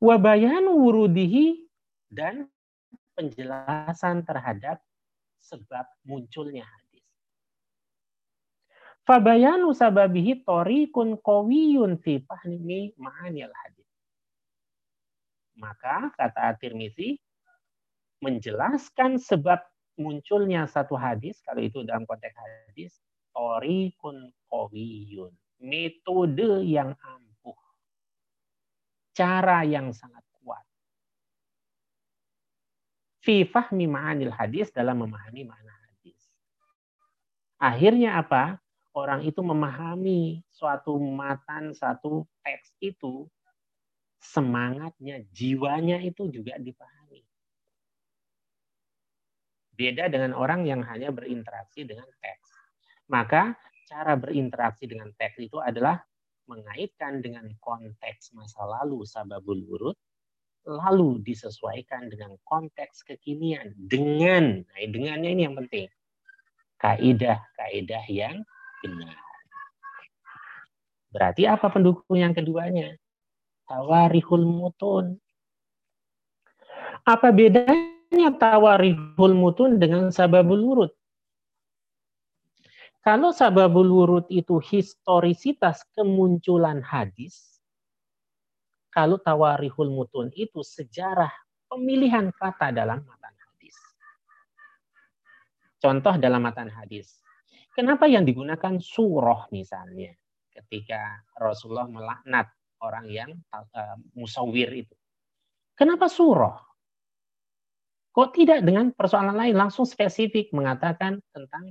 Wabayan 0.00 0.68
wurudihi 0.68 1.66
dan 2.12 2.48
penjelasan 3.16 4.24
terhadap 4.28 4.84
sebab 5.40 5.88
munculnya 6.04 6.64
hadis. 6.64 6.86
Fabayanu 9.06 9.70
sababihi 9.70 10.42
torikun 10.42 11.16
kawiyun 11.22 11.96
fi 12.02 12.18
fahmi 12.26 12.92
ma'anil 12.98 13.54
hadis. 13.54 13.75
Maka 15.56 16.12
kata 16.14 16.52
At-Tirmizi 16.52 17.16
menjelaskan 18.20 19.16
sebab 19.16 19.60
munculnya 19.96 20.68
satu 20.68 20.96
hadis 20.96 21.40
kalau 21.40 21.64
itu 21.64 21.80
dalam 21.84 22.04
konteks 22.04 22.36
hadis 22.36 23.00
torikun 23.32 24.32
kawiyun 24.52 25.32
metode 25.60 26.64
yang 26.68 26.92
ampuh 27.00 27.56
cara 29.16 29.64
yang 29.64 29.96
sangat 29.96 30.20
kuat. 30.44 30.60
Fi 33.24 33.48
fahmi 33.48 33.88
hadis 34.28 34.68
dalam 34.68 35.00
memahami 35.00 35.48
makna 35.48 35.72
hadis. 35.72 36.20
Akhirnya 37.56 38.20
apa? 38.20 38.60
Orang 38.96 39.24
itu 39.28 39.44
memahami 39.44 40.40
suatu 40.48 40.96
matan, 40.96 41.76
satu 41.76 42.24
teks 42.40 42.72
itu, 42.80 43.28
semangatnya, 44.34 45.22
jiwanya 45.30 46.02
itu 46.02 46.26
juga 46.28 46.58
dipahami. 46.58 47.22
Beda 49.76 50.08
dengan 50.08 50.32
orang 50.34 50.64
yang 50.64 50.82
hanya 50.82 51.12
berinteraksi 51.12 51.84
dengan 51.84 52.08
teks. 52.18 52.48
Maka 53.12 53.54
cara 53.86 54.18
berinteraksi 54.18 54.88
dengan 54.90 55.12
teks 55.14 55.38
itu 55.38 55.62
adalah 55.62 56.00
mengaitkan 56.50 57.22
dengan 57.22 57.46
konteks 57.62 58.34
masa 58.34 58.66
lalu 58.66 59.06
sababul 59.06 59.62
wurud, 59.66 59.98
lalu 60.66 61.22
disesuaikan 61.22 62.10
dengan 62.10 62.34
konteks 62.42 63.06
kekinian 63.06 63.74
dengan, 63.78 64.66
nah 64.66 64.78
dengannya 64.82 65.30
ini 65.30 65.42
yang 65.46 65.54
penting, 65.54 65.86
kaidah-kaidah 66.82 68.04
yang 68.10 68.42
benar. 68.82 69.16
Berarti 71.14 71.46
apa 71.46 71.70
pendukung 71.70 72.18
yang 72.18 72.34
keduanya? 72.34 72.98
Tawarihul 73.66 74.46
mutun. 74.46 75.18
Apa 77.02 77.34
bedanya 77.34 78.30
tawarihul 78.38 79.34
mutun 79.34 79.82
dengan 79.82 80.14
sababul 80.14 80.62
wurud? 80.62 80.92
Kalau 83.02 83.30
sababul 83.30 83.86
wurud 83.86 84.26
itu 84.30 84.58
historisitas 84.58 85.86
kemunculan 85.94 86.82
hadis, 86.82 87.62
kalau 88.90 89.18
tawarihul 89.18 89.94
mutun 89.94 90.34
itu 90.34 90.62
sejarah 90.62 91.30
pemilihan 91.70 92.34
kata 92.34 92.74
dalam 92.74 93.02
matan 93.06 93.34
hadis. 93.34 93.76
Contoh 95.78 96.18
dalam 96.18 96.42
matan 96.42 96.66
hadis. 96.70 97.22
Kenapa 97.76 98.08
yang 98.08 98.24
digunakan 98.24 98.80
surah 98.80 99.52
misalnya 99.52 100.10
ketika 100.48 101.20
Rasulullah 101.36 101.86
melaknat 101.86 102.48
orang 102.86 103.10
yang 103.10 103.30
uh, 103.50 103.98
musawir 104.14 104.70
itu. 104.86 104.94
Kenapa 105.74 106.06
surah? 106.06 106.56
Kok 108.16 108.32
tidak 108.32 108.64
dengan 108.64 108.96
persoalan 108.96 109.36
lain 109.36 109.60
langsung 109.60 109.84
spesifik 109.84 110.48
mengatakan 110.56 111.20
tentang 111.36 111.68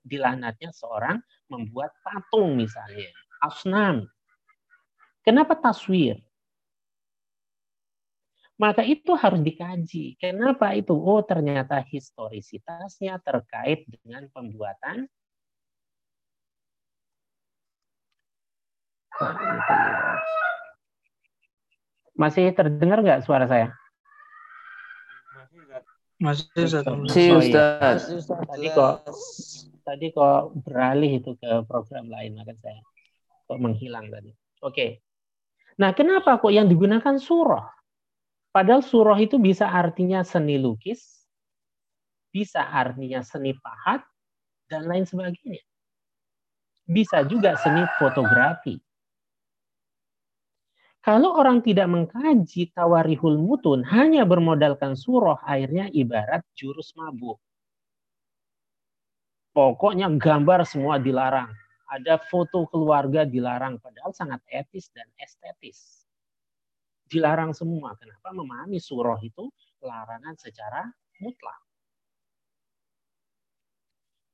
dilanatnya 0.00 0.72
seorang 0.72 1.20
membuat 1.52 1.92
patung 2.00 2.56
misalnya, 2.56 3.12
asnam. 3.44 4.08
Kenapa 5.20 5.52
taswir? 5.52 6.16
Maka 8.56 8.86
itu 8.88 9.12
harus 9.18 9.44
dikaji. 9.44 10.16
Kenapa 10.16 10.72
itu? 10.72 10.96
Oh, 10.96 11.20
ternyata 11.20 11.84
historisitasnya 11.84 13.20
terkait 13.20 13.84
dengan 13.90 14.32
pembuatan 14.32 15.10
Masih 22.12 22.52
terdengar 22.52 23.00
nggak 23.00 23.24
suara 23.24 23.48
saya? 23.48 23.72
Masih 26.22 26.46
Ustaz. 26.54 26.86
Masih 26.86 27.26
Oh, 27.34 27.40
Ustaz. 27.42 27.98
Tadi 28.46 28.68
kok 28.70 28.92
tadi 29.82 30.06
kok 30.14 30.54
beralih 30.62 31.18
itu 31.18 31.34
ke 31.34 31.66
program 31.66 32.06
lain 32.06 32.38
maka 32.38 32.54
saya 32.62 32.78
kok 33.50 33.58
menghilang 33.58 34.06
tadi. 34.08 34.30
Oke. 34.62 35.02
Nah, 35.82 35.90
kenapa 35.96 36.38
kok 36.38 36.52
yang 36.54 36.70
digunakan 36.70 37.18
surah? 37.18 37.66
Padahal 38.52 38.84
surah 38.84 39.16
itu 39.18 39.40
bisa 39.40 39.66
artinya 39.66 40.20
seni 40.22 40.60
lukis, 40.60 41.26
bisa 42.28 42.60
artinya 42.60 43.24
seni 43.24 43.56
pahat, 43.56 44.04
dan 44.68 44.86
lain 44.86 45.08
sebagainya. 45.08 45.64
Bisa 46.84 47.24
juga 47.24 47.56
seni 47.56 47.82
fotografi. 47.96 48.76
Kalau 51.02 51.34
orang 51.34 51.66
tidak 51.66 51.90
mengkaji 51.90 52.70
tawarihul 52.70 53.34
mutun, 53.42 53.82
hanya 53.90 54.22
bermodalkan 54.22 54.94
surah, 54.94 55.42
akhirnya 55.42 55.90
ibarat 55.90 56.46
jurus 56.54 56.94
mabuk. 56.94 57.42
Pokoknya 59.50 60.06
gambar 60.14 60.62
semua 60.62 61.02
dilarang. 61.02 61.50
Ada 61.90 62.22
foto 62.22 62.70
keluarga 62.70 63.26
dilarang, 63.26 63.82
padahal 63.82 64.14
sangat 64.14 64.40
etis 64.48 64.88
dan 64.94 65.04
estetis 65.18 66.02
dilarang 67.12 67.52
semua. 67.52 67.92
Kenapa? 68.00 68.32
Memahami 68.32 68.80
surah 68.80 69.20
itu 69.20 69.52
larangan 69.84 70.32
secara 70.40 70.88
mutlak. 71.20 71.60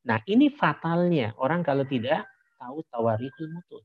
Nah, 0.07 0.23
ini 0.31 0.47
fatalnya 0.55 1.35
orang 1.43 1.67
kalau 1.67 1.83
tidak 1.83 2.23
tahu 2.55 2.87
tawarikul 2.87 3.51
mutun. 3.51 3.83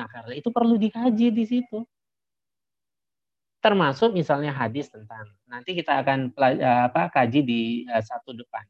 Nah, 0.00 0.08
karena 0.08 0.32
itu 0.32 0.48
perlu 0.48 0.80
dikaji 0.80 1.28
di 1.28 1.44
situ. 1.44 1.84
Termasuk 3.60 4.16
misalnya 4.16 4.56
hadis 4.56 4.88
tentang 4.88 5.28
nanti 5.44 5.76
kita 5.76 6.00
akan 6.00 6.32
apa 6.88 7.12
kaji 7.12 7.44
di 7.44 7.60
uh, 7.84 8.00
satu 8.00 8.32
depan 8.32 8.64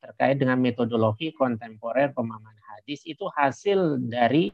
terkait 0.00 0.40
dengan 0.40 0.56
metodologi 0.56 1.36
kontemporer 1.36 2.16
pemahaman 2.16 2.56
hadis 2.64 3.04
itu 3.04 3.28
hasil 3.28 4.00
dari 4.08 4.48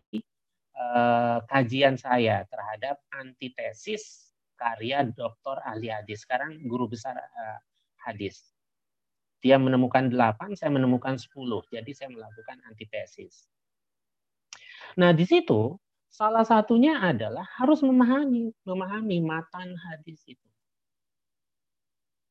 Eh, 0.72 1.38
kajian 1.52 2.00
saya 2.00 2.48
terhadap 2.48 2.96
antitesis 3.12 4.32
karya 4.56 5.04
doktor 5.04 5.60
ahli 5.68 5.92
hadis. 5.92 6.24
Sekarang 6.24 6.64
guru 6.64 6.88
besar 6.88 7.12
uh, 7.12 7.58
hadis. 8.08 8.56
Dia 9.44 9.60
menemukan 9.60 10.08
delapan, 10.08 10.56
saya 10.56 10.72
menemukan 10.72 11.20
sepuluh. 11.20 11.60
Jadi 11.68 11.92
saya 11.92 12.08
melakukan 12.08 12.56
antitesis. 12.64 13.46
Nah 14.96 15.12
di 15.12 15.28
situ 15.28 15.76
salah 16.12 16.44
satunya 16.44 17.00
adalah 17.00 17.48
harus 17.56 17.80
memahami 17.80 18.52
memahami 18.68 19.18
matan 19.24 19.72
hadis 19.72 20.20
itu. 20.28 20.48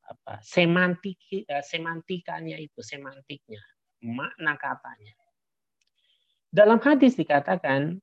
Apa 0.06 0.38
semantik 0.40 1.18
uh, 1.50 1.64
semantikanya 1.66 2.56
itu 2.62 2.78
semantiknya 2.80 3.60
makna 4.06 4.54
katanya. 4.54 5.14
Dalam 6.52 6.78
hadis 6.78 7.18
dikatakan 7.18 7.98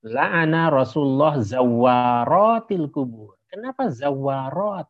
La'ana 0.00 0.72
Rasulullah 0.72 1.36
zawaratil 1.36 2.88
kubur. 2.88 3.36
Kenapa 3.52 3.92
zawarat? 3.92 4.88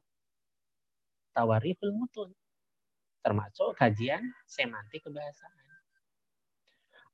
Tawariful 1.35 1.91
mutun. 1.91 2.31
Termasuk 3.19 3.75
kajian 3.75 4.23
semantik 4.47 5.03
kebahasaan. 5.03 5.70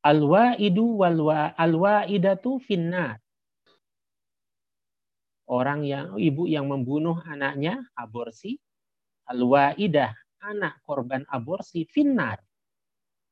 Al-wa'idu 0.07 1.03
wal 1.03 1.19
al-wa'idatu 1.59 2.63
finnar. 2.63 3.19
Orang 5.51 5.83
yang 5.83 6.15
ibu 6.15 6.47
yang 6.47 6.71
membunuh 6.71 7.19
anaknya 7.27 7.83
aborsi, 7.99 8.55
al-wa'idah 9.27 10.15
anak 10.47 10.79
korban 10.87 11.27
aborsi 11.27 11.83
finnar. 11.91 12.39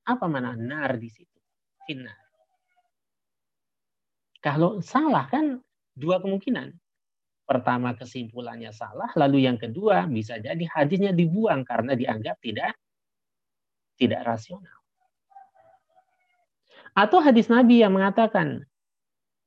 Apa 0.04 0.26
mana 0.26 0.58
nar 0.58 0.98
di 0.98 1.06
situ? 1.06 1.38
Finnar. 1.86 2.18
Kalau 4.42 4.82
salah 4.82 5.30
kan 5.30 5.62
dua 5.94 6.18
kemungkinan. 6.18 6.74
Pertama 7.44 7.92
kesimpulannya 7.92 8.72
salah, 8.72 9.12
lalu 9.20 9.44
yang 9.44 9.60
kedua 9.60 10.08
bisa 10.08 10.40
jadi 10.40 10.64
hadisnya 10.64 11.12
dibuang 11.12 11.60
karena 11.60 11.92
dianggap 11.92 12.40
tidak 12.40 12.72
tidak 14.00 14.24
rasional. 14.24 14.83
Atau 16.94 17.18
hadis 17.18 17.50
Nabi 17.50 17.82
yang 17.82 17.98
mengatakan 17.98 18.62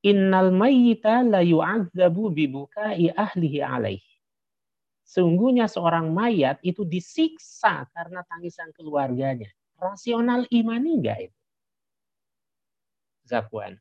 innal 0.04 0.52
mayyita 0.52 1.24
la 1.24 1.40
yu'adzabu 1.40 2.28
bibukai 2.28 3.08
ahlihi 3.16 3.64
alaih. 3.64 4.04
Sungguhnya 5.08 5.64
seorang 5.64 6.12
mayat 6.12 6.60
itu 6.60 6.84
disiksa 6.84 7.88
karena 7.96 8.20
tangisan 8.28 8.68
keluarganya. 8.76 9.48
Rasional 9.80 10.44
imani 10.52 11.00
enggak 11.00 11.32
itu? 11.32 11.38
Zakwan. 13.24 13.80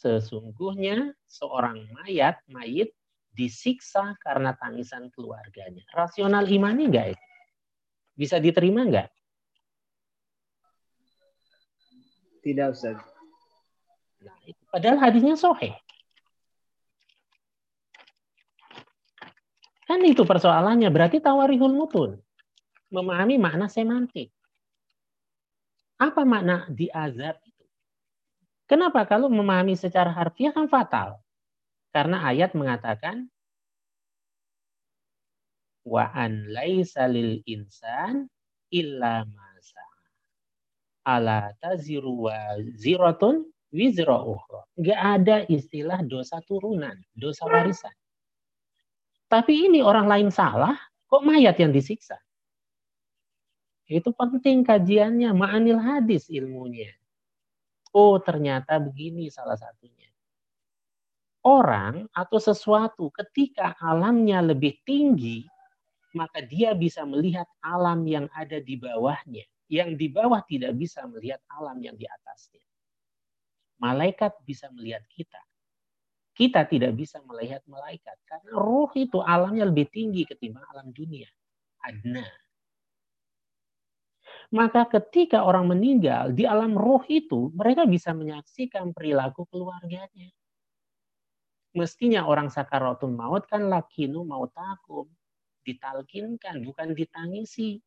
sesungguhnya 0.00 1.12
seorang 1.28 1.84
mayat, 1.92 2.40
mayit 2.48 2.96
disiksa 3.36 4.16
karena 4.24 4.56
tangisan 4.56 5.12
keluarganya. 5.12 5.84
Rasional 5.92 6.48
imani 6.48 6.88
enggak 6.88 7.06
itu? 7.14 7.26
Bisa 8.16 8.40
diterima 8.40 8.88
enggak? 8.88 9.12
Tidak, 12.40 12.66
Ustaz. 12.72 12.96
Nah, 14.20 14.36
itu. 14.44 14.62
Padahal 14.68 14.98
hadisnya 15.00 15.36
sohe. 15.36 15.76
Kan 19.84 20.00
itu 20.06 20.22
persoalannya. 20.24 20.88
Berarti 20.88 21.20
tawarihul 21.20 21.74
mutun. 21.74 22.20
Memahami 22.90 23.36
makna 23.38 23.70
semantik. 23.70 24.32
Apa 26.00 26.24
makna 26.24 26.64
diazab 26.72 27.36
Kenapa? 28.70 29.02
Kalau 29.02 29.26
memahami 29.26 29.74
secara 29.74 30.14
harfiah 30.14 30.54
kan 30.54 30.70
fatal. 30.70 31.18
Karena 31.90 32.22
ayat 32.22 32.54
mengatakan 32.54 33.26
wa 35.82 36.06
an 36.14 36.46
laisa 36.46 37.10
lil 37.10 37.42
insan 37.50 38.30
illa 38.70 39.26
ala 41.18 41.50
taziru 41.58 42.30
wa 42.30 42.38
ziratun 42.78 43.46
wizra 43.74 44.18
ukhra. 44.22 44.66
Enggak 44.78 45.00
ada 45.00 45.36
istilah 45.46 46.02
dosa 46.06 46.42
turunan, 46.44 46.94
dosa 47.14 47.46
warisan. 47.46 47.94
Tapi 49.30 49.70
ini 49.70 49.78
orang 49.78 50.10
lain 50.10 50.28
salah, 50.34 50.74
kok 51.06 51.22
mayat 51.22 51.54
yang 51.62 51.70
disiksa? 51.70 52.18
Itu 53.86 54.14
penting 54.14 54.62
kajiannya, 54.62 55.30
ma'anil 55.34 55.78
hadis 55.78 56.30
ilmunya. 56.30 56.90
Oh, 57.90 58.18
ternyata 58.22 58.78
begini 58.78 59.30
salah 59.30 59.58
satunya. 59.58 60.06
Orang 61.42 62.06
atau 62.14 62.38
sesuatu 62.38 63.10
ketika 63.10 63.74
alamnya 63.82 64.42
lebih 64.42 64.78
tinggi, 64.86 65.42
maka 66.14 66.42
dia 66.42 66.74
bisa 66.74 67.06
melihat 67.06 67.46
alam 67.62 68.02
yang 68.06 68.26
ada 68.34 68.58
di 68.62 68.78
bawahnya. 68.78 69.46
Yang 69.70 69.90
di 70.02 70.06
bawah 70.10 70.42
tidak 70.42 70.74
bisa 70.74 71.06
melihat 71.06 71.38
alam 71.46 71.78
yang 71.78 71.94
di 71.94 72.04
atasnya. 72.10 72.60
Malaikat 73.78 74.34
bisa 74.42 74.66
melihat 74.74 75.06
kita. 75.06 75.38
kita 76.40 76.64
tidak 76.64 76.96
bisa 76.96 77.20
melihat 77.28 77.60
malaikat 77.68 78.16
karena 78.24 78.56
ruh 78.56 78.88
itu 78.96 79.20
alamnya 79.20 79.68
lebih 79.68 79.92
tinggi 79.92 80.24
ketimbang 80.24 80.64
alam 80.72 80.88
dunia. 80.88 81.28
Adna. 81.84 82.24
Maka 84.50 84.88
ketika 84.88 85.44
orang 85.44 85.68
meninggal 85.68 86.32
di 86.32 86.48
alam 86.48 86.74
ruh 86.74 87.04
itu 87.12 87.52
mereka 87.52 87.84
bisa 87.84 88.16
menyaksikan 88.16 88.90
perilaku 88.96 89.44
keluarganya. 89.52 90.32
Mestinya 91.70 92.26
orang 92.26 92.50
sakaratul 92.50 93.14
maut 93.14 93.46
kan 93.46 93.70
lakinu 93.70 94.26
mautakum. 94.26 95.06
Ditalkinkan, 95.60 96.64
bukan 96.66 96.96
ditangisi. 96.96 97.78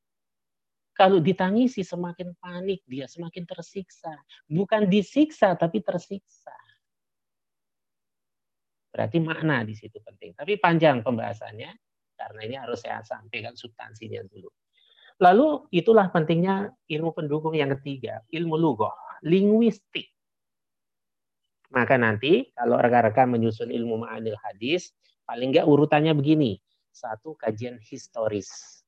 Kalau 0.94 1.18
ditangisi 1.18 1.82
semakin 1.82 2.38
panik, 2.38 2.86
dia 2.86 3.10
semakin 3.10 3.50
tersiksa. 3.50 4.14
Bukan 4.46 4.86
disiksa, 4.86 5.58
tapi 5.58 5.82
tersiksa. 5.82 6.54
Berarti 8.94 9.18
makna 9.18 9.66
di 9.66 9.74
situ 9.74 9.98
penting. 9.98 10.38
Tapi 10.38 10.62
panjang 10.62 11.02
pembahasannya, 11.02 11.72
karena 12.14 12.39
ini 12.46 12.56
harus 12.62 12.86
saya 12.86 13.02
sampaikan 13.02 13.58
substansinya 13.58 14.22
dulu. 14.30 14.54
Lalu 15.18 15.66
itulah 15.74 16.14
pentingnya 16.14 16.70
ilmu 16.86 17.10
pendukung 17.18 17.58
yang 17.58 17.74
ketiga, 17.74 18.22
ilmu 18.30 18.54
lugoh, 18.54 18.94
linguistik. 19.26 20.14
Maka 21.74 21.98
nanti 21.98 22.54
kalau 22.54 22.78
rekan-rekan 22.78 23.34
menyusun 23.34 23.74
ilmu 23.74 24.06
ma'anil 24.06 24.38
hadis, 24.46 24.94
paling 25.26 25.50
enggak 25.50 25.66
urutannya 25.66 26.14
begini. 26.14 26.62
Satu 26.94 27.34
kajian 27.34 27.82
historis. 27.82 28.86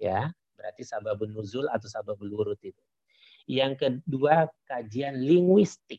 Ya, 0.00 0.32
berarti 0.62 0.86
sababun 0.86 1.34
nuzul 1.34 1.66
atau 1.66 1.90
sababul 1.90 2.30
urut 2.30 2.62
itu. 2.62 2.78
Yang 3.50 3.82
kedua 3.82 4.46
kajian 4.70 5.18
linguistik. 5.18 5.98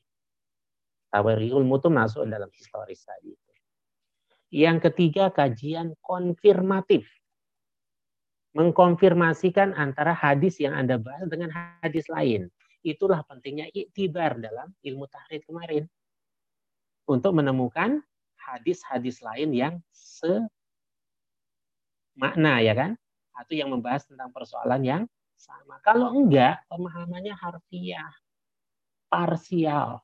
Tawarihul 1.11 1.67
mutu 1.67 1.91
masuk 1.91 2.23
dalam 2.23 2.47
historis 2.55 3.03
tadi. 3.03 3.35
Yang 4.55 4.87
ketiga 4.89 5.27
kajian 5.27 5.91
konfirmatif. 5.99 7.03
Mengkonfirmasikan 8.55 9.75
antara 9.75 10.15
hadis 10.15 10.61
yang 10.63 10.71
Anda 10.77 10.95
bahas 10.95 11.27
dengan 11.27 11.51
hadis 11.83 12.07
lain. 12.07 12.47
Itulah 12.85 13.25
pentingnya 13.27 13.67
iktibar 13.73 14.39
dalam 14.39 14.71
ilmu 14.79 15.09
tahrid 15.11 15.43
kemarin. 15.43 15.83
Untuk 17.03 17.35
menemukan 17.35 17.99
hadis-hadis 18.39 19.19
lain 19.25 19.51
yang 19.51 19.81
semakna 22.13 22.61
ya 22.63 22.77
kan? 22.77 22.95
Atau 23.33 23.57
yang 23.57 23.73
membahas 23.73 24.05
tentang 24.05 24.29
persoalan 24.29 24.81
yang 24.85 25.03
sama. 25.33 25.81
Kalau 25.81 26.13
enggak, 26.13 26.63
pemahamannya 26.69 27.33
harfiah, 27.35 28.13
parsial. 29.11 29.99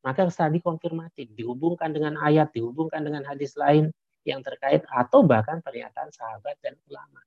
Maka 0.00 0.32
tadi 0.32 0.64
konfirmatif, 0.64 1.28
dihubungkan 1.36 1.92
dengan 1.92 2.16
ayat, 2.16 2.50
dihubungkan 2.56 3.04
dengan 3.04 3.22
hadis 3.28 3.52
lain 3.54 3.92
yang 4.24 4.40
terkait 4.40 4.84
atau 4.88 5.20
bahkan 5.20 5.60
pernyataan 5.60 6.08
sahabat 6.08 6.56
dan 6.64 6.76
ulama. 6.88 7.20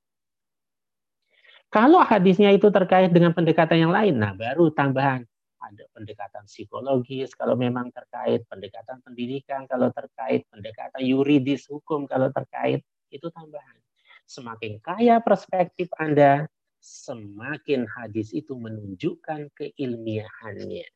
Kalau 1.74 2.02
hadisnya 2.06 2.54
itu 2.54 2.70
terkait 2.70 3.10
dengan 3.10 3.34
pendekatan 3.34 3.90
yang 3.90 3.94
lain, 3.94 4.22
nah 4.22 4.34
baru 4.38 4.70
tambahan 4.70 5.26
ada 5.58 5.84
pendekatan 5.96 6.46
psikologis 6.46 7.34
kalau 7.34 7.58
memang 7.58 7.90
terkait, 7.90 8.46
pendekatan 8.46 9.02
pendidikan 9.02 9.66
kalau 9.66 9.90
terkait, 9.90 10.46
pendekatan 10.54 11.02
yuridis 11.02 11.66
hukum 11.72 12.06
kalau 12.06 12.30
terkait, 12.30 12.86
itu 13.10 13.26
tambahan. 13.34 13.80
Semakin 14.26 14.80
kaya 14.82 15.20
perspektif 15.22 15.92
Anda, 16.00 16.48
semakin 16.84 17.88
hadis 17.88 18.34
itu 18.36 18.56
menunjukkan 18.58 19.52
keilmiahannya 19.56 20.88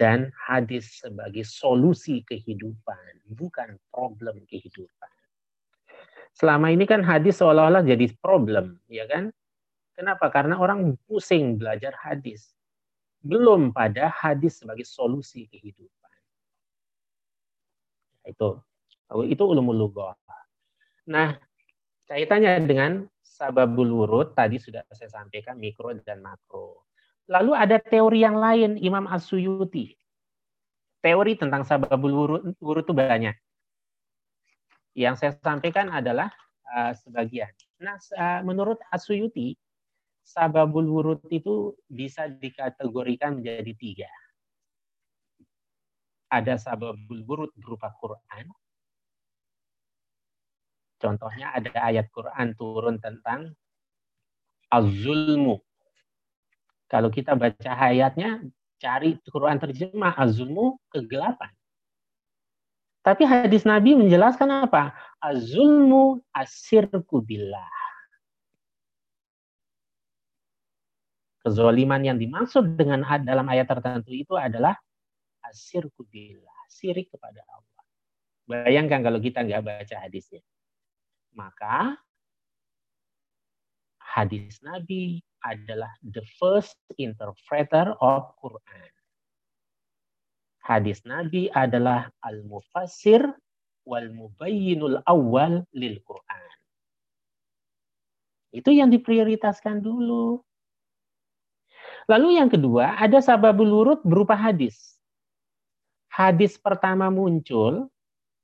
dan 0.00 0.32
hadis 0.32 1.02
sebagai 1.02 1.44
solusi 1.44 2.24
kehidupan, 2.24 3.20
bukan 3.36 3.76
problem 3.92 4.40
kehidupan. 4.48 5.12
Selama 6.32 6.72
ini 6.72 6.88
kan 6.88 7.04
hadis 7.04 7.42
seolah-olah 7.42 7.84
jadi 7.84 8.08
problem, 8.22 8.80
ya 8.88 9.04
kan? 9.04 9.28
Kenapa? 9.92 10.32
Karena 10.32 10.56
orang 10.56 10.96
pusing 11.04 11.60
belajar 11.60 11.92
hadis. 12.00 12.56
Belum 13.20 13.76
pada 13.76 14.08
hadis 14.08 14.64
sebagai 14.64 14.88
solusi 14.88 15.44
kehidupan. 15.52 16.16
Itu 18.24 18.64
itu 19.28 19.42
ulumul 19.44 19.76
lughah. 19.76 20.16
Nah, 21.10 21.34
kaitannya 22.06 22.62
dengan 22.62 23.02
sababul 23.18 23.90
wurud 23.90 24.38
tadi 24.38 24.62
sudah 24.62 24.86
saya 24.94 25.10
sampaikan 25.10 25.58
mikro 25.58 25.90
dan 26.06 26.22
makro. 26.22 26.86
Lalu 27.26 27.52
ada 27.54 27.82
teori 27.82 28.22
yang 28.22 28.38
lain 28.38 28.78
Imam 28.78 29.10
As-Suyuti. 29.10 29.90
Teori 31.02 31.34
tentang 31.34 31.66
sababul 31.66 32.12
wurud, 32.14 32.42
itu 32.54 32.92
banyak. 32.94 33.34
Yang 34.94 35.14
saya 35.18 35.32
sampaikan 35.38 35.90
adalah 35.90 36.30
uh, 36.70 36.92
sebagian. 36.94 37.50
Nah, 37.82 37.98
uh, 38.14 38.42
menurut 38.46 38.78
As-Suyuti, 38.90 39.58
sababul 40.22 40.86
wurud 40.86 41.22
itu 41.32 41.74
bisa 41.90 42.30
dikategorikan 42.30 43.42
menjadi 43.42 43.72
tiga. 43.74 44.10
Ada 46.30 46.54
sababul 46.60 47.26
wurud 47.26 47.50
berupa 47.58 47.90
Quran. 47.98 48.46
Contohnya 51.00 51.56
ada 51.56 51.72
ayat 51.80 52.12
Quran 52.12 52.52
turun 52.54 53.00
tentang 53.00 53.56
az-zulmu, 54.68 55.58
kalau 56.90 57.06
kita 57.06 57.38
baca 57.38 57.70
ayatnya, 57.78 58.42
cari 58.82 59.14
Quran 59.30 59.62
terjemah 59.62 60.18
azulmu 60.18 60.74
kegelapan. 60.90 61.54
Tapi 63.06 63.22
hadis 63.22 63.62
Nabi 63.62 63.94
menjelaskan 63.94 64.66
apa? 64.66 64.92
Azulmu 65.22 66.18
asirku 66.34 67.22
billah. 67.22 67.70
Kezoliman 71.40 72.04
yang 72.04 72.20
dimaksud 72.20 72.76
dengan 72.76 73.00
dalam 73.24 73.48
ayat 73.48 73.70
tertentu 73.70 74.12
itu 74.12 74.36
adalah 74.36 74.76
asirku 75.46 76.04
billah. 76.10 76.58
Sirik 76.68 77.08
kepada 77.08 77.40
Allah. 77.48 77.82
Bayangkan 78.44 79.00
kalau 79.00 79.22
kita 79.22 79.46
nggak 79.46 79.62
baca 79.64 79.96
hadisnya. 79.96 80.42
Maka 81.34 81.94
hadis 83.98 84.58
Nabi 84.60 85.22
adalah 85.40 85.90
the 86.04 86.20
first 86.36 86.76
interpreter 87.00 87.96
of 88.02 88.34
Quran. 88.42 88.90
Hadis 90.60 91.00
Nabi 91.08 91.48
adalah 91.50 92.12
al-mufassir 92.20 93.24
wal 93.88 94.06
mubayyinul 94.12 95.00
awal 95.08 95.64
lil 95.72 95.96
Quran. 96.04 96.50
Itu 98.50 98.74
yang 98.74 98.90
diprioritaskan 98.90 99.80
dulu. 99.80 100.42
Lalu 102.10 102.42
yang 102.42 102.50
kedua, 102.50 102.98
ada 102.98 103.22
sababul 103.22 103.70
urut 103.70 104.00
berupa 104.02 104.34
hadis. 104.34 104.98
Hadis 106.10 106.58
pertama 106.58 107.06
muncul, 107.06 107.86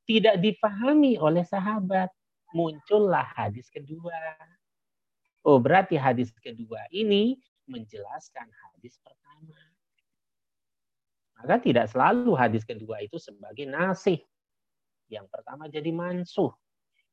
tidak 0.06 0.38
dipahami 0.38 1.18
oleh 1.18 1.42
sahabat. 1.42 2.08
Muncullah 2.54 3.26
hadis 3.34 3.66
kedua. 3.70 4.14
Oh, 5.46 5.58
berarti 5.62 5.94
hadis 5.98 6.34
kedua 6.42 6.86
ini 6.90 7.38
menjelaskan 7.66 8.46
hadis 8.46 8.98
pertama. 9.02 9.58
Maka 11.36 11.60
tidak 11.60 11.86
selalu 11.92 12.32
hadis 12.34 12.64
kedua 12.64 13.02
itu 13.04 13.20
sebagai 13.20 13.68
nasih. 13.68 14.18
Yang 15.06 15.26
pertama 15.30 15.68
jadi 15.70 15.90
mansuh. 15.92 16.50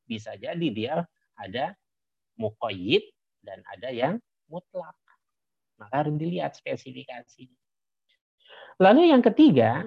Bisa 0.07 0.33
jadi 0.39 0.67
dia 0.73 1.05
ada 1.37 1.75
muqayyid 2.39 3.03
dan 3.43 3.61
ada 3.69 3.89
yang 3.91 4.15
mutlak. 4.47 4.95
Maka 5.77 6.05
harus 6.05 6.15
dilihat 6.15 6.55
spesifikasinya. 6.55 7.59
Lalu 8.81 9.13
yang 9.13 9.21
ketiga, 9.21 9.85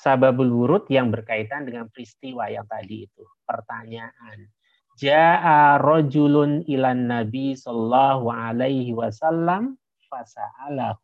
sababul 0.00 0.48
wurud 0.48 0.88
yang 0.88 1.12
berkaitan 1.12 1.68
dengan 1.68 1.92
peristiwa 1.92 2.48
yang 2.48 2.64
tadi 2.64 3.04
itu. 3.04 3.24
Pertanyaan 3.44 4.48
Ja'a 5.00 5.80
rajulun 5.80 6.60
ilan 6.68 7.08
Nabi 7.08 7.56
sallallahu 7.56 8.28
alaihi 8.28 8.92
wasallam 8.92 9.80
fasa'alahu. 10.12 11.00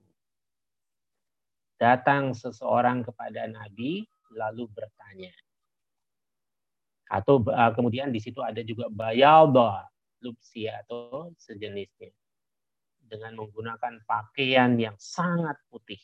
Datang 1.81 2.37
seseorang 2.37 3.01
kepada 3.09 3.49
Nabi 3.49 4.05
lalu 4.37 4.69
bertanya. 4.69 5.33
Atau 7.09 7.41
uh, 7.49 7.73
kemudian 7.73 8.13
di 8.13 8.21
situ 8.21 8.45
ada 8.45 8.61
juga 8.61 8.93
bayalba, 8.93 9.89
lupsi 10.21 10.69
atau 10.69 11.33
sejenisnya. 11.41 12.13
Dengan 13.01 13.39
menggunakan 13.41 14.05
pakaian 14.05 14.77
yang 14.77 14.99
sangat 15.01 15.57
putih. 15.73 16.01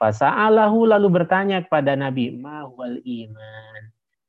Fasa'alahu 0.00 0.88
lalu 0.88 1.12
bertanya 1.12 1.60
kepada 1.60 1.92
Nabi, 1.92 2.32
ma 2.32 2.64
huwal 2.64 3.04
iman, 3.04 3.82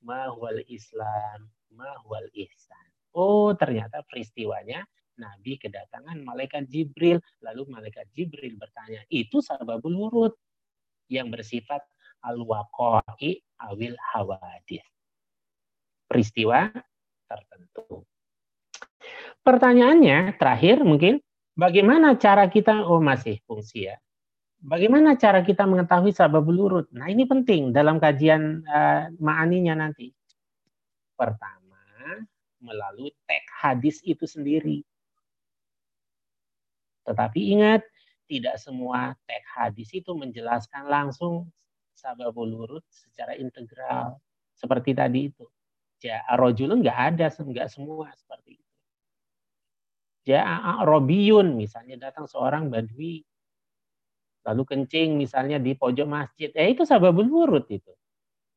ma 0.04 0.28
huwal 0.28 0.60
islam, 0.68 1.48
mahwal 1.72 2.28
ihsan. 2.36 2.88
Oh, 3.16 3.56
ternyata 3.56 4.04
peristiwanya 4.04 4.84
Nabi 5.16 5.56
kedatangan 5.56 6.28
malaikat 6.28 6.68
Jibril, 6.68 7.24
lalu 7.40 7.72
malaikat 7.72 8.04
Jibril 8.12 8.60
bertanya, 8.60 9.00
itu 9.08 9.40
sababul 9.40 9.96
wurud 9.96 10.36
yang 11.08 11.32
bersifat 11.32 11.88
al-waqa'i 12.20 13.40
awil 13.64 13.96
hawadith. 14.12 14.84
Peristiwa 16.12 16.68
tertentu. 17.32 18.04
Pertanyaannya 19.40 20.36
terakhir 20.36 20.84
mungkin, 20.84 21.24
bagaimana 21.56 22.20
cara 22.20 22.52
kita, 22.52 22.84
oh 22.84 23.00
masih 23.00 23.40
fungsi 23.48 23.88
ya, 23.88 23.96
bagaimana 24.62 25.18
cara 25.18 25.41
kita 25.41 25.66
mengetahui 25.66 26.14
sababul 26.14 26.57
wurud? 26.57 26.88
Nah 26.93 27.09
ini 27.09 27.26
penting 27.26 27.74
dalam 27.74 27.97
kajian 27.97 28.62
uh, 28.64 29.09
ma'aninya 29.18 29.76
nanti. 29.76 30.14
Pertama, 31.18 31.82
melalui 32.62 33.14
teks 33.26 33.51
hadis 33.62 33.97
itu 34.05 34.26
sendiri. 34.26 34.86
Tetapi 37.05 37.39
ingat, 37.57 37.82
tidak 38.30 38.62
semua 38.62 39.18
teks 39.26 39.49
hadis 39.57 39.89
itu 39.91 40.14
menjelaskan 40.14 40.88
langsung 40.88 41.49
sababul 41.97 42.49
wurud 42.53 42.86
secara 42.89 43.36
integral. 43.36 44.22
Seperti 44.53 44.93
tadi 44.93 45.34
itu. 45.34 45.45
Ja 46.01 46.26
rojulun 46.34 46.82
nggak 46.82 46.99
ada, 47.14 47.28
nggak 47.30 47.70
semua 47.70 48.09
seperti 48.18 48.57
itu. 48.57 48.70
Ja 50.34 50.45
robiyun, 50.86 51.57
misalnya 51.57 52.09
datang 52.09 52.26
seorang 52.30 52.70
badui, 52.70 53.26
lalu 54.42 54.64
kencing 54.66 55.18
misalnya 55.18 55.62
di 55.62 55.78
pojok 55.78 56.08
masjid. 56.08 56.50
Eh 56.58 56.74
itu 56.74 56.86
sababul 56.86 57.30
wurud 57.30 57.66
itu. 57.70 57.94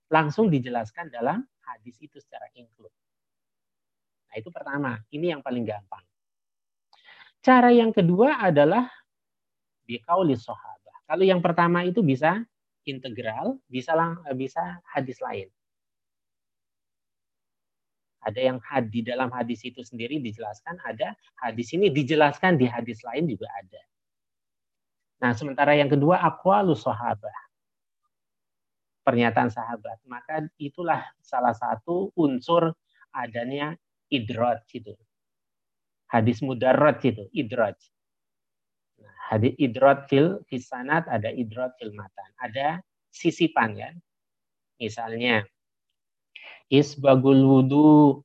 Langsung 0.09 0.49
dijelaskan 0.49 1.13
dalam 1.13 1.45
hadis 1.65 1.97
itu 2.01 2.17
secara 2.21 2.49
include. 2.57 2.93
Nah, 4.29 4.37
itu 4.41 4.49
pertama. 4.49 5.01
Ini 5.13 5.37
yang 5.37 5.41
paling 5.45 5.65
gampang. 5.65 6.05
Cara 7.45 7.69
yang 7.69 7.93
kedua 7.93 8.41
adalah 8.41 8.89
biqauli 9.85 10.33
sahabah. 10.33 10.97
Kalau 11.05 11.25
yang 11.25 11.45
pertama 11.45 11.85
itu 11.85 12.01
bisa 12.01 12.41
integral, 12.89 13.61
bisa 13.69 13.93
lang, 13.93 14.21
bisa 14.37 14.81
hadis 14.89 15.21
lain. 15.21 15.53
Ada 18.25 18.41
yang 18.41 18.59
di 18.89 19.05
dalam 19.05 19.29
hadis 19.29 19.61
itu 19.69 19.85
sendiri 19.85 20.17
dijelaskan, 20.17 20.81
ada 20.81 21.13
hadis 21.45 21.77
ini 21.77 21.93
dijelaskan 21.93 22.57
di 22.57 22.65
hadis 22.65 23.05
lain 23.05 23.29
juga 23.29 23.53
ada. 23.53 23.81
Nah, 25.25 25.33
sementara 25.33 25.73
yang 25.73 25.89
kedua 25.89 26.21
aqwalus 26.21 26.85
sahabah. 26.85 27.33
Pernyataan 29.09 29.49
sahabat. 29.49 30.05
Maka 30.05 30.45
itulah 30.61 31.01
salah 31.25 31.57
satu 31.57 32.13
unsur 32.13 32.77
adanya 33.17 33.73
idraj 34.13 34.61
itu 34.77 34.93
hadis 36.15 36.39
mudarat 36.47 37.03
itu 37.03 37.27
idraj. 37.35 37.75
Nah, 39.03 39.17
hadis 39.35 39.59
idraj 39.59 40.07
fil 40.07 40.39
fisanat 40.47 41.11
ada 41.11 41.35
idraj 41.35 41.75
fil 41.83 41.91
matan. 41.91 42.31
Ada 42.39 42.79
sisipan 43.11 43.75
ya. 43.75 43.91
Misalnya 44.79 45.43
isbagul 46.71 47.43
wudu 47.43 48.23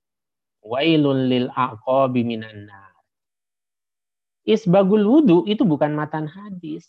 wailul 0.62 1.26
lil 1.26 1.50
aqabi 1.50 2.22
minan 2.22 2.70
nar. 2.70 2.89
Isbagul 4.48 5.04
wudu 5.04 5.44
itu 5.50 5.68
bukan 5.68 5.92
matan 5.96 6.30
hadis. 6.30 6.88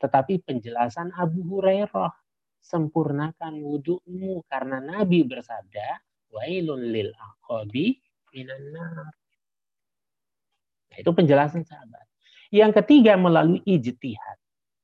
Tetapi 0.00 0.42
penjelasan 0.42 1.12
Abu 1.14 1.44
Hurairah. 1.44 2.12
Sempurnakan 2.60 3.56
wudumu 3.56 4.44
karena 4.44 4.84
Nabi 4.84 5.24
bersabda, 5.24 5.96
wailul 6.28 6.92
lil 6.92 7.08
aqabi 7.16 7.96
minan 8.36 8.76
nar. 8.76 9.08
Nah, 10.92 10.96
itu 11.00 11.08
penjelasan 11.08 11.64
sahabat. 11.64 12.04
Yang 12.52 12.84
ketiga 12.84 13.16
melalui 13.16 13.64
ijtihad. 13.64 14.38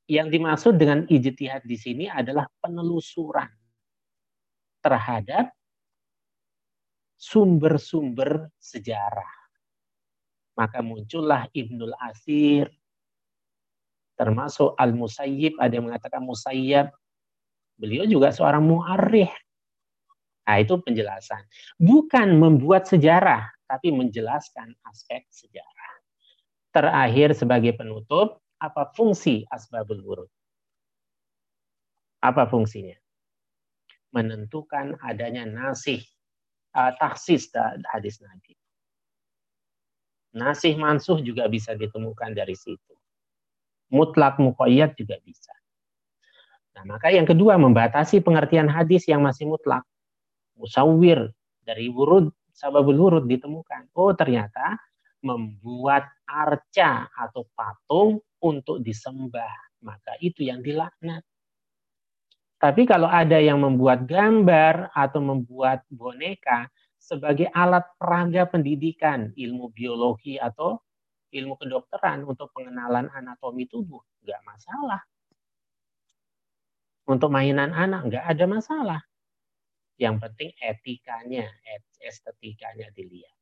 Yang 0.09 0.29
dimaksud 0.39 0.74
dengan 0.81 1.05
ijtihad 1.05 1.68
di 1.68 1.77
sini 1.77 2.09
adalah 2.09 2.49
penelusuran 2.64 3.53
terhadap 4.81 5.53
sumber-sumber 7.20 8.55
sejarah. 8.57 9.45
Maka 10.57 10.80
muncullah 10.80 11.46
Ibnul 11.52 11.92
Asir, 12.00 12.72
termasuk 14.16 14.72
Al-Musayyib, 14.80 15.61
ada 15.61 15.72
yang 15.76 15.92
mengatakan 15.92 16.24
Musayyab. 16.24 16.88
Beliau 17.76 18.09
juga 18.09 18.32
seorang 18.32 18.64
mu'arrih. 18.64 19.28
Nah, 20.48 20.57
itu 20.57 20.80
penjelasan. 20.80 21.44
Bukan 21.76 22.40
membuat 22.40 22.88
sejarah, 22.88 23.52
tapi 23.68 23.92
menjelaskan 23.92 24.72
aspek 24.88 25.28
sejarah 25.28 25.76
terakhir 26.76 27.32
sebagai 27.32 27.72
penutup, 27.72 28.44
apa 28.61 28.92
fungsi 28.92 29.48
asbabul 29.48 30.04
wurud? 30.04 30.30
Apa 32.20 32.44
fungsinya? 32.44 33.00
Menentukan 34.12 35.00
adanya 35.00 35.48
nasih, 35.48 36.04
uh, 36.76 36.92
taksis 37.00 37.48
hadis 37.88 38.20
Nabi. 38.20 38.52
Nasih 40.37 40.76
mansuh 40.76 41.16
juga 41.24 41.49
bisa 41.49 41.72
ditemukan 41.72 42.37
dari 42.37 42.53
situ. 42.53 42.93
Mutlak 43.89 44.37
muqayyad 44.37 44.93
juga 44.93 45.16
bisa. 45.24 45.57
Nah, 46.76 46.84
maka 46.84 47.09
yang 47.09 47.24
kedua 47.24 47.57
membatasi 47.57 48.20
pengertian 48.20 48.68
hadis 48.68 49.09
yang 49.09 49.24
masih 49.24 49.49
mutlak. 49.49 49.80
Musawir 50.61 51.32
dari 51.64 51.89
wurud, 51.89 52.28
sababul 52.53 53.01
wurud 53.01 53.24
ditemukan. 53.24 53.89
Oh, 53.97 54.12
ternyata 54.12 54.76
membuat 55.24 56.05
arca 56.28 57.09
atau 57.16 57.49
patung 57.57 58.20
untuk 58.45 58.84
disembah, 58.84 59.80
maka 59.80 60.20
itu 60.20 60.45
yang 60.45 60.61
dilaknat. 60.61 61.24
Tapi 62.61 62.84
kalau 62.84 63.09
ada 63.09 63.41
yang 63.41 63.61
membuat 63.64 64.05
gambar 64.05 64.93
atau 64.93 65.20
membuat 65.20 65.84
boneka 65.89 66.68
sebagai 67.07 67.46
alat 67.54 67.86
peraga 67.94 68.50
pendidikan, 68.50 69.30
ilmu 69.38 69.70
biologi 69.70 70.42
atau 70.42 70.82
ilmu 71.30 71.54
kedokteran 71.54 72.26
untuk 72.26 72.50
pengenalan 72.50 73.07
anatomi 73.14 73.70
tubuh, 73.70 74.02
nggak 74.26 74.42
masalah. 74.42 75.07
Untuk 77.07 77.30
mainan 77.30 77.70
anak 77.70 78.11
nggak 78.11 78.24
ada 78.26 78.44
masalah. 78.50 79.00
Yang 80.02 80.26
penting 80.26 80.50
etikanya, 80.59 81.46
estetikanya 82.02 82.90
dilihat. 82.90 83.38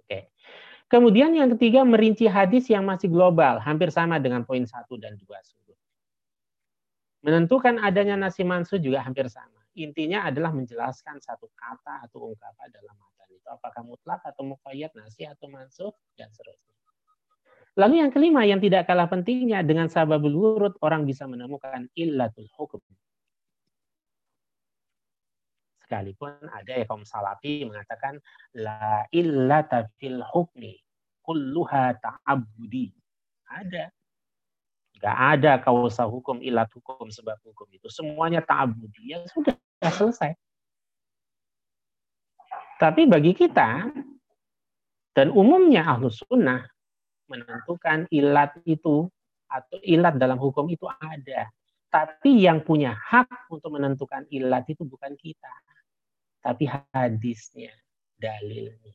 Oke. 0.00 0.32
Kemudian 0.88 1.36
yang 1.36 1.52
ketiga 1.52 1.84
merinci 1.84 2.24
hadis 2.24 2.72
yang 2.72 2.88
masih 2.88 3.12
global, 3.12 3.60
hampir 3.60 3.92
sama 3.92 4.16
dengan 4.16 4.48
poin 4.48 4.64
satu 4.64 4.96
dan 4.96 5.20
dua. 5.20 5.40
Menentukan 7.22 7.78
adanya 7.78 8.18
nasi 8.18 8.42
mansu 8.42 8.82
juga 8.82 8.98
hampir 9.04 9.30
sama. 9.30 9.61
Intinya 9.72 10.28
adalah 10.28 10.52
menjelaskan 10.52 11.22
satu 11.22 11.48
kata 11.56 12.04
atau 12.08 12.32
ungkapan 12.32 12.68
dalam 12.68 12.96
matan 12.96 13.28
itu. 13.32 13.48
Apakah 13.48 13.82
mutlak 13.84 14.20
atau 14.24 14.44
muqayyad, 14.44 14.92
nasi 14.92 15.24
atau 15.24 15.48
mansuh, 15.48 15.92
dan 16.16 16.28
seterusnya. 16.32 16.76
Lalu 17.80 18.04
yang 18.04 18.12
kelima 18.12 18.44
yang 18.44 18.60
tidak 18.60 18.84
kalah 18.84 19.08
pentingnya 19.08 19.64
dengan 19.64 19.88
sababul 19.88 20.36
wurud 20.36 20.76
orang 20.84 21.08
bisa 21.08 21.24
menemukan 21.24 21.88
illatul 21.96 22.44
hukum 22.52 22.84
sekalipun 25.92 26.32
ada 26.48 26.72
ya 26.72 26.88
kaum 26.88 27.04
salafi 27.04 27.68
mengatakan 27.68 28.16
la 28.56 29.04
illata 29.12 29.92
fil 30.00 30.24
hukmi 30.24 30.80
kulluha 31.20 31.92
ta'abudi. 32.00 32.88
Ada. 33.44 33.92
Gak 34.96 35.18
ada 35.36 35.52
kausa 35.60 36.08
hukum 36.08 36.40
ilat 36.40 36.72
hukum 36.72 37.12
sebab 37.12 37.36
hukum 37.44 37.68
itu. 37.68 37.92
Semuanya 37.92 38.40
ta'abudi. 38.40 39.12
Ya 39.12 39.20
sudah, 39.28 39.52
selesai. 39.90 40.30
Tapi 42.78 43.06
bagi 43.06 43.34
kita, 43.34 43.90
dan 45.14 45.28
umumnya 45.34 45.86
ahlus 45.86 46.22
sunnah, 46.26 46.62
menentukan 47.30 48.06
ilat 48.10 48.54
itu, 48.66 49.06
atau 49.50 49.78
ilat 49.82 50.18
dalam 50.18 50.38
hukum 50.38 50.66
itu 50.70 50.86
ada. 51.00 51.50
Tapi 51.92 52.46
yang 52.46 52.64
punya 52.64 52.96
hak 52.96 53.52
untuk 53.52 53.76
menentukan 53.76 54.24
ilat 54.32 54.64
itu 54.66 54.82
bukan 54.82 55.12
kita 55.14 55.52
tapi 56.42 56.66
hadisnya, 56.66 57.70
dalilnya. 58.18 58.92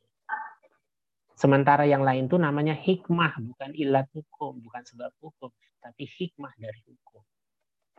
Sementara 1.37 1.87
yang 1.87 2.03
lain 2.03 2.27
itu 2.27 2.35
namanya 2.35 2.75
hikmah, 2.75 3.39
bukan 3.39 3.71
ilat 3.77 4.09
hukum, 4.11 4.59
bukan 4.59 4.83
sebab 4.83 5.13
hukum, 5.23 5.49
tapi 5.79 6.03
hikmah 6.03 6.51
dari 6.59 6.81
hukum. 6.83 7.23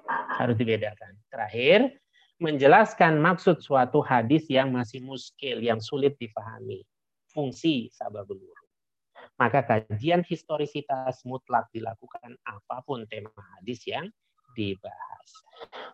Harus 0.09 0.59
dibedakan. 0.59 1.17
Terakhir, 1.33 1.97
menjelaskan 2.39 3.19
maksud 3.19 3.59
suatu 3.63 3.99
hadis 4.03 4.47
yang 4.47 4.71
masih 4.71 5.03
muskil, 5.03 5.59
yang 5.59 5.83
sulit 5.83 6.15
dipahami. 6.19 6.87
Fungsi 7.29 7.91
sababul 7.93 8.39
wurud. 8.39 8.69
Maka 9.39 9.63
kajian 9.63 10.27
historisitas 10.27 11.23
mutlak 11.23 11.71
dilakukan 11.71 12.35
apa 12.43 12.83
pun 12.83 13.07
tema 13.07 13.31
hadis 13.59 13.87
yang 13.87 14.11
dibahas. 14.59 15.31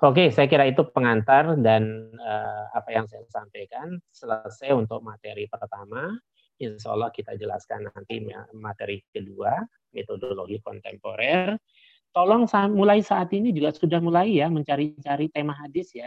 Oke, 0.01 0.33
saya 0.33 0.49
kira 0.49 0.69
itu 0.69 0.85
pengantar 0.93 1.57
dan 1.61 2.12
uh, 2.21 2.65
apa 2.73 2.89
yang 2.93 3.05
saya 3.09 3.25
sampaikan 3.29 4.01
selesai 4.12 4.73
untuk 4.73 5.05
materi 5.05 5.49
pertama. 5.49 6.12
Insya 6.61 6.95
Allah 6.95 7.11
kita 7.11 7.35
jelaskan 7.35 7.91
nanti 7.91 8.25
materi 8.55 9.03
kedua, 9.11 9.59
metodologi 9.93 10.61
kontemporer. 10.62 11.59
Tolong 12.15 12.47
mulai 12.71 13.03
saat 13.03 13.35
ini 13.35 13.51
juga 13.51 13.75
sudah 13.75 13.99
mulai 13.99 14.39
ya 14.39 14.47
mencari-cari 14.47 15.35
tema 15.35 15.51
hadis 15.59 15.91
ya, 15.99 16.07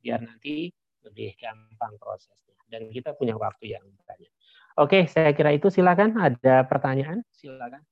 biar 0.00 0.20
nanti 0.24 0.72
lebih 1.04 1.36
gampang 1.36 1.96
prosesnya. 1.96 2.56
Dan 2.68 2.88
kita 2.90 3.16
punya 3.16 3.36
waktu 3.36 3.76
yang 3.78 3.84
banyak. 4.04 4.32
Oke, 4.78 5.04
saya 5.10 5.32
kira 5.36 5.52
itu 5.52 5.68
silakan. 5.68 6.16
Ada 6.16 6.64
pertanyaan? 6.64 7.20
Silakan. 7.32 7.82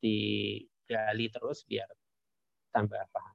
Digali 0.00 1.26
terus 1.32 1.64
biar 1.64 1.88
tambah 2.70 3.00
paham. 3.10 3.34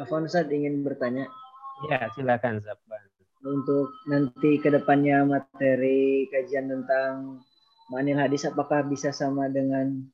Afwan 0.00 0.24
Ustaz 0.24 0.48
ingin 0.48 0.80
bertanya. 0.80 1.28
Ya, 1.92 2.08
silakan 2.16 2.64
Zabban 2.64 3.10
untuk 3.40 3.96
nanti 4.04 4.60
ke 4.60 4.68
depannya 4.68 5.24
materi 5.24 6.28
kajian 6.28 6.68
tentang 6.68 7.40
manil 7.88 8.20
hadis 8.20 8.44
apakah 8.44 8.84
bisa 8.84 9.16
sama 9.16 9.48
dengan 9.48 10.04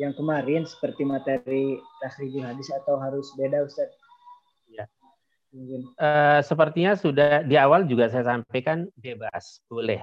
yang 0.00 0.12
kemarin 0.14 0.66
seperti 0.66 1.06
materi 1.06 1.78
tasrijul 2.02 2.42
hadis 2.42 2.68
atau 2.82 2.98
harus 2.98 3.30
beda 3.38 3.64
Ustaz? 3.64 3.90
Ya. 4.70 4.84
Uh, 5.54 6.42
sepertinya 6.42 6.98
sudah 6.98 7.46
di 7.46 7.54
awal 7.54 7.86
juga 7.86 8.10
saya 8.10 8.26
sampaikan 8.26 8.90
bebas, 8.98 9.62
boleh. 9.70 10.02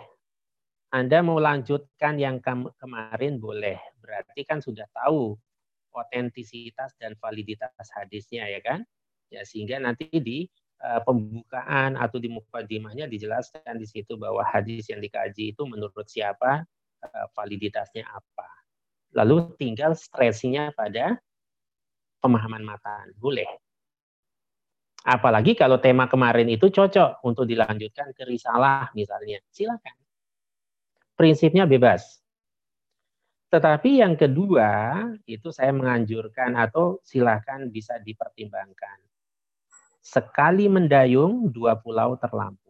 Anda 0.96 1.20
mau 1.20 1.40
lanjutkan 1.40 2.20
yang 2.20 2.40
kemarin 2.80 3.40
boleh. 3.40 3.80
Berarti 4.00 4.48
kan 4.48 4.64
sudah 4.64 4.88
tahu 4.96 5.36
otentisitas 5.92 6.96
dan 7.00 7.20
validitas 7.20 7.76
hadisnya 7.96 8.48
ya 8.48 8.64
kan? 8.64 8.84
Ya 9.28 9.44
sehingga 9.44 9.80
nanti 9.80 10.08
di 10.08 10.48
Eh, 10.82 11.02
pembukaan 11.06 11.94
atau 11.94 12.18
di 12.18 12.26
mukadimahnya 12.26 13.06
dijelaskan 13.06 13.78
di 13.78 13.86
situ 13.86 14.18
bahwa 14.18 14.42
hadis 14.42 14.90
yang 14.90 14.98
dikaji 14.98 15.54
itu 15.54 15.62
menurut 15.70 16.10
siapa, 16.10 16.66
eh, 17.06 17.26
validitasnya 17.38 18.02
apa. 18.10 18.50
Lalu 19.12 19.56
tinggal 19.60 19.96
stresinya 19.98 20.72
pada 20.72 21.20
pemahaman 22.24 22.64
matan. 22.64 23.12
Boleh. 23.20 23.48
Apalagi 25.02 25.58
kalau 25.58 25.82
tema 25.82 26.06
kemarin 26.06 26.46
itu 26.48 26.70
cocok 26.70 27.26
untuk 27.26 27.50
dilanjutkan 27.50 28.14
ke 28.14 28.24
risalah 28.24 28.94
misalnya. 28.94 29.42
Silakan. 29.50 29.98
Prinsipnya 31.18 31.66
bebas. 31.66 32.22
Tetapi 33.52 34.00
yang 34.00 34.16
kedua, 34.16 34.96
itu 35.28 35.52
saya 35.52 35.76
menganjurkan 35.76 36.56
atau 36.56 37.04
silakan 37.04 37.68
bisa 37.68 38.00
dipertimbangkan 38.00 39.12
Sekali 40.02 40.66
mendayung, 40.66 41.54
dua 41.54 41.78
pulau 41.78 42.18
terlampaui. 42.18 42.61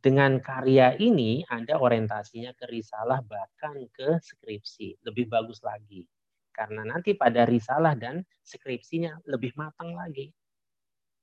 Dengan 0.00 0.40
karya 0.40 0.96
ini, 0.96 1.44
Anda 1.44 1.76
orientasinya 1.76 2.56
ke 2.56 2.64
risalah 2.72 3.20
bahkan 3.20 3.84
ke 3.92 4.16
skripsi. 4.16 5.04
Lebih 5.04 5.28
bagus 5.28 5.60
lagi. 5.60 6.08
Karena 6.56 6.88
nanti 6.88 7.12
pada 7.12 7.44
risalah 7.44 7.92
dan 8.00 8.24
skripsinya 8.40 9.20
lebih 9.28 9.52
matang 9.60 9.92
lagi. 9.92 10.32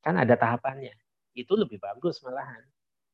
Kan 0.06 0.22
ada 0.22 0.38
tahapannya. 0.38 0.94
Itu 1.34 1.58
lebih 1.58 1.82
bagus 1.82 2.22
malahan. 2.22 2.62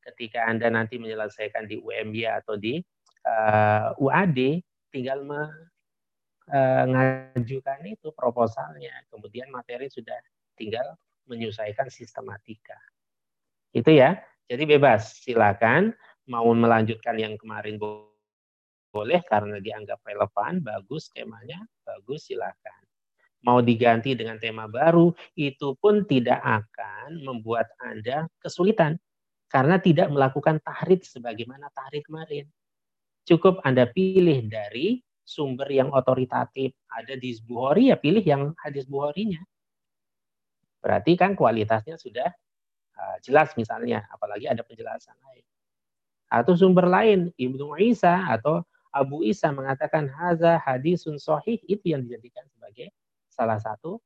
Ketika 0.04 0.52
Anda 0.52 0.68
nanti 0.68 1.00
menyelesaikan 1.00 1.64
di 1.64 1.80
UMY 1.80 2.28
atau 2.28 2.60
di 2.60 2.84
uh, 3.24 3.96
eh, 3.96 4.04
UAD, 4.04 4.60
tinggal 4.92 5.24
mengajukan 5.24 7.80
eh, 7.88 7.96
itu 7.96 8.12
proposalnya. 8.12 9.00
Kemudian 9.08 9.48
materi 9.48 9.88
sudah 9.88 10.20
tinggal 10.60 11.00
menyelesaikan 11.32 11.88
sistematika. 11.88 12.76
Itu 13.72 13.96
ya. 13.96 14.20
Jadi 14.48 14.64
bebas, 14.68 15.24
silakan 15.24 15.96
mau 16.28 16.48
melanjutkan 16.52 17.16
yang 17.20 17.36
kemarin 17.40 17.80
boleh 17.80 19.22
karena 19.26 19.58
dianggap 19.58 20.00
relevan, 20.06 20.62
bagus 20.62 21.10
temanya, 21.12 21.64
bagus 21.82 22.30
silakan. 22.30 22.82
Mau 23.44 23.60
diganti 23.60 24.16
dengan 24.16 24.40
tema 24.40 24.72
baru, 24.72 25.12
itu 25.36 25.76
pun 25.76 26.08
tidak 26.08 26.40
akan 26.40 27.20
membuat 27.28 27.68
Anda 27.84 28.32
kesulitan 28.40 28.96
karena 29.52 29.78
tidak 29.84 30.08
melakukan 30.08 30.64
tahrid 30.64 31.04
sebagaimana 31.04 31.68
tahrid 31.76 32.08
kemarin. 32.08 32.48
Cukup 33.28 33.60
Anda 33.68 33.92
pilih 33.92 34.48
dari 34.48 35.04
sumber 35.28 35.68
yang 35.72 35.92
otoritatif. 35.92 36.72
Ada 36.88 37.20
di 37.20 37.36
Bukhari 37.44 37.92
ya 37.92 38.00
pilih 38.00 38.24
yang 38.24 38.56
hadis 38.60 38.88
Bukharinya. 38.88 39.44
Berarti 40.84 41.16
kan 41.16 41.36
kualitasnya 41.36 41.96
sudah 41.96 42.28
jelas 43.24 43.54
misalnya, 43.58 44.06
apalagi 44.12 44.46
ada 44.50 44.62
penjelasan 44.62 45.16
lain. 45.24 45.46
Atau 46.34 46.58
sumber 46.58 46.90
lain, 46.90 47.30
Ibnu 47.38 47.78
Isa 47.78 48.26
atau 48.26 48.66
Abu 48.94 49.26
Isa 49.26 49.50
mengatakan 49.50 50.10
haza 50.10 50.62
hadisun 50.62 51.18
sohih 51.18 51.58
itu 51.66 51.94
yang 51.94 52.06
dijadikan 52.06 52.46
sebagai 52.50 52.94
salah 53.30 53.58
satu 53.58 53.98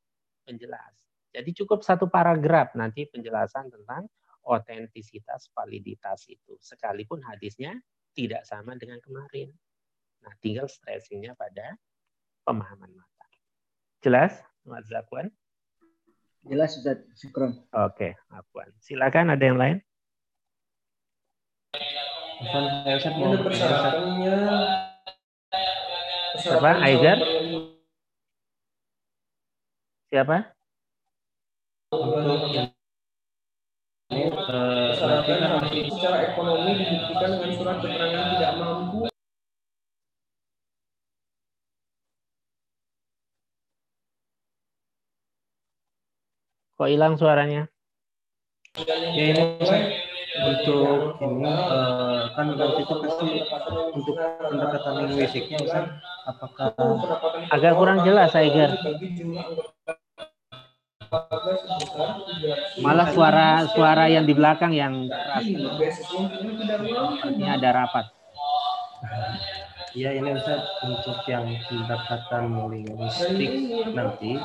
penjelas. 0.47 0.95
Jadi 1.35 1.51
cukup 1.51 1.84
satu 1.84 2.07
paragraf 2.07 2.72
nanti 2.80 3.03
penjelasan 3.07 3.68
tentang 3.68 4.07
otentisitas 4.47 5.51
validitas 5.51 6.23
itu. 6.31 6.55
Sekalipun 6.64 7.19
hadisnya 7.19 7.76
tidak 8.15 8.47
sama 8.47 8.80
dengan 8.80 9.03
kemarin. 9.03 9.51
Nah, 10.23 10.34
tinggal 10.39 10.72
stressingnya 10.72 11.35
pada 11.35 11.76
pemahaman 12.47 12.89
mata. 12.95 13.27
Jelas, 13.99 14.39
Mas 14.64 14.88
Zakwan? 14.88 15.27
Jelas 16.47 16.79
Ustaz, 16.79 17.03
syukron. 17.19 17.59
Oke, 17.75 18.15
Afwan. 18.31 18.71
Silakan 18.79 19.35
ada 19.35 19.43
yang 19.43 19.59
lain? 19.59 19.77
Siapa? 26.39 26.71
Aigar? 26.79 27.19
Siapa? 30.07 30.37
secara 35.91 36.17
ekonomi 36.31 36.71
dibuktikan 36.79 37.31
dengan 37.35 37.51
surat 37.59 37.77
keterangan 37.83 38.25
tidak 38.37 38.51
mampu 38.55 38.86
Kok 46.77 46.89
hilang 46.93 47.17
suaranya? 47.17 47.65
Ya 48.77 48.93
ini 49.33 49.57
untuk 50.37 51.17
ini 51.25 51.49
uh, 51.49 52.29
kan 52.37 52.53
nanti 52.53 52.85
itu 52.85 52.93
pasti 53.01 53.27
untuk 53.97 54.13
pendekatan 54.21 54.93
linguistiknya 55.09 55.57
Ustaz. 55.65 55.85
Apakah 56.29 56.77
agak 57.49 57.73
kurang 57.73 58.05
jelas 58.05 58.37
Aiger 58.37 58.77
malah 62.83 63.07
suara 63.15 63.63
suara 63.71 64.05
yang 64.11 64.27
di 64.27 64.35
belakang 64.35 64.75
yang 64.75 65.07
keras. 65.09 65.97
Artinya 67.25 67.51
ada 67.57 67.69
rapat. 67.73 68.05
Ya 69.97 70.13
ini 70.13 70.29
Ustaz 70.37 70.61
untuk 70.85 71.25
yang 71.25 71.49
pendekatan 71.65 72.53
linguistik 72.69 73.51
nanti 73.97 74.37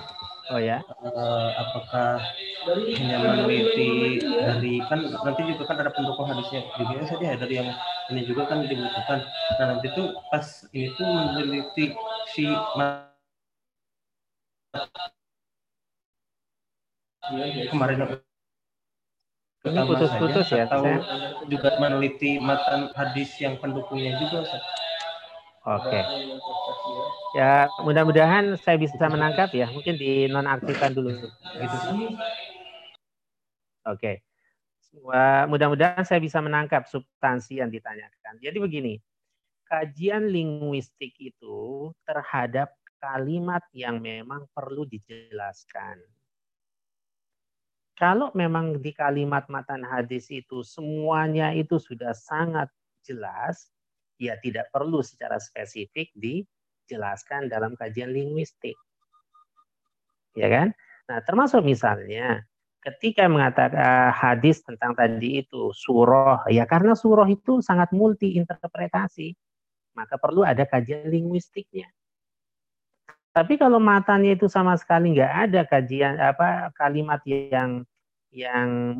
Oh 0.52 0.60
ya. 0.60 0.84
Uh, 1.00 1.48
apakah 1.56 2.20
hanya 2.68 3.16
meneliti 3.24 4.20
dari 4.20 4.84
kan 4.84 5.00
nanti 5.00 5.40
juga 5.48 5.64
kan 5.64 5.80
ada 5.80 5.88
pendukung 5.88 6.28
hadisnya 6.28 6.68
juga 6.76 6.92
ya 7.00 7.04
saja 7.08 7.40
dari 7.40 7.54
yang 7.56 7.72
ini 8.12 8.20
juga 8.28 8.44
kan 8.44 8.60
dibutuhkan. 8.68 9.24
Nah 9.56 9.64
nanti 9.72 9.88
tuh 9.96 10.12
pas 10.28 10.44
ini 10.76 10.92
tuh 10.92 11.08
meneliti 11.08 11.96
si 12.36 12.52
kemarin 17.72 18.20
ini 19.62 19.80
putus-putus 19.86 20.46
ya 20.50 20.66
atau 20.68 20.82
saya... 20.84 20.98
juga 21.46 21.80
meneliti 21.80 22.36
matan 22.42 22.90
hadis 22.92 23.30
yang 23.40 23.56
pendukungnya 23.56 24.18
juga 24.20 24.44
Oke. 25.62 25.94
Okay. 25.94 26.02
Ya, 27.32 27.64
mudah-mudahan 27.80 28.60
saya 28.60 28.76
bisa 28.76 29.08
menangkap 29.08 29.48
ya. 29.56 29.64
Mungkin 29.72 29.96
dinonaktifkan 29.96 30.92
dulu 30.92 31.16
gitu. 31.16 31.76
Oke. 33.88 33.96
Okay. 33.96 34.16
Mudah-mudahan 35.48 36.04
saya 36.04 36.20
bisa 36.20 36.44
menangkap 36.44 36.84
substansi 36.84 37.64
yang 37.64 37.72
ditanyakan. 37.72 38.36
Jadi 38.44 38.58
begini, 38.60 38.94
kajian 39.64 40.28
linguistik 40.28 41.16
itu 41.16 41.88
terhadap 42.04 42.76
kalimat 43.00 43.64
yang 43.72 44.04
memang 44.04 44.44
perlu 44.52 44.84
dijelaskan. 44.84 45.96
Kalau 47.96 48.28
memang 48.36 48.84
di 48.84 48.92
kalimat 48.92 49.48
matan 49.48 49.80
hadis 49.80 50.28
itu 50.28 50.60
semuanya 50.60 51.56
itu 51.56 51.80
sudah 51.80 52.12
sangat 52.12 52.68
jelas, 53.00 53.72
ya 54.20 54.36
tidak 54.44 54.68
perlu 54.68 55.00
secara 55.00 55.40
spesifik 55.40 56.12
dijelaskan 56.84 57.46
dalam 57.46 57.78
kajian 57.78 58.10
linguistik. 58.10 58.74
Ya 60.34 60.48
kan? 60.48 60.74
Nah, 61.06 61.18
termasuk 61.22 61.62
misalnya 61.62 62.46
ketika 62.82 63.30
mengatakan 63.30 63.78
uh, 63.78 64.10
hadis 64.10 64.58
tentang 64.66 64.98
tadi 64.98 65.46
itu 65.46 65.70
surah 65.70 66.42
ya 66.50 66.66
karena 66.66 66.98
surah 66.98 67.30
itu 67.30 67.62
sangat 67.62 67.94
multi 67.94 68.34
interpretasi 68.34 69.38
maka 69.94 70.18
perlu 70.18 70.42
ada 70.42 70.66
kajian 70.66 71.06
linguistiknya 71.06 71.86
tapi 73.30 73.54
kalau 73.54 73.78
matanya 73.78 74.34
itu 74.34 74.50
sama 74.50 74.74
sekali 74.74 75.14
nggak 75.14 75.34
ada 75.46 75.62
kajian 75.62 76.18
apa 76.18 76.74
kalimat 76.74 77.22
yang 77.22 77.86
yang 78.34 78.98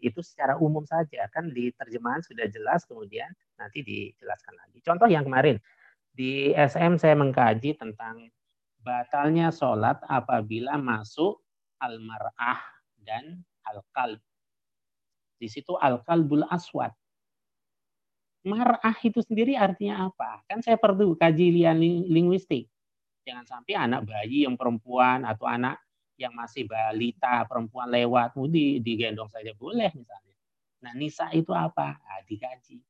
itu 0.00 0.20
secara 0.20 0.60
umum 0.60 0.84
saja 0.84 1.24
kan 1.32 1.48
di 1.52 1.72
terjemahan 1.72 2.20
sudah 2.20 2.46
jelas 2.48 2.84
kemudian 2.84 3.28
nanti 3.56 3.80
dijelaskan 3.80 4.54
lagi 4.60 4.78
contoh 4.84 5.08
yang 5.08 5.24
kemarin 5.24 5.56
di 6.16 6.56
SM 6.56 6.96
saya 6.96 7.12
mengkaji 7.12 7.76
tentang 7.76 8.32
batalnya 8.80 9.52
sholat 9.52 10.00
apabila 10.08 10.80
masuk 10.80 11.44
al-mar'ah 11.76 12.62
dan 13.02 13.44
al-qalb. 13.68 14.22
Di 15.36 15.50
situ 15.52 15.76
al-qalbul 15.76 16.48
aswad. 16.48 16.94
Mar'ah 18.46 18.94
itu 19.02 19.20
sendiri 19.20 19.58
artinya 19.58 20.06
apa? 20.06 20.40
Kan 20.46 20.62
saya 20.62 20.78
perlu 20.78 21.18
kaji 21.18 21.52
linguistik. 22.08 22.70
Jangan 23.26 23.44
sampai 23.44 23.74
anak 23.74 24.06
bayi 24.06 24.46
yang 24.46 24.54
perempuan 24.54 25.26
atau 25.26 25.50
anak 25.50 25.82
yang 26.16 26.32
masih 26.32 26.64
balita 26.64 27.44
perempuan 27.44 27.92
lewat 27.92 28.36
di 28.48 28.80
digendong 28.80 29.28
saja 29.28 29.52
boleh 29.56 29.92
misalnya. 29.92 30.36
Nah, 30.84 30.92
nisa 30.96 31.28
itu 31.32 31.52
apa? 31.52 31.96
Nah, 31.96 32.20
dikaji. 32.24 32.80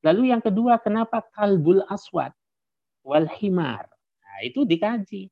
Lalu 0.00 0.32
yang 0.32 0.40
kedua, 0.40 0.80
kenapa 0.80 1.20
kalbul 1.32 1.84
aswad 1.88 2.32
wal 3.04 3.28
himar? 3.28 3.88
Nah, 4.24 4.38
itu 4.44 4.64
dikaji. 4.64 5.28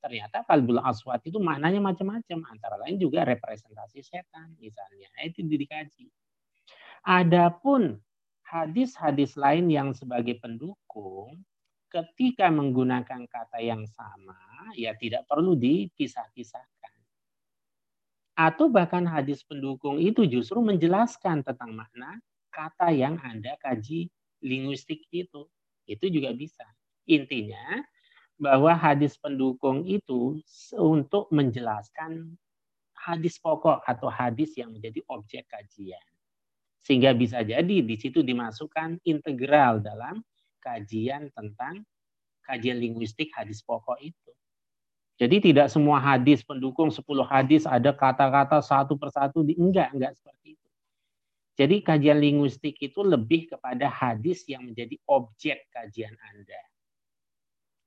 Ternyata 0.00 0.44
kalbul 0.48 0.80
aswad 0.80 1.20
itu 1.24 1.36
maknanya 1.40 1.80
macam-macam. 1.80 2.38
Antara 2.48 2.76
lain 2.80 2.96
juga 3.00 3.24
representasi 3.24 4.00
setan 4.04 4.56
misalnya. 4.60 5.08
Nah, 5.16 5.22
itu 5.28 5.44
dikaji. 5.44 6.08
Adapun 7.04 7.96
hadis-hadis 8.44 9.36
lain 9.40 9.72
yang 9.72 9.96
sebagai 9.96 10.36
pendukung 10.40 11.40
ketika 11.90 12.48
menggunakan 12.48 13.26
kata 13.26 13.58
yang 13.58 13.82
sama 13.90 14.38
ya 14.78 14.94
tidak 14.94 15.26
perlu 15.26 15.58
dipisah-pisahkan. 15.58 16.94
Atau 18.38 18.72
bahkan 18.72 19.04
hadis 19.04 19.44
pendukung 19.44 20.00
itu 20.00 20.24
justru 20.24 20.62
menjelaskan 20.64 21.44
tentang 21.44 21.76
makna 21.76 22.16
kata 22.54 22.94
yang 22.94 23.18
Anda 23.20 23.58
kaji 23.60 24.08
linguistik 24.40 25.04
itu. 25.12 25.44
Itu 25.84 26.06
juga 26.08 26.32
bisa. 26.32 26.64
Intinya 27.04 27.82
bahwa 28.40 28.72
hadis 28.72 29.20
pendukung 29.20 29.84
itu 29.84 30.40
untuk 30.78 31.28
menjelaskan 31.28 32.38
hadis 32.96 33.36
pokok 33.36 33.84
atau 33.84 34.08
hadis 34.08 34.56
yang 34.56 34.72
menjadi 34.72 35.04
objek 35.12 35.44
kajian. 35.50 36.00
Sehingga 36.80 37.12
bisa 37.12 37.44
jadi 37.44 37.84
di 37.84 37.96
situ 38.00 38.24
dimasukkan 38.24 39.04
integral 39.04 39.84
dalam 39.84 40.24
kajian 40.60 41.32
tentang 41.34 41.82
kajian 42.46 42.78
linguistik 42.78 43.32
hadis 43.34 43.64
pokok 43.64 43.98
itu. 44.00 44.30
Jadi 45.20 45.52
tidak 45.52 45.68
semua 45.68 46.00
hadis 46.00 46.40
pendukung 46.40 46.88
10 46.88 47.04
hadis 47.28 47.68
ada 47.68 47.92
kata-kata 47.92 48.64
satu 48.64 48.96
persatu 48.96 49.44
di 49.44 49.52
enggak, 49.52 49.92
enggak 49.92 50.16
seperti 50.16 50.56
itu. 50.56 50.68
Jadi 51.60 51.76
kajian 51.84 52.16
linguistik 52.24 52.80
itu 52.80 53.04
lebih 53.04 53.52
kepada 53.52 53.92
hadis 53.92 54.48
yang 54.48 54.64
menjadi 54.64 54.96
objek 55.04 55.68
kajian 55.68 56.16
Anda. 56.32 56.62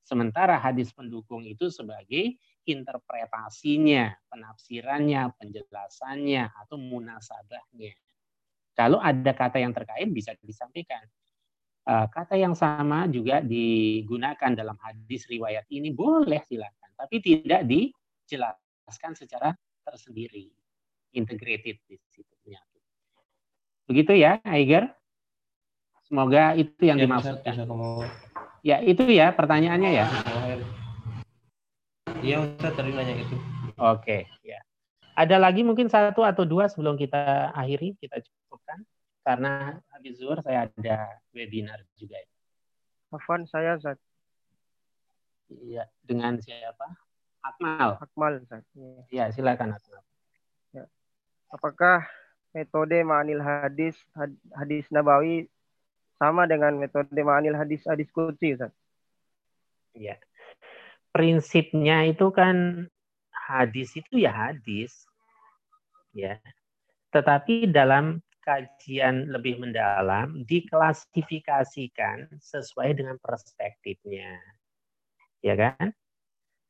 Sementara 0.06 0.62
hadis 0.62 0.94
pendukung 0.94 1.42
itu 1.48 1.74
sebagai 1.74 2.38
interpretasinya, 2.70 4.14
penafsirannya, 4.30 5.34
penjelasannya, 5.42 6.44
atau 6.54 6.78
munasabahnya. 6.78 7.98
Kalau 8.78 9.02
ada 9.02 9.32
kata 9.34 9.58
yang 9.58 9.74
terkait 9.74 10.06
bisa 10.12 10.38
disampaikan. 10.44 11.02
Eh, 11.84 12.08
kata 12.08 12.40
yang 12.40 12.56
sama 12.56 13.12
juga 13.12 13.44
digunakan 13.44 14.52
dalam 14.56 14.80
hadis 14.80 15.28
riwayat 15.28 15.68
ini 15.68 15.92
boleh 15.92 16.40
silakan, 16.48 16.90
tapi 16.96 17.20
tidak 17.20 17.68
dijelaskan 17.68 19.12
secara 19.20 19.52
tersendiri, 19.84 20.48
integrated 21.12 21.84
di 21.84 22.00
situ. 22.08 22.34
Begitu 23.84 24.16
ya, 24.16 24.40
Aiger? 24.48 24.96
Semoga 26.08 26.56
itu 26.56 26.88
yang 26.88 27.04
ya, 27.04 27.04
dimaksudkan. 27.04 27.52
Bisa, 27.52 27.68
bisa 27.68 28.24
Ya, 28.64 28.80
itu 28.80 29.04
ya 29.12 29.36
pertanyaannya 29.36 29.92
ya. 29.92 30.08
Iya, 32.24 32.48
Ustaz 32.48 32.80
tadi 32.80 32.96
nanya 32.96 33.12
itu. 33.20 33.36
Oke, 33.76 34.24
ya. 34.40 34.64
Ada 35.20 35.36
lagi 35.36 35.68
mungkin 35.68 35.92
satu 35.92 36.24
atau 36.24 36.48
dua 36.48 36.72
sebelum 36.72 36.96
kita 36.96 37.52
akhiri, 37.52 38.00
kita. 38.00 38.24
Karena 39.24 39.80
habis 39.96 40.20
zuhur 40.20 40.44
saya 40.44 40.68
ada 40.68 41.24
webinar 41.32 41.80
juga. 41.96 42.20
Afwan, 43.14 43.48
saya 43.48 43.80
Ustaz. 43.80 43.96
Iya, 45.48 45.88
dengan 46.04 46.36
siapa? 46.44 46.98
Akmal. 47.40 48.04
Akmal, 48.04 48.34
Ustaz. 48.44 48.68
Iya, 49.08 49.32
silakan 49.32 49.80
Akmal. 49.80 50.04
Ya. 50.76 50.86
Apakah 51.48 52.04
metode 52.52 53.00
ma'anil 53.06 53.40
hadis 53.40 53.96
hadis 54.54 54.86
nabawi 54.92 55.48
sama 56.20 56.44
dengan 56.46 56.76
metode 56.76 57.10
ma'anil 57.16 57.56
hadis 57.56 57.86
hadis 57.88 58.12
kutsi 58.12 58.60
Ustaz. 58.60 58.76
Ya. 59.96 60.20
Prinsipnya 61.14 62.10
itu 62.10 62.34
kan 62.34 62.90
hadis 63.32 63.94
itu 63.94 64.20
ya 64.20 64.34
hadis. 64.34 65.06
Ya. 66.12 66.42
Tetapi 67.14 67.70
dalam 67.70 68.26
kajian 68.44 69.32
lebih 69.32 69.58
mendalam 69.58 70.44
diklasifikasikan 70.44 72.28
sesuai 72.38 73.00
dengan 73.00 73.18
perspektifnya. 73.24 74.38
Ya 75.40 75.56
kan? 75.56 75.96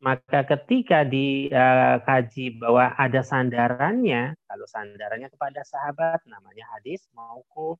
Maka 0.03 0.43
ketika 0.43 1.07
dikaji 1.07 2.45
uh, 2.51 2.55
bahwa 2.59 2.91
ada 2.99 3.23
sandarannya, 3.23 4.35
kalau 4.45 4.65
sandarannya 4.67 5.31
kepada 5.31 5.63
sahabat 5.63 6.19
namanya 6.27 6.67
hadis 6.75 7.07
mauquf, 7.15 7.79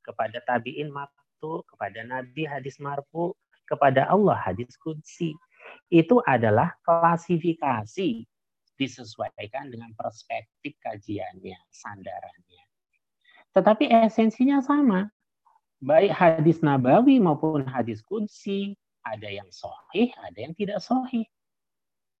kepada 0.00 0.40
tabiin 0.48 0.88
marfu, 0.88 1.60
kepada 1.68 2.00
nabi 2.00 2.48
hadis 2.48 2.80
marfu, 2.80 3.36
kepada 3.68 4.08
Allah 4.08 4.40
hadis 4.40 4.72
kudsi. 4.80 5.36
Itu 5.92 6.24
adalah 6.24 6.74
klasifikasi 6.82 8.24
disesuaikan 8.80 9.68
dengan 9.68 9.92
perspektif 9.92 10.72
kajiannya, 10.80 11.60
sandarannya. 11.68 12.69
Tetapi 13.56 13.90
esensinya 13.90 14.62
sama. 14.62 15.10
Baik 15.80 16.12
hadis 16.12 16.60
nabawi 16.60 17.16
maupun 17.16 17.64
hadis 17.64 18.04
kudsi, 18.04 18.76
ada 19.00 19.26
yang 19.26 19.48
sohih, 19.48 20.12
ada 20.20 20.36
yang 20.36 20.52
tidak 20.52 20.78
sohih. 20.84 21.24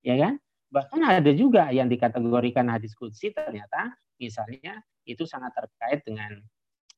Ya 0.00 0.16
kan? 0.16 0.40
Bahkan 0.72 1.00
ada 1.04 1.30
juga 1.36 1.68
yang 1.68 1.90
dikategorikan 1.92 2.72
hadis 2.72 2.96
kudsi 2.96 3.34
ternyata 3.36 3.92
misalnya 4.16 4.80
itu 5.04 5.24
sangat 5.28 5.52
terkait 5.56 6.00
dengan 6.04 6.40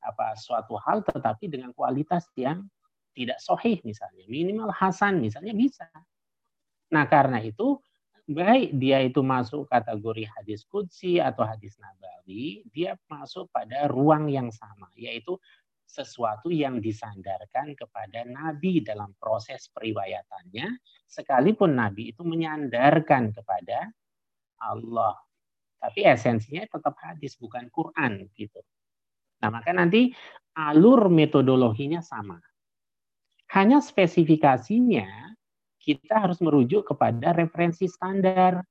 apa 0.03 0.35
suatu 0.35 0.75
hal 0.83 1.07
tetapi 1.07 1.47
dengan 1.47 1.71
kualitas 1.71 2.27
yang 2.35 2.67
tidak 3.15 3.39
sohih 3.39 3.79
misalnya 3.87 4.27
minimal 4.27 4.75
hasan 4.75 5.23
misalnya 5.23 5.55
bisa 5.55 5.87
nah 6.91 7.07
karena 7.07 7.39
itu 7.39 7.79
baik 8.33 8.77
dia 8.77 9.05
itu 9.05 9.21
masuk 9.21 9.69
kategori 9.69 10.27
hadis 10.37 10.65
kudsi 10.67 11.23
atau 11.23 11.45
hadis 11.47 11.77
nabawi 11.79 12.67
dia 12.73 12.99
masuk 13.07 13.49
pada 13.53 13.87
ruang 13.89 14.29
yang 14.33 14.51
sama 14.51 14.89
yaitu 14.97 15.37
sesuatu 15.85 16.49
yang 16.49 16.81
disandarkan 16.81 17.77
kepada 17.77 18.25
nabi 18.25 18.81
dalam 18.81 19.13
proses 19.21 19.69
periwayatannya 19.77 20.81
sekalipun 21.05 21.77
nabi 21.77 22.17
itu 22.17 22.25
menyandarkan 22.25 23.37
kepada 23.37 23.93
Allah 24.65 25.15
tapi 25.77 26.09
esensinya 26.09 26.65
tetap 26.65 26.97
hadis 26.99 27.37
bukan 27.37 27.69
Quran 27.69 28.27
gitu 28.33 28.65
Nah, 29.43 29.51
maka 29.51 29.75
nanti 29.75 30.15
alur 30.55 31.11
metodologinya 31.11 31.99
sama. 31.99 32.39
Hanya 33.53 33.83
spesifikasinya 33.83 35.35
kita 35.83 36.23
harus 36.23 36.39
merujuk 36.39 36.87
kepada 36.87 37.35
referensi 37.35 37.91
standar 37.91 38.63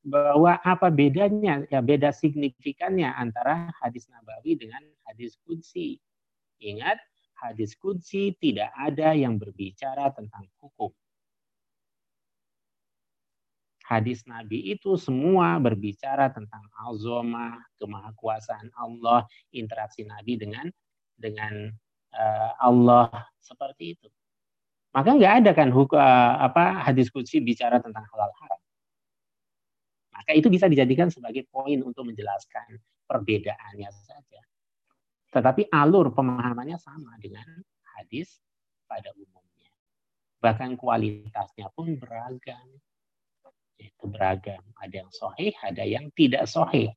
bahwa 0.00 0.56
apa 0.64 0.88
bedanya 0.88 1.68
ya 1.68 1.84
beda 1.84 2.14
signifikannya 2.14 3.12
antara 3.12 3.68
hadis 3.84 4.08
nabawi 4.08 4.56
dengan 4.56 4.80
hadis 5.04 5.36
kudsi. 5.44 6.00
Ingat, 6.56 6.96
hadis 7.36 7.76
kudsi 7.76 8.32
tidak 8.40 8.72
ada 8.72 9.12
yang 9.12 9.36
berbicara 9.36 10.08
tentang 10.16 10.48
hukum 10.56 10.88
hadis 13.86 14.26
Nabi 14.26 14.74
itu 14.74 14.98
semua 14.98 15.62
berbicara 15.62 16.34
tentang 16.34 16.66
azomah, 16.90 17.54
kemahakuasaan 17.78 18.74
Allah, 18.74 19.22
interaksi 19.54 20.02
Nabi 20.02 20.34
dengan 20.34 20.66
dengan 21.14 21.70
uh, 22.12 22.52
Allah 22.58 23.08
seperti 23.38 23.94
itu. 23.94 24.10
Maka 24.96 25.12
nggak 25.12 25.34
ada 25.44 25.50
kan 25.52 25.68
hukum 25.68 26.00
uh, 26.00 26.40
apa 26.40 26.88
hadis 26.88 27.12
kudsi 27.12 27.44
bicara 27.44 27.76
tentang 27.84 28.08
halal 28.08 28.32
haram. 28.32 28.60
Maka 30.16 30.32
itu 30.32 30.48
bisa 30.48 30.72
dijadikan 30.72 31.12
sebagai 31.12 31.44
poin 31.52 31.76
untuk 31.84 32.08
menjelaskan 32.08 32.80
perbedaannya 33.04 33.92
saja. 33.92 34.40
Tetapi 35.28 35.68
alur 35.68 36.16
pemahamannya 36.16 36.80
sama 36.80 37.12
dengan 37.20 37.44
hadis 38.00 38.40
pada 38.88 39.12
umumnya. 39.12 39.68
Bahkan 40.40 40.80
kualitasnya 40.80 41.68
pun 41.76 42.00
beragam. 42.00 42.64
Itu 43.76 44.08
beragam. 44.08 44.64
Ada 44.80 45.04
yang 45.04 45.12
sohih, 45.12 45.52
ada 45.60 45.84
yang 45.84 46.08
tidak 46.16 46.48
sohih. 46.48 46.88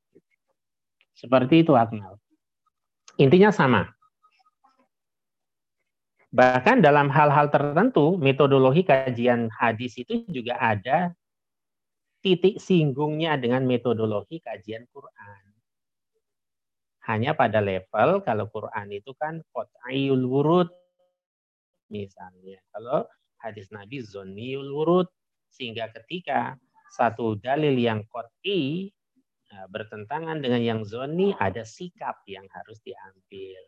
Seperti 1.12 1.68
itu 1.68 1.76
Akmal. 1.76 2.16
Intinya 3.20 3.52
sama. 3.52 3.99
Bahkan 6.30 6.78
dalam 6.78 7.10
hal-hal 7.10 7.50
tertentu, 7.50 8.14
metodologi 8.14 8.86
kajian 8.86 9.50
hadis 9.50 9.98
itu 9.98 10.22
juga 10.30 10.62
ada 10.62 11.10
titik 12.22 12.62
singgungnya 12.62 13.34
dengan 13.34 13.66
metodologi 13.66 14.38
kajian 14.38 14.86
Quran. 14.94 15.42
Hanya 17.10 17.34
pada 17.34 17.58
level 17.58 18.22
kalau 18.22 18.46
Quran 18.46 18.94
itu 18.94 19.10
kan 19.18 19.42
qat'iyul 19.50 20.22
wurud 20.22 20.70
misalnya. 21.90 22.62
Kalau 22.70 23.10
hadis 23.42 23.66
Nabi 23.74 23.98
zonniul 23.98 24.70
wurud 24.70 25.10
sehingga 25.50 25.90
ketika 25.90 26.54
satu 26.94 27.34
dalil 27.42 27.74
yang 27.74 28.06
qat'i 28.06 28.86
nah, 29.50 29.66
bertentangan 29.66 30.38
dengan 30.38 30.62
yang 30.62 30.80
zoni 30.86 31.34
ada 31.34 31.66
sikap 31.66 32.22
yang 32.30 32.46
harus 32.54 32.78
diambil. 32.86 33.62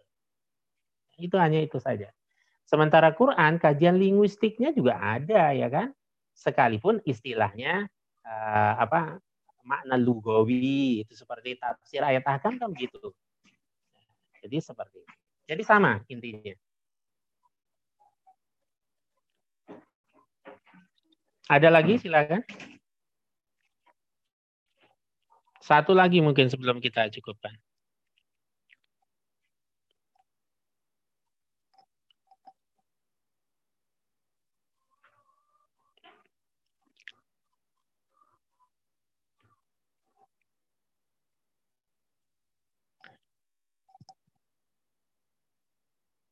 Itu 1.19 1.35
hanya 1.43 1.59
itu 1.59 1.83
saja. 1.83 2.07
Sementara 2.73 3.13
Quran 3.13 3.61
kajian 3.61 4.01
linguistiknya 4.01 4.73
juga 4.73 4.97
ada 4.97 5.53
ya 5.53 5.69
kan? 5.69 5.93
Sekalipun 6.33 7.05
istilahnya 7.05 7.85
uh, 8.25 8.75
apa 8.81 9.21
makna 9.61 10.01
lugawi 10.01 11.05
itu 11.05 11.13
seperti 11.13 11.61
tafsir 11.61 12.01
ayat 12.01 12.25
ahkam 12.25 12.57
kan 12.57 12.73
gitu. 12.73 13.13
Jadi 14.41 14.57
seperti 14.65 15.05
itu. 15.05 15.13
Jadi 15.53 15.63
sama 15.69 16.01
intinya. 16.09 16.57
Ada 21.53 21.69
lagi 21.69 22.01
silakan. 22.01 22.41
Satu 25.61 25.93
lagi 25.93 26.25
mungkin 26.25 26.49
sebelum 26.49 26.81
kita 26.81 27.13
cukupkan. 27.13 27.53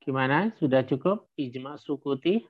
Gimana? 0.01 0.49
Sudah 0.57 0.81
cukup 0.81 1.29
ijma 1.37 1.77
sukuti? 1.77 2.41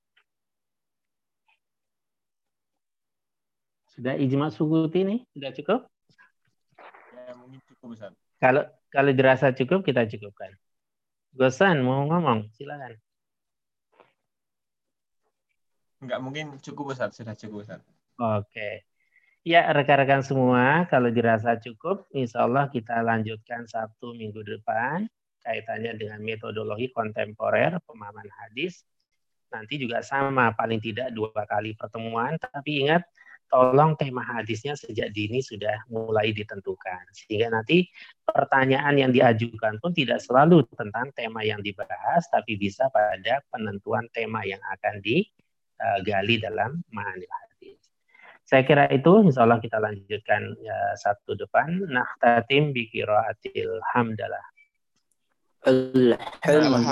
Sudah 3.90 4.14
ijma 4.14 4.54
sukuti 4.54 5.02
nih? 5.02 5.20
Sudah 5.34 5.50
cukup? 5.50 5.80
Ya, 7.10 7.34
mungkin 7.34 7.58
cukup 7.66 7.98
Ustaz. 7.98 8.14
Kalau 8.38 8.62
kalau 8.86 9.10
dirasa 9.10 9.50
cukup 9.50 9.82
kita 9.82 10.06
cukupkan. 10.06 10.54
Gosan 11.34 11.82
mau 11.82 12.06
ngomong, 12.06 12.54
silakan. 12.54 12.94
Enggak 16.00 16.18
mungkin 16.22 16.46
cukup 16.62 16.94
Ustaz, 16.94 17.18
sudah 17.18 17.34
cukup 17.34 17.66
Ustaz. 17.66 17.82
Oke. 18.18 18.86
Ya, 19.42 19.66
rekan-rekan 19.74 20.22
semua, 20.22 20.86
kalau 20.86 21.08
dirasa 21.10 21.58
cukup, 21.58 22.06
insya 22.14 22.44
Allah 22.46 22.70
kita 22.70 23.00
lanjutkan 23.02 23.64
Sabtu 23.66 24.12
minggu 24.14 24.44
depan 24.44 25.10
kaitannya 25.40 25.96
dengan 25.96 26.20
metodologi 26.20 26.92
kontemporer 26.92 27.80
pemahaman 27.84 28.28
hadis. 28.44 28.84
Nanti 29.50 29.82
juga 29.82 29.98
sama, 30.04 30.54
paling 30.54 30.78
tidak 30.78 31.10
dua 31.10 31.34
kali 31.34 31.74
pertemuan. 31.74 32.38
Tapi 32.38 32.86
ingat, 32.86 33.02
tolong 33.50 33.98
tema 33.98 34.22
hadisnya 34.22 34.78
sejak 34.78 35.10
dini 35.10 35.42
sudah 35.42 35.82
mulai 35.90 36.30
ditentukan. 36.30 37.10
Sehingga 37.10 37.50
nanti 37.50 37.82
pertanyaan 38.22 38.94
yang 38.94 39.10
diajukan 39.10 39.82
pun 39.82 39.90
tidak 39.90 40.22
selalu 40.22 40.62
tentang 40.78 41.10
tema 41.18 41.42
yang 41.42 41.58
dibahas, 41.58 42.30
tapi 42.30 42.54
bisa 42.54 42.86
pada 42.94 43.42
penentuan 43.50 44.06
tema 44.14 44.46
yang 44.46 44.62
akan 44.78 45.02
digali 45.02 46.38
dalam 46.38 46.78
mahanis 46.94 47.26
hadis. 47.26 47.82
Saya 48.46 48.62
kira 48.62 48.86
itu, 48.90 49.10
insya 49.26 49.42
Allah 49.46 49.58
kita 49.58 49.82
lanjutkan 49.82 50.42
ya, 50.62 50.78
Sabtu 50.94 51.34
depan. 51.34 51.90
Nah, 51.90 52.06
tatim 52.22 52.70
bikiro 52.70 53.18
atil 53.18 53.82
hamdalah. 53.94 54.42
الحلم. 55.68 56.86